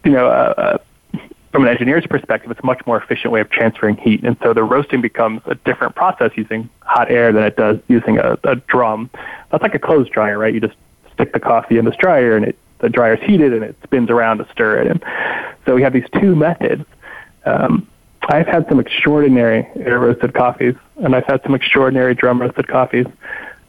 you 0.04 0.10
know, 0.10 0.26
uh, 0.26 0.78
uh, 1.14 1.18
from 1.52 1.62
an 1.62 1.68
engineer's 1.68 2.06
perspective, 2.06 2.50
it's 2.50 2.60
a 2.60 2.66
much 2.66 2.84
more 2.86 3.00
efficient 3.00 3.32
way 3.32 3.40
of 3.40 3.48
transferring 3.48 3.96
heat, 3.96 4.22
and 4.24 4.36
so 4.42 4.52
the 4.52 4.64
roasting 4.64 5.00
becomes 5.00 5.40
a 5.46 5.54
different 5.54 5.94
process 5.94 6.32
using 6.36 6.68
hot 6.80 7.10
air 7.10 7.32
than 7.32 7.44
it 7.44 7.56
does 7.56 7.78
using 7.88 8.18
a, 8.18 8.36
a 8.44 8.56
drum. 8.56 9.08
That's 9.50 9.62
like 9.62 9.74
a 9.74 9.78
clothes 9.78 10.08
dryer, 10.10 10.36
right? 10.36 10.52
You 10.52 10.60
just 10.60 10.76
stick 11.14 11.32
the 11.32 11.40
coffee 11.40 11.78
in 11.78 11.84
this 11.84 11.96
dryer, 11.96 12.36
and 12.36 12.44
it 12.44 12.58
the 12.78 12.88
dryer's 12.88 13.20
heated 13.20 13.52
and 13.52 13.64
it 13.64 13.76
spins 13.82 14.10
around 14.10 14.38
to 14.38 14.48
stir 14.50 14.82
it. 14.82 14.86
And 14.86 15.04
so 15.66 15.74
we 15.74 15.82
have 15.82 15.92
these 15.92 16.08
two 16.20 16.36
methods 16.36 16.84
um, 17.44 17.86
I've 18.28 18.46
had 18.46 18.68
some 18.68 18.78
extraordinary 18.78 19.66
air 19.76 19.98
roasted 19.98 20.34
coffees, 20.34 20.74
and 20.96 21.14
I've 21.16 21.24
had 21.24 21.42
some 21.42 21.54
extraordinary 21.54 22.14
drum 22.14 22.40
roasted 22.40 22.68
coffees. 22.68 23.06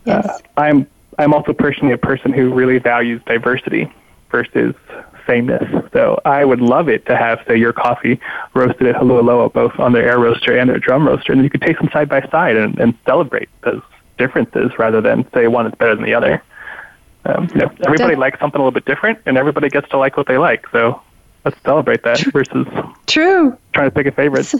Yes. 0.05 0.27
Uh, 0.27 0.39
I'm 0.57 0.87
I'm 1.17 1.33
also 1.33 1.53
personally 1.53 1.93
a 1.93 1.97
person 1.97 2.31
who 2.33 2.53
really 2.53 2.79
values 2.79 3.21
diversity 3.25 3.91
versus 4.31 4.75
sameness. 5.27 5.69
So 5.93 6.19
I 6.25 6.43
would 6.45 6.61
love 6.61 6.89
it 6.89 7.05
to 7.07 7.15
have, 7.15 7.41
say, 7.47 7.57
your 7.57 7.73
coffee 7.73 8.19
roasted 8.53 8.87
at 8.87 8.95
Holualoa, 8.95 9.51
both 9.51 9.77
on 9.79 9.93
their 9.93 10.07
air 10.07 10.17
roaster 10.19 10.57
and 10.57 10.69
their 10.69 10.79
drum 10.79 11.07
roaster, 11.07 11.33
and 11.33 11.43
you 11.43 11.49
could 11.49 11.61
taste 11.61 11.79
them 11.79 11.89
side 11.91 12.09
by 12.09 12.21
side 12.29 12.55
and, 12.55 12.79
and 12.79 12.97
celebrate 13.05 13.49
those 13.61 13.81
differences 14.17 14.77
rather 14.79 15.01
than 15.01 15.29
say 15.33 15.47
one 15.47 15.67
is 15.67 15.75
better 15.75 15.95
than 15.95 16.05
the 16.05 16.13
other. 16.13 16.41
Um, 17.25 17.49
you 17.53 17.61
know, 17.61 17.71
everybody 17.85 18.15
likes 18.15 18.39
something 18.39 18.59
a 18.59 18.63
little 18.63 18.71
bit 18.71 18.85
different, 18.85 19.19
and 19.25 19.37
everybody 19.37 19.69
gets 19.69 19.89
to 19.89 19.97
like 19.97 20.17
what 20.17 20.27
they 20.27 20.37
like. 20.37 20.67
So 20.69 21.01
let's 21.45 21.59
celebrate 21.61 22.03
that 22.03 22.19
versus 22.31 22.67
true 23.07 23.57
trying 23.73 23.87
to 23.87 23.91
pick 23.91 24.07
a 24.07 24.11
favorite. 24.11 24.53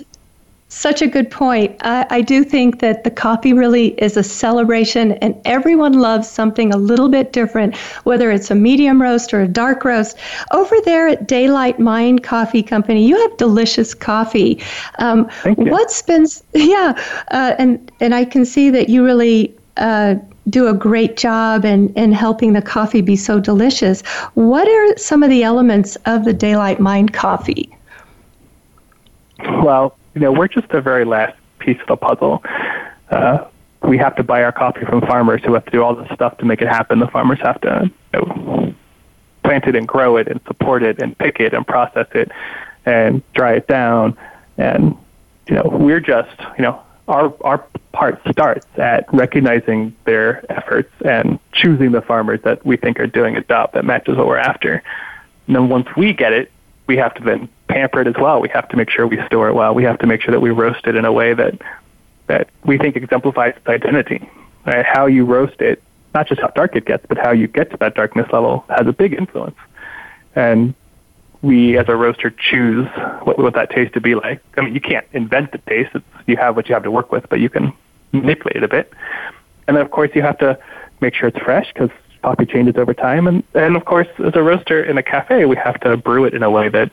Such 0.71 1.01
a 1.01 1.07
good 1.07 1.31
point. 1.31 1.75
I, 1.81 2.05
I, 2.11 2.21
do 2.21 2.43
think 2.43 2.79
that 2.81 3.03
the 3.03 3.09
coffee 3.09 3.53
really 3.53 3.99
is 3.99 4.15
a 4.15 4.21
celebration, 4.21 5.13
and 5.13 5.35
everyone 5.43 5.93
loves 5.93 6.27
something 6.27 6.71
a 6.71 6.77
little 6.77 7.09
bit 7.09 7.33
different, 7.33 7.75
whether 8.03 8.29
it's 8.29 8.51
a 8.51 8.55
medium 8.55 9.01
roast 9.01 9.33
or 9.33 9.41
a 9.41 9.47
dark 9.47 9.83
roast. 9.83 10.15
Over 10.51 10.75
there 10.85 11.07
at 11.07 11.27
Daylight 11.27 11.79
Mind 11.79 12.21
Coffee 12.21 12.61
Company, 12.61 13.03
you 13.07 13.19
have 13.19 13.35
delicious 13.37 13.95
coffee. 13.95 14.61
Um, 14.99 15.27
Thank 15.41 15.57
you. 15.57 15.71
What's 15.71 16.03
been, 16.03 16.27
yeah, 16.53 16.93
uh, 17.31 17.55
and 17.57 17.91
and 17.99 18.13
I 18.13 18.23
can 18.23 18.45
see 18.45 18.69
that 18.69 18.89
you 18.89 19.03
really 19.03 19.55
uh, 19.79 20.15
do 20.49 20.67
a 20.67 20.73
great 20.73 21.17
job 21.17 21.65
in, 21.65 21.93
in 21.93 22.11
helping 22.11 22.53
the 22.53 22.61
coffee 22.61 23.01
be 23.01 23.15
so 23.15 23.39
delicious. 23.39 24.01
What 24.33 24.67
are 24.67 24.97
some 24.97 25.23
of 25.23 25.29
the 25.29 25.43
elements 25.43 25.95
of 26.05 26.25
the 26.25 26.33
Daylight 26.33 26.79
Mind 26.79 27.13
coffee? 27.13 27.75
Well, 29.39 29.97
you 30.15 30.21
know, 30.21 30.31
we're 30.31 30.47
just 30.47 30.69
the 30.69 30.81
very 30.81 31.05
last 31.05 31.37
piece 31.59 31.79
of 31.81 31.87
the 31.87 31.97
puzzle. 31.97 32.43
Uh, 33.09 33.45
we 33.83 33.97
have 33.97 34.15
to 34.17 34.23
buy 34.23 34.43
our 34.43 34.51
coffee 34.51 34.85
from 34.85 35.01
farmers 35.01 35.41
who 35.43 35.53
have 35.53 35.65
to 35.65 35.71
do 35.71 35.83
all 35.83 35.95
this 35.95 36.09
stuff 36.13 36.37
to 36.39 36.45
make 36.45 36.61
it 36.61 36.67
happen. 36.67 36.99
The 36.99 37.07
farmers 37.07 37.39
have 37.41 37.61
to 37.61 37.89
you 38.13 38.19
know, 38.19 38.73
plant 39.43 39.65
it 39.65 39.75
and 39.75 39.87
grow 39.87 40.17
it 40.17 40.27
and 40.27 40.41
support 40.45 40.83
it 40.83 41.01
and 41.01 41.17
pick 41.17 41.39
it 41.39 41.53
and 41.53 41.65
process 41.65 42.07
it 42.13 42.31
and 42.85 43.23
dry 43.33 43.53
it 43.53 43.67
down. 43.67 44.17
And, 44.57 44.95
you 45.47 45.55
know, 45.55 45.63
we're 45.63 46.01
just, 46.01 46.37
you 46.57 46.63
know, 46.63 46.81
our, 47.07 47.33
our 47.41 47.63
part 47.91 48.21
starts 48.29 48.67
at 48.77 49.11
recognizing 49.13 49.95
their 50.05 50.43
efforts 50.51 50.91
and 51.03 51.39
choosing 51.51 51.91
the 51.91 52.01
farmers 52.01 52.41
that 52.43 52.65
we 52.65 52.77
think 52.77 52.99
are 52.99 53.07
doing 53.07 53.35
a 53.35 53.43
job 53.43 53.73
that 53.73 53.85
matches 53.85 54.17
what 54.17 54.27
we're 54.27 54.37
after. 54.37 54.83
And 55.47 55.55
then 55.55 55.69
once 55.69 55.87
we 55.97 56.13
get 56.13 56.33
it, 56.33 56.51
we 56.87 56.97
have 56.97 57.13
to 57.15 57.23
then 57.23 57.49
pamper 57.67 58.01
it 58.01 58.07
as 58.07 58.15
well. 58.15 58.41
We 58.41 58.49
have 58.49 58.67
to 58.69 58.77
make 58.77 58.89
sure 58.89 59.07
we 59.07 59.23
store 59.25 59.49
it 59.49 59.53
well. 59.53 59.73
We 59.73 59.83
have 59.83 59.99
to 59.99 60.07
make 60.07 60.21
sure 60.21 60.31
that 60.31 60.39
we 60.39 60.49
roast 60.49 60.85
it 60.87 60.95
in 60.95 61.05
a 61.05 61.11
way 61.11 61.33
that 61.33 61.59
that 62.27 62.47
we 62.63 62.77
think 62.77 62.95
exemplifies 62.95 63.55
its 63.57 63.67
identity. 63.67 64.29
Right? 64.65 64.85
How 64.85 65.07
you 65.07 65.25
roast 65.25 65.61
it, 65.61 65.81
not 66.13 66.27
just 66.27 66.41
how 66.41 66.47
dark 66.47 66.75
it 66.75 66.85
gets, 66.85 67.05
but 67.07 67.17
how 67.17 67.31
you 67.31 67.47
get 67.47 67.71
to 67.71 67.77
that 67.77 67.95
darkness 67.95 68.31
level 68.31 68.65
has 68.69 68.85
a 68.87 68.93
big 68.93 69.13
influence. 69.13 69.57
And 70.35 70.75
we, 71.41 71.77
as 71.77 71.87
a 71.87 71.95
roaster, 71.95 72.29
choose 72.29 72.87
what, 73.23 73.39
what 73.39 73.53
that 73.53 73.69
taste 73.69 73.93
to 73.93 74.01
be 74.01 74.15
like. 74.15 74.41
I 74.57 74.61
mean, 74.61 74.73
you 74.73 74.81
can't 74.81 75.05
invent 75.13 75.51
the 75.51 75.57
taste. 75.59 75.91
It's, 75.93 76.05
you 76.27 76.37
have 76.37 76.55
what 76.55 76.67
you 76.67 76.73
have 76.73 76.83
to 76.83 76.91
work 76.91 77.11
with, 77.11 77.27
but 77.29 77.39
you 77.39 77.49
can 77.49 77.73
manipulate 78.11 78.57
it 78.57 78.63
a 78.63 78.67
bit. 78.67 78.91
And 79.67 79.77
then, 79.77 79.85
of 79.85 79.91
course, 79.91 80.11
you 80.15 80.21
have 80.21 80.37
to 80.39 80.59
make 81.01 81.13
sure 81.13 81.29
it's 81.29 81.39
fresh 81.39 81.71
because 81.73 81.89
coffee 82.21 82.45
changes 82.45 82.75
over 82.75 82.93
time. 82.93 83.27
And, 83.27 83.43
and 83.53 83.75
of 83.75 83.85
course, 83.85 84.07
as 84.19 84.35
a 84.35 84.43
roaster 84.43 84.83
in 84.83 84.97
a 84.97 85.03
cafe, 85.03 85.45
we 85.45 85.55
have 85.55 85.79
to 85.81 85.95
brew 85.95 86.25
it 86.25 86.33
in 86.33 86.43
a 86.43 86.49
way 86.49 86.69
that 86.69 86.91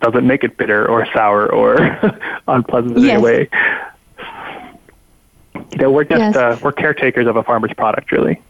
doesn't 0.00 0.26
make 0.26 0.44
it 0.44 0.56
bitter 0.56 0.88
or 0.88 1.06
sour 1.12 1.52
or 1.52 1.76
unpleasant 2.48 2.96
in 2.96 3.04
yes. 3.04 3.12
any 3.12 3.22
way. 3.22 3.48
You 5.54 5.78
know, 5.78 5.90
we're 5.90 6.04
just 6.04 6.20
yes. 6.20 6.36
uh, 6.36 6.58
we're 6.62 6.72
caretakers 6.72 7.26
of 7.26 7.36
a 7.36 7.42
farmer's 7.42 7.72
product, 7.74 8.10
really. 8.10 8.40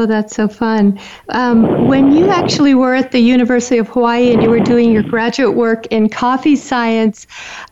Well, 0.00 0.06
that's 0.06 0.34
so 0.34 0.48
fun. 0.48 0.98
Um, 1.28 1.86
when 1.86 2.10
you 2.10 2.30
actually 2.30 2.72
were 2.72 2.94
at 2.94 3.12
the 3.12 3.18
University 3.18 3.76
of 3.76 3.86
Hawaii 3.88 4.32
and 4.32 4.42
you 4.42 4.48
were 4.48 4.58
doing 4.58 4.90
your 4.90 5.02
graduate 5.02 5.54
work 5.54 5.84
in 5.88 6.08
coffee 6.08 6.56
science, 6.56 7.26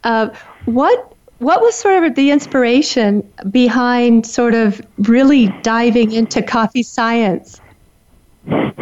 uh, 0.05 0.29
what 0.67 1.17
what 1.39 1.63
was 1.63 1.75
sort 1.75 2.05
of 2.05 2.17
the 2.17 2.31
inspiration 2.31 3.27
behind 3.51 4.27
sort 4.27 4.53
of 4.53 4.83
really 4.99 5.49
diving 5.63 6.13
into 6.13 6.43
coffee 6.43 6.83
science? 6.83 7.63
I 8.51 8.75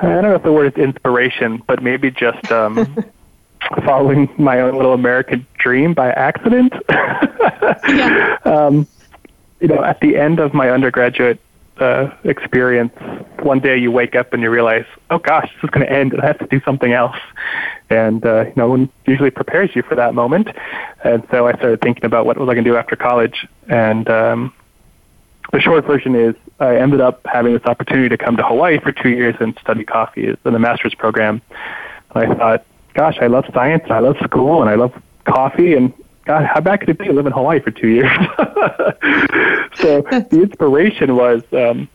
don't 0.00 0.22
know 0.22 0.34
if 0.34 0.44
the 0.44 0.50
word 0.50 0.72
is 0.72 0.82
inspiration, 0.82 1.62
but 1.66 1.82
maybe 1.82 2.10
just 2.10 2.50
um, 2.50 3.04
following 3.84 4.30
my 4.38 4.62
own 4.62 4.76
little 4.76 4.94
American 4.94 5.46
dream 5.58 5.92
by 5.92 6.10
accident. 6.12 6.72
yeah. 6.88 8.38
um, 8.46 8.86
you 9.60 9.68
know, 9.68 9.84
at 9.84 10.00
the 10.00 10.16
end 10.16 10.40
of 10.40 10.54
my 10.54 10.70
undergraduate 10.70 11.38
uh, 11.78 12.14
experience, 12.24 12.92
one 13.40 13.60
day 13.60 13.76
you 13.78 13.90
wake 13.90 14.14
up 14.14 14.32
and 14.32 14.42
you 14.42 14.50
realize, 14.50 14.84
oh 15.10 15.18
gosh, 15.18 15.50
this 15.54 15.64
is 15.64 15.70
going 15.70 15.86
to 15.86 15.92
end, 15.92 16.12
and 16.12 16.22
I 16.22 16.26
have 16.26 16.38
to 16.38 16.46
do 16.46 16.60
something 16.64 16.92
else. 16.92 17.16
And 17.90 18.24
uh, 18.24 18.46
you 18.46 18.52
know, 18.56 18.68
one 18.68 18.90
usually 19.06 19.30
prepares 19.30 19.74
you 19.74 19.82
for 19.82 19.94
that 19.94 20.14
moment. 20.14 20.48
And 21.04 21.26
so 21.30 21.46
I 21.46 21.52
started 21.54 21.80
thinking 21.80 22.04
about 22.04 22.26
what 22.26 22.36
was 22.36 22.48
I 22.48 22.54
going 22.54 22.64
to 22.64 22.70
do 22.70 22.76
after 22.76 22.96
college. 22.96 23.46
And 23.68 24.08
um, 24.08 24.54
the 25.52 25.60
short 25.60 25.84
version 25.84 26.14
is, 26.14 26.34
I 26.60 26.76
ended 26.76 27.00
up 27.00 27.26
having 27.26 27.52
this 27.52 27.64
opportunity 27.64 28.08
to 28.10 28.18
come 28.18 28.36
to 28.36 28.42
Hawaii 28.42 28.78
for 28.78 28.92
two 28.92 29.10
years 29.10 29.34
and 29.40 29.58
study 29.60 29.84
coffee 29.84 30.28
in 30.28 30.36
the 30.44 30.58
master's 30.58 30.94
program. 30.94 31.42
And 32.14 32.32
I 32.32 32.34
thought, 32.34 32.66
gosh, 32.94 33.18
I 33.20 33.26
love 33.26 33.46
science, 33.52 33.82
and 33.84 33.92
I 33.92 33.98
love 33.98 34.16
school, 34.22 34.60
and 34.60 34.70
I 34.70 34.74
love 34.74 34.92
coffee, 35.24 35.74
and 35.74 35.92
God, 36.24 36.44
how 36.44 36.60
bad 36.60 36.80
could 36.80 36.88
it 36.88 36.98
be 36.98 37.06
to 37.06 37.12
live 37.12 37.26
in 37.26 37.32
Hawaii 37.32 37.60
for 37.60 37.70
two 37.70 37.88
years? 37.88 38.10
so 39.74 40.02
the 40.30 40.40
inspiration 40.42 41.16
was 41.16 41.42
um, 41.52 41.88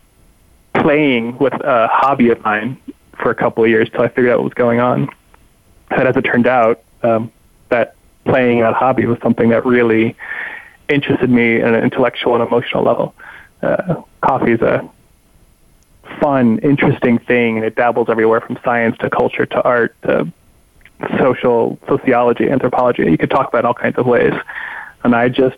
playing 0.74 1.38
with 1.38 1.54
a 1.54 1.88
hobby 1.88 2.30
of 2.30 2.44
mine 2.44 2.78
for 3.18 3.32
a 3.32 3.36
couple 3.36 3.64
of 3.64 3.70
years 3.70 3.90
till 3.90 4.02
I 4.02 4.10
figured 4.10 4.30
out 4.30 4.40
what 4.40 4.46
was 4.46 4.54
going 4.54 4.80
on. 4.80 5.10
And 5.90 6.08
as 6.08 6.18
it 6.18 6.24
turned 6.24 6.48
out, 6.48 6.82
um, 7.04 7.32
that 7.70 7.96
playing 8.26 8.60
that 8.60 8.74
hobby 8.74 9.06
was 9.06 9.18
something 9.20 9.50
that 9.50 9.66
really 9.66 10.16
interested 10.90 11.30
me 11.30 11.62
on 11.62 11.74
an 11.74 11.84
intellectual 11.84 12.36
and 12.36 12.46
emotional 12.46 12.84
level. 12.84 13.16
Uh, 13.62 14.02
coffee 14.22 14.52
is 14.52 14.62
a 14.62 14.88
fun, 16.20 16.60
interesting 16.60 17.20
thing, 17.20 17.58
and 17.58 17.66
it 17.66 17.76
dabbles 17.76 18.10
everywhere 18.10 18.42
from 18.42 18.58
science 18.64 18.98
to 19.00 19.10
culture 19.10 19.46
to 19.46 19.62
art 19.62 19.96
to 20.04 20.32
social 21.18 21.78
sociology, 21.88 22.50
anthropology. 22.50 23.04
You 23.04 23.18
could 23.18 23.30
talk 23.30 23.48
about 23.48 23.66
all 23.66 23.74
kinds 23.74 23.98
of 23.98 24.06
ways. 24.06 24.34
And 25.04 25.16
I 25.16 25.30
just 25.30 25.58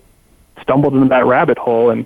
stumbled 0.62 0.94
into 0.94 1.08
that 1.10 1.26
rabbit 1.26 1.58
hole 1.58 1.90
and 1.90 2.06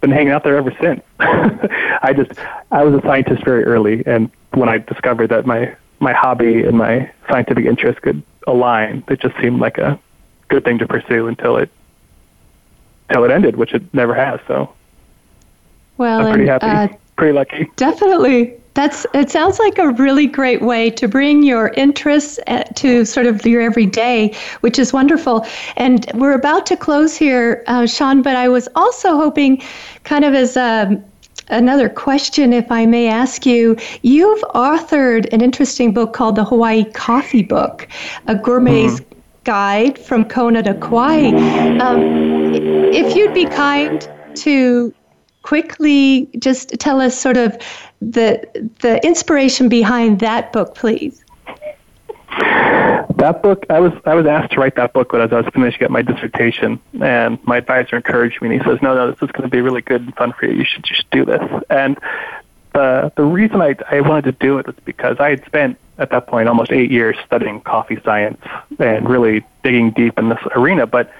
been 0.00 0.10
hanging 0.10 0.32
out 0.32 0.42
there 0.42 0.56
ever 0.56 0.74
since. 0.80 1.02
I 1.20 2.12
just 2.16 2.32
I 2.70 2.84
was 2.84 2.94
a 2.94 3.06
scientist 3.06 3.44
very 3.44 3.64
early 3.64 4.02
and 4.06 4.30
when 4.50 4.68
I 4.68 4.78
discovered 4.78 5.28
that 5.28 5.46
my 5.46 5.74
my 6.00 6.12
hobby 6.12 6.64
and 6.64 6.76
my 6.76 7.10
scientific 7.28 7.64
interest 7.64 8.02
could 8.02 8.22
align, 8.46 9.04
it 9.08 9.20
just 9.20 9.36
seemed 9.40 9.60
like 9.60 9.78
a 9.78 9.98
good 10.48 10.64
thing 10.64 10.78
to 10.78 10.86
pursue 10.86 11.28
until 11.28 11.56
it 11.56 11.70
until 13.08 13.24
it 13.24 13.30
ended, 13.30 13.56
which 13.56 13.72
it 13.72 13.82
never 13.94 14.14
has. 14.14 14.40
So 14.48 14.72
well, 15.98 16.20
I'm 16.20 16.34
pretty 16.34 16.48
and, 16.48 16.62
happy, 16.62 16.94
uh, 16.94 16.96
pretty 17.16 17.32
lucky. 17.32 17.70
Definitely, 17.76 18.60
that's 18.74 19.06
it 19.12 19.30
sounds 19.30 19.58
like 19.58 19.78
a 19.78 19.90
really 19.90 20.26
great 20.26 20.62
way 20.62 20.90
to 20.90 21.08
bring 21.08 21.42
your 21.42 21.68
interests 21.68 22.38
uh, 22.46 22.62
to 22.74 23.04
sort 23.04 23.26
of 23.26 23.44
your 23.46 23.60
everyday, 23.60 24.34
which 24.60 24.78
is 24.78 24.92
wonderful. 24.92 25.46
And 25.76 26.10
we're 26.14 26.32
about 26.32 26.66
to 26.66 26.76
close 26.76 27.16
here, 27.16 27.64
uh, 27.66 27.86
Shawn, 27.86 28.22
but 28.22 28.36
I 28.36 28.48
was 28.48 28.68
also 28.74 29.16
hoping, 29.16 29.62
kind 30.04 30.24
of 30.24 30.34
as 30.34 30.56
a 30.56 30.86
um, 30.88 31.04
another 31.48 31.88
question, 31.88 32.52
if 32.52 32.70
I 32.70 32.86
may 32.86 33.08
ask 33.08 33.44
you. 33.44 33.76
You've 34.02 34.40
authored 34.54 35.32
an 35.32 35.40
interesting 35.40 35.92
book 35.92 36.12
called 36.12 36.36
The 36.36 36.44
Hawaii 36.44 36.84
Coffee 36.84 37.42
Book, 37.42 37.88
a 38.26 38.34
gourmet's 38.34 39.00
mm-hmm. 39.00 39.20
guide 39.44 39.98
from 39.98 40.24
Kona 40.24 40.62
to 40.62 40.74
Kauai. 40.74 41.26
Um, 41.78 42.54
if 42.94 43.14
you'd 43.14 43.34
be 43.34 43.44
kind 43.44 44.08
to 44.36 44.94
quickly 45.52 46.30
just 46.38 46.70
tell 46.80 46.98
us 46.98 47.14
sort 47.14 47.36
of 47.36 47.58
the 48.00 48.40
the 48.80 48.98
inspiration 49.06 49.68
behind 49.68 50.18
that 50.20 50.50
book, 50.50 50.74
please. 50.74 51.22
That 53.16 53.40
book, 53.42 53.66
I 53.68 53.78
was 53.78 53.92
I 54.06 54.14
was 54.14 54.24
asked 54.24 54.52
to 54.52 54.60
write 54.60 54.76
that 54.76 54.94
book 54.94 55.12
as 55.12 55.30
I 55.30 55.42
was 55.42 55.46
finishing 55.52 55.84
up 55.84 55.90
my 55.90 56.00
dissertation, 56.00 56.80
and 57.02 57.38
my 57.44 57.58
advisor 57.58 57.96
encouraged 57.96 58.40
me. 58.40 58.48
and 58.48 58.62
He 58.62 58.66
says, 58.66 58.80
"No, 58.80 58.94
no, 58.94 59.10
this 59.10 59.20
is 59.20 59.30
going 59.30 59.42
to 59.42 59.48
be 59.48 59.60
really 59.60 59.82
good 59.82 60.00
and 60.00 60.16
fun 60.16 60.32
for 60.32 60.46
you. 60.46 60.54
You 60.54 60.64
should 60.64 60.84
just 60.84 61.04
do 61.10 61.26
this." 61.26 61.44
And 61.68 61.98
the 62.72 63.12
the 63.14 63.24
reason 63.24 63.60
I 63.60 63.76
I 63.90 64.00
wanted 64.00 64.24
to 64.24 64.32
do 64.32 64.58
it 64.58 64.66
was 64.66 64.76
because 64.86 65.20
I 65.20 65.28
had 65.28 65.44
spent 65.44 65.76
at 65.98 66.08
that 66.12 66.28
point 66.28 66.48
almost 66.48 66.72
eight 66.72 66.90
years 66.90 67.18
studying 67.26 67.60
coffee 67.60 68.00
science 68.02 68.40
and 68.78 69.06
really 69.06 69.44
digging 69.62 69.90
deep 69.90 70.18
in 70.18 70.30
this 70.30 70.40
arena. 70.56 70.86
But 70.86 71.12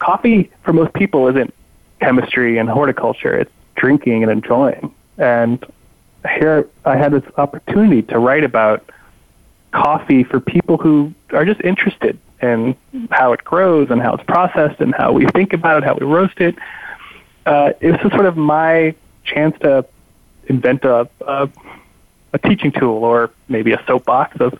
coffee, 0.00 0.50
for 0.64 0.72
most 0.72 0.92
people, 0.94 1.28
isn't 1.28 1.54
chemistry 2.02 2.58
and 2.58 2.68
horticulture. 2.68 3.34
It's 3.34 3.52
drinking 3.76 4.22
and 4.22 4.30
enjoying. 4.30 4.92
And 5.18 5.64
here 6.36 6.68
I 6.84 6.96
had 6.96 7.12
this 7.12 7.24
opportunity 7.36 8.02
to 8.02 8.18
write 8.18 8.44
about 8.44 8.84
coffee 9.70 10.24
for 10.24 10.40
people 10.40 10.76
who 10.76 11.14
are 11.32 11.44
just 11.44 11.60
interested 11.62 12.18
in 12.42 12.76
how 13.10 13.32
it 13.32 13.42
grows 13.44 13.88
and 13.90 14.02
how 14.02 14.14
it's 14.14 14.24
processed 14.24 14.80
and 14.80 14.94
how 14.94 15.12
we 15.12 15.26
think 15.26 15.52
about 15.52 15.82
it, 15.82 15.84
how 15.84 15.94
we 15.94 16.04
roast 16.04 16.40
it. 16.40 16.56
Uh, 17.46 17.72
it 17.80 17.92
was 17.92 18.00
just 18.00 18.12
sort 18.14 18.26
of 18.26 18.36
my 18.36 18.94
chance 19.24 19.56
to 19.60 19.84
invent 20.46 20.84
a, 20.84 21.08
a, 21.26 21.48
a 22.32 22.38
teaching 22.38 22.72
tool 22.72 23.04
or 23.04 23.30
maybe 23.48 23.72
a 23.72 23.82
soapbox 23.86 24.40
of 24.40 24.58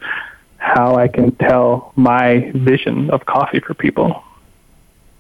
how 0.58 0.94
I 0.94 1.08
can 1.08 1.32
tell 1.32 1.92
my 1.96 2.52
vision 2.54 3.10
of 3.10 3.26
coffee 3.26 3.58
for 3.58 3.74
people. 3.74 4.22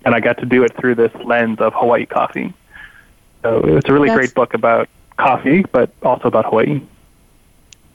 And 0.04 0.14
I 0.14 0.20
got 0.20 0.38
to 0.38 0.46
do 0.46 0.64
it 0.64 0.76
through 0.76 0.96
this 0.96 1.12
lens 1.24 1.60
of 1.60 1.72
Hawaii 1.74 2.06
coffee. 2.06 2.52
So 3.42 3.60
it's 3.64 3.88
a 3.88 3.92
really 3.92 4.08
That's, 4.08 4.18
great 4.18 4.34
book 4.34 4.54
about 4.54 4.88
coffee, 5.16 5.64
but 5.72 5.90
also 6.02 6.28
about 6.28 6.46
Hawaii. 6.46 6.80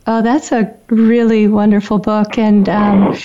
Oh, 0.05 0.21
that's 0.21 0.53
a 0.53 0.73
really 0.87 1.47
wonderful 1.47 1.99
book. 1.99 2.37
And 2.37 2.69
um, 2.69 3.17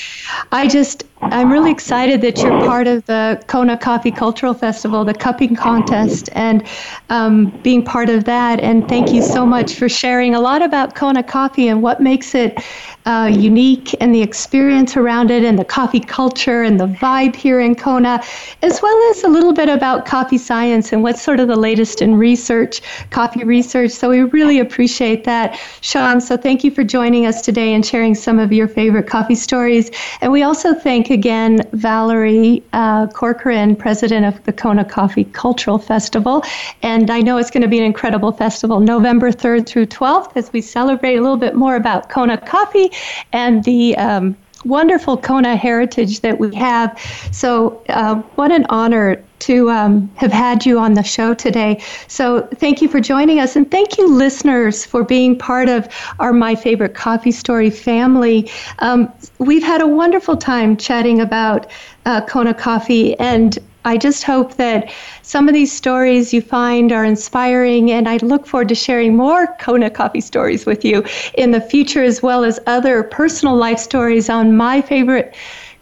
I 0.51 0.67
just, 0.67 1.05
I'm 1.31 1.51
really 1.53 1.71
excited 1.71 2.21
that 2.23 2.43
you're 2.43 2.59
part 2.61 2.87
of 2.89 3.05
the 3.07 3.43
Kona 3.47 3.79
Coffee 3.79 4.11
Cultural 4.11 4.55
Festival, 4.55 5.05
the 5.05 5.15
cupping 5.15 5.55
contest, 5.55 6.29
and 6.33 6.67
um, 7.11 7.51
being 7.63 7.85
part 7.85 8.11
of 8.11 8.25
that. 8.25 8.61
And 8.61 8.89
thank 8.89 9.13
you 9.13 9.23
so 9.23 9.47
much 9.47 9.75
for 9.77 9.89
sharing 9.89 10.35
a 10.35 10.41
lot 10.41 10.63
about 10.63 10.95
Kona 10.97 11.23
coffee 11.23 11.69
and 11.69 11.81
what 11.83 12.01
makes 12.03 12.35
it 12.35 12.59
uh, 13.07 13.31
unique 13.33 13.95
and 14.01 14.15
the 14.15 14.23
experience 14.23 14.97
around 14.97 15.31
it 15.31 15.45
and 15.45 15.59
the 15.59 15.65
coffee 15.65 16.01
culture 16.01 16.63
and 16.63 16.79
the 16.81 16.87
vibe 16.87 17.37
here 17.37 17.61
in 17.61 17.77
Kona, 17.77 18.21
as 18.63 18.83
well 18.83 19.11
as 19.11 19.23
a 19.23 19.29
little 19.29 19.53
bit 19.53 19.69
about 19.69 20.07
coffee 20.07 20.39
science 20.39 20.93
and 20.93 21.03
what's 21.03 21.23
sort 21.23 21.39
of 21.41 21.49
the 21.49 21.57
latest 21.57 22.03
in 22.03 22.17
research, 22.17 22.83
coffee 23.11 23.45
research. 23.45 23.93
So 23.93 24.11
we 24.11 24.23
really 24.23 24.59
appreciate 24.59 25.25
that, 25.25 25.59
Shawn. 25.83 26.21
So 26.21 26.37
thank 26.37 26.65
you 26.65 26.71
for 26.71 26.83
joining 26.85 27.27
us 27.27 27.43
today 27.43 27.75
and 27.75 27.87
sharing 27.87 28.15
some 28.15 28.39
of 28.39 28.53
your 28.53 28.69
favorite 28.69 29.07
coffee 29.07 29.35
stories. 29.37 29.91
And 30.21 30.33
we 30.33 30.43
also 30.43 30.75
thank 30.75 31.12
again 31.13 31.61
Valerie 31.73 32.63
uh, 32.73 33.07
Corcoran, 33.07 33.77
president 33.77 34.27
of 34.27 34.43
the 34.45 34.53
Kona 34.53 34.85
Coffee 34.85 35.25
Cultural 35.25 35.79
Festival. 35.79 36.43
And 36.83 37.11
I 37.11 37.21
know 37.21 37.37
it's 37.39 37.51
going 37.51 37.63
to 37.63 37.69
be 37.69 37.79
an 37.79 37.85
incredible 37.85 38.33
festival, 38.33 38.81
November 38.81 39.31
3rd 39.31 39.67
through 39.69 39.87
12th, 39.87 40.33
as 40.37 40.53
we 40.53 40.61
celebrate 40.61 41.17
a 41.17 41.21
little 41.21 41.37
bit 41.37 41.55
more 41.55 41.77
about 41.77 42.09
Kona 42.09 42.39
coffee 42.39 42.91
and 43.33 43.63
the 43.65 43.97
um, 43.97 44.37
wonderful 44.65 45.17
Kona 45.17 45.57
heritage 45.57 46.21
that 46.21 46.39
we 46.39 46.55
have. 46.55 46.99
So, 47.33 47.83
uh, 47.89 48.17
what 48.35 48.51
an 48.51 48.67
honor 48.69 49.23
to 49.43 49.71
um, 49.71 50.11
have 50.17 50.33
had 50.33 50.65
you 50.65 50.79
on 50.79 50.95
the 50.95 51.03
show 51.03 51.35
today. 51.35 51.83
So, 52.09 52.49
thank 52.55 52.81
you 52.81 52.89
for 52.89 53.01
joining 53.01 53.41
us, 53.41 53.57
and 53.57 53.71
thank 53.71 53.99
you, 53.99 54.09
listeners, 54.09 54.85
for 54.85 55.05
being 55.05 55.37
part 55.37 55.69
of 55.69 55.89
our 56.19 56.33
My 56.33 56.55
Favorite 56.55 56.95
Coffee 56.95 57.33
Story 57.33 57.71
family. 57.71 58.51
Um, 58.79 59.13
we've 59.39 59.63
had 59.63 59.81
a 59.81 59.87
wonderful 59.87 60.37
time 60.37 60.77
chatting 60.77 61.21
about 61.21 61.71
uh, 62.07 62.21
Kona 62.27 62.55
coffee, 62.55 63.19
and 63.19 63.59
I 63.85 63.97
just 63.97 64.23
hope 64.23 64.55
that 64.57 64.93
some 65.23 65.49
of 65.49 65.55
these 65.55 65.73
stories 65.73 66.33
you 66.33 66.41
find 66.41 66.93
are 66.93 67.05
inspiring, 67.05 67.91
and 67.91 68.09
I 68.09 68.19
look 68.19 68.47
forward 68.47 68.69
to 68.69 68.77
sharing 68.77 69.17
more 69.17 69.49
Kona 69.59 69.91
coffee 69.91 70.21
stories 70.21 70.67
with 70.67 70.85
you 70.85 71.05
in 71.35 71.51
the 71.51 71.61
future, 71.61 72.05
as 72.05 72.23
well 72.23 72.45
as 72.45 72.61
other 72.67 73.03
personal 73.03 73.57
life 73.57 73.79
stories 73.79 74.31
on 74.31 74.57
my 74.57 74.83
favorite 74.83 75.35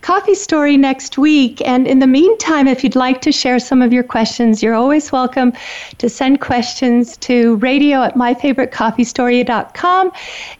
coffee 0.02 0.34
story 0.34 0.76
next 0.76 1.18
week. 1.18 1.60
And 1.66 1.86
in 1.86 1.98
the 1.98 2.06
meantime, 2.06 2.66
if 2.66 2.82
you'd 2.82 2.96
like 2.96 3.20
to 3.22 3.32
share 3.32 3.58
some 3.58 3.82
of 3.82 3.92
your 3.92 4.02
questions, 4.02 4.62
you're 4.62 4.74
always 4.74 5.12
welcome 5.12 5.52
to 5.98 6.08
send 6.08 6.40
questions 6.40 7.16
to 7.18 7.56
radio 7.56 8.02
at 8.02 8.14
myfavoritecoffeestory.com. 8.14 10.12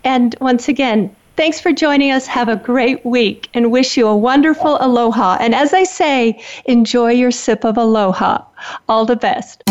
And 0.05 0.36
once 0.41 0.68
again, 0.68 1.14
Thanks 1.36 1.59
for 1.59 1.72
joining 1.72 2.11
us. 2.11 2.26
Have 2.26 2.51
a 2.51 2.57
great 2.57 3.07
week 3.07 3.49
and 3.55 3.72
wish 3.72 3.97
you 3.97 4.07
a 4.07 4.14
wonderful 4.14 4.76
aloha. 4.78 5.38
And 5.41 5.55
as 5.55 5.72
I 5.72 5.84
say, 5.84 6.38
enjoy 6.66 7.12
your 7.12 7.30
sip 7.30 7.64
of 7.64 7.78
aloha. 7.78 8.45
All 8.91 9.07
the 9.07 9.16
best. 9.16 9.62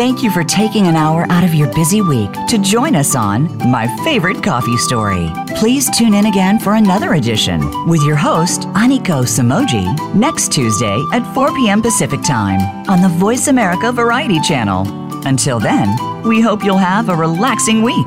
Thank 0.00 0.22
you 0.22 0.30
for 0.30 0.42
taking 0.42 0.86
an 0.86 0.96
hour 0.96 1.26
out 1.28 1.44
of 1.44 1.54
your 1.54 1.70
busy 1.74 2.00
week 2.00 2.32
to 2.48 2.56
join 2.56 2.96
us 2.96 3.14
on 3.14 3.54
My 3.70 3.86
Favorite 4.02 4.42
Coffee 4.42 4.78
Story. 4.78 5.30
Please 5.56 5.90
tune 5.94 6.14
in 6.14 6.24
again 6.24 6.58
for 6.58 6.76
another 6.76 7.12
edition 7.12 7.60
with 7.86 8.02
your 8.02 8.16
host, 8.16 8.62
Aniko 8.68 9.26
Samoji, 9.26 10.14
next 10.14 10.52
Tuesday 10.52 10.98
at 11.12 11.34
4 11.34 11.54
p.m. 11.54 11.82
Pacific 11.82 12.22
Time 12.22 12.60
on 12.88 13.02
the 13.02 13.10
Voice 13.10 13.48
America 13.48 13.92
Variety 13.92 14.40
Channel. 14.40 14.86
Until 15.26 15.60
then, 15.60 15.94
we 16.22 16.40
hope 16.40 16.64
you'll 16.64 16.78
have 16.78 17.10
a 17.10 17.14
relaxing 17.14 17.82
week. 17.82 18.06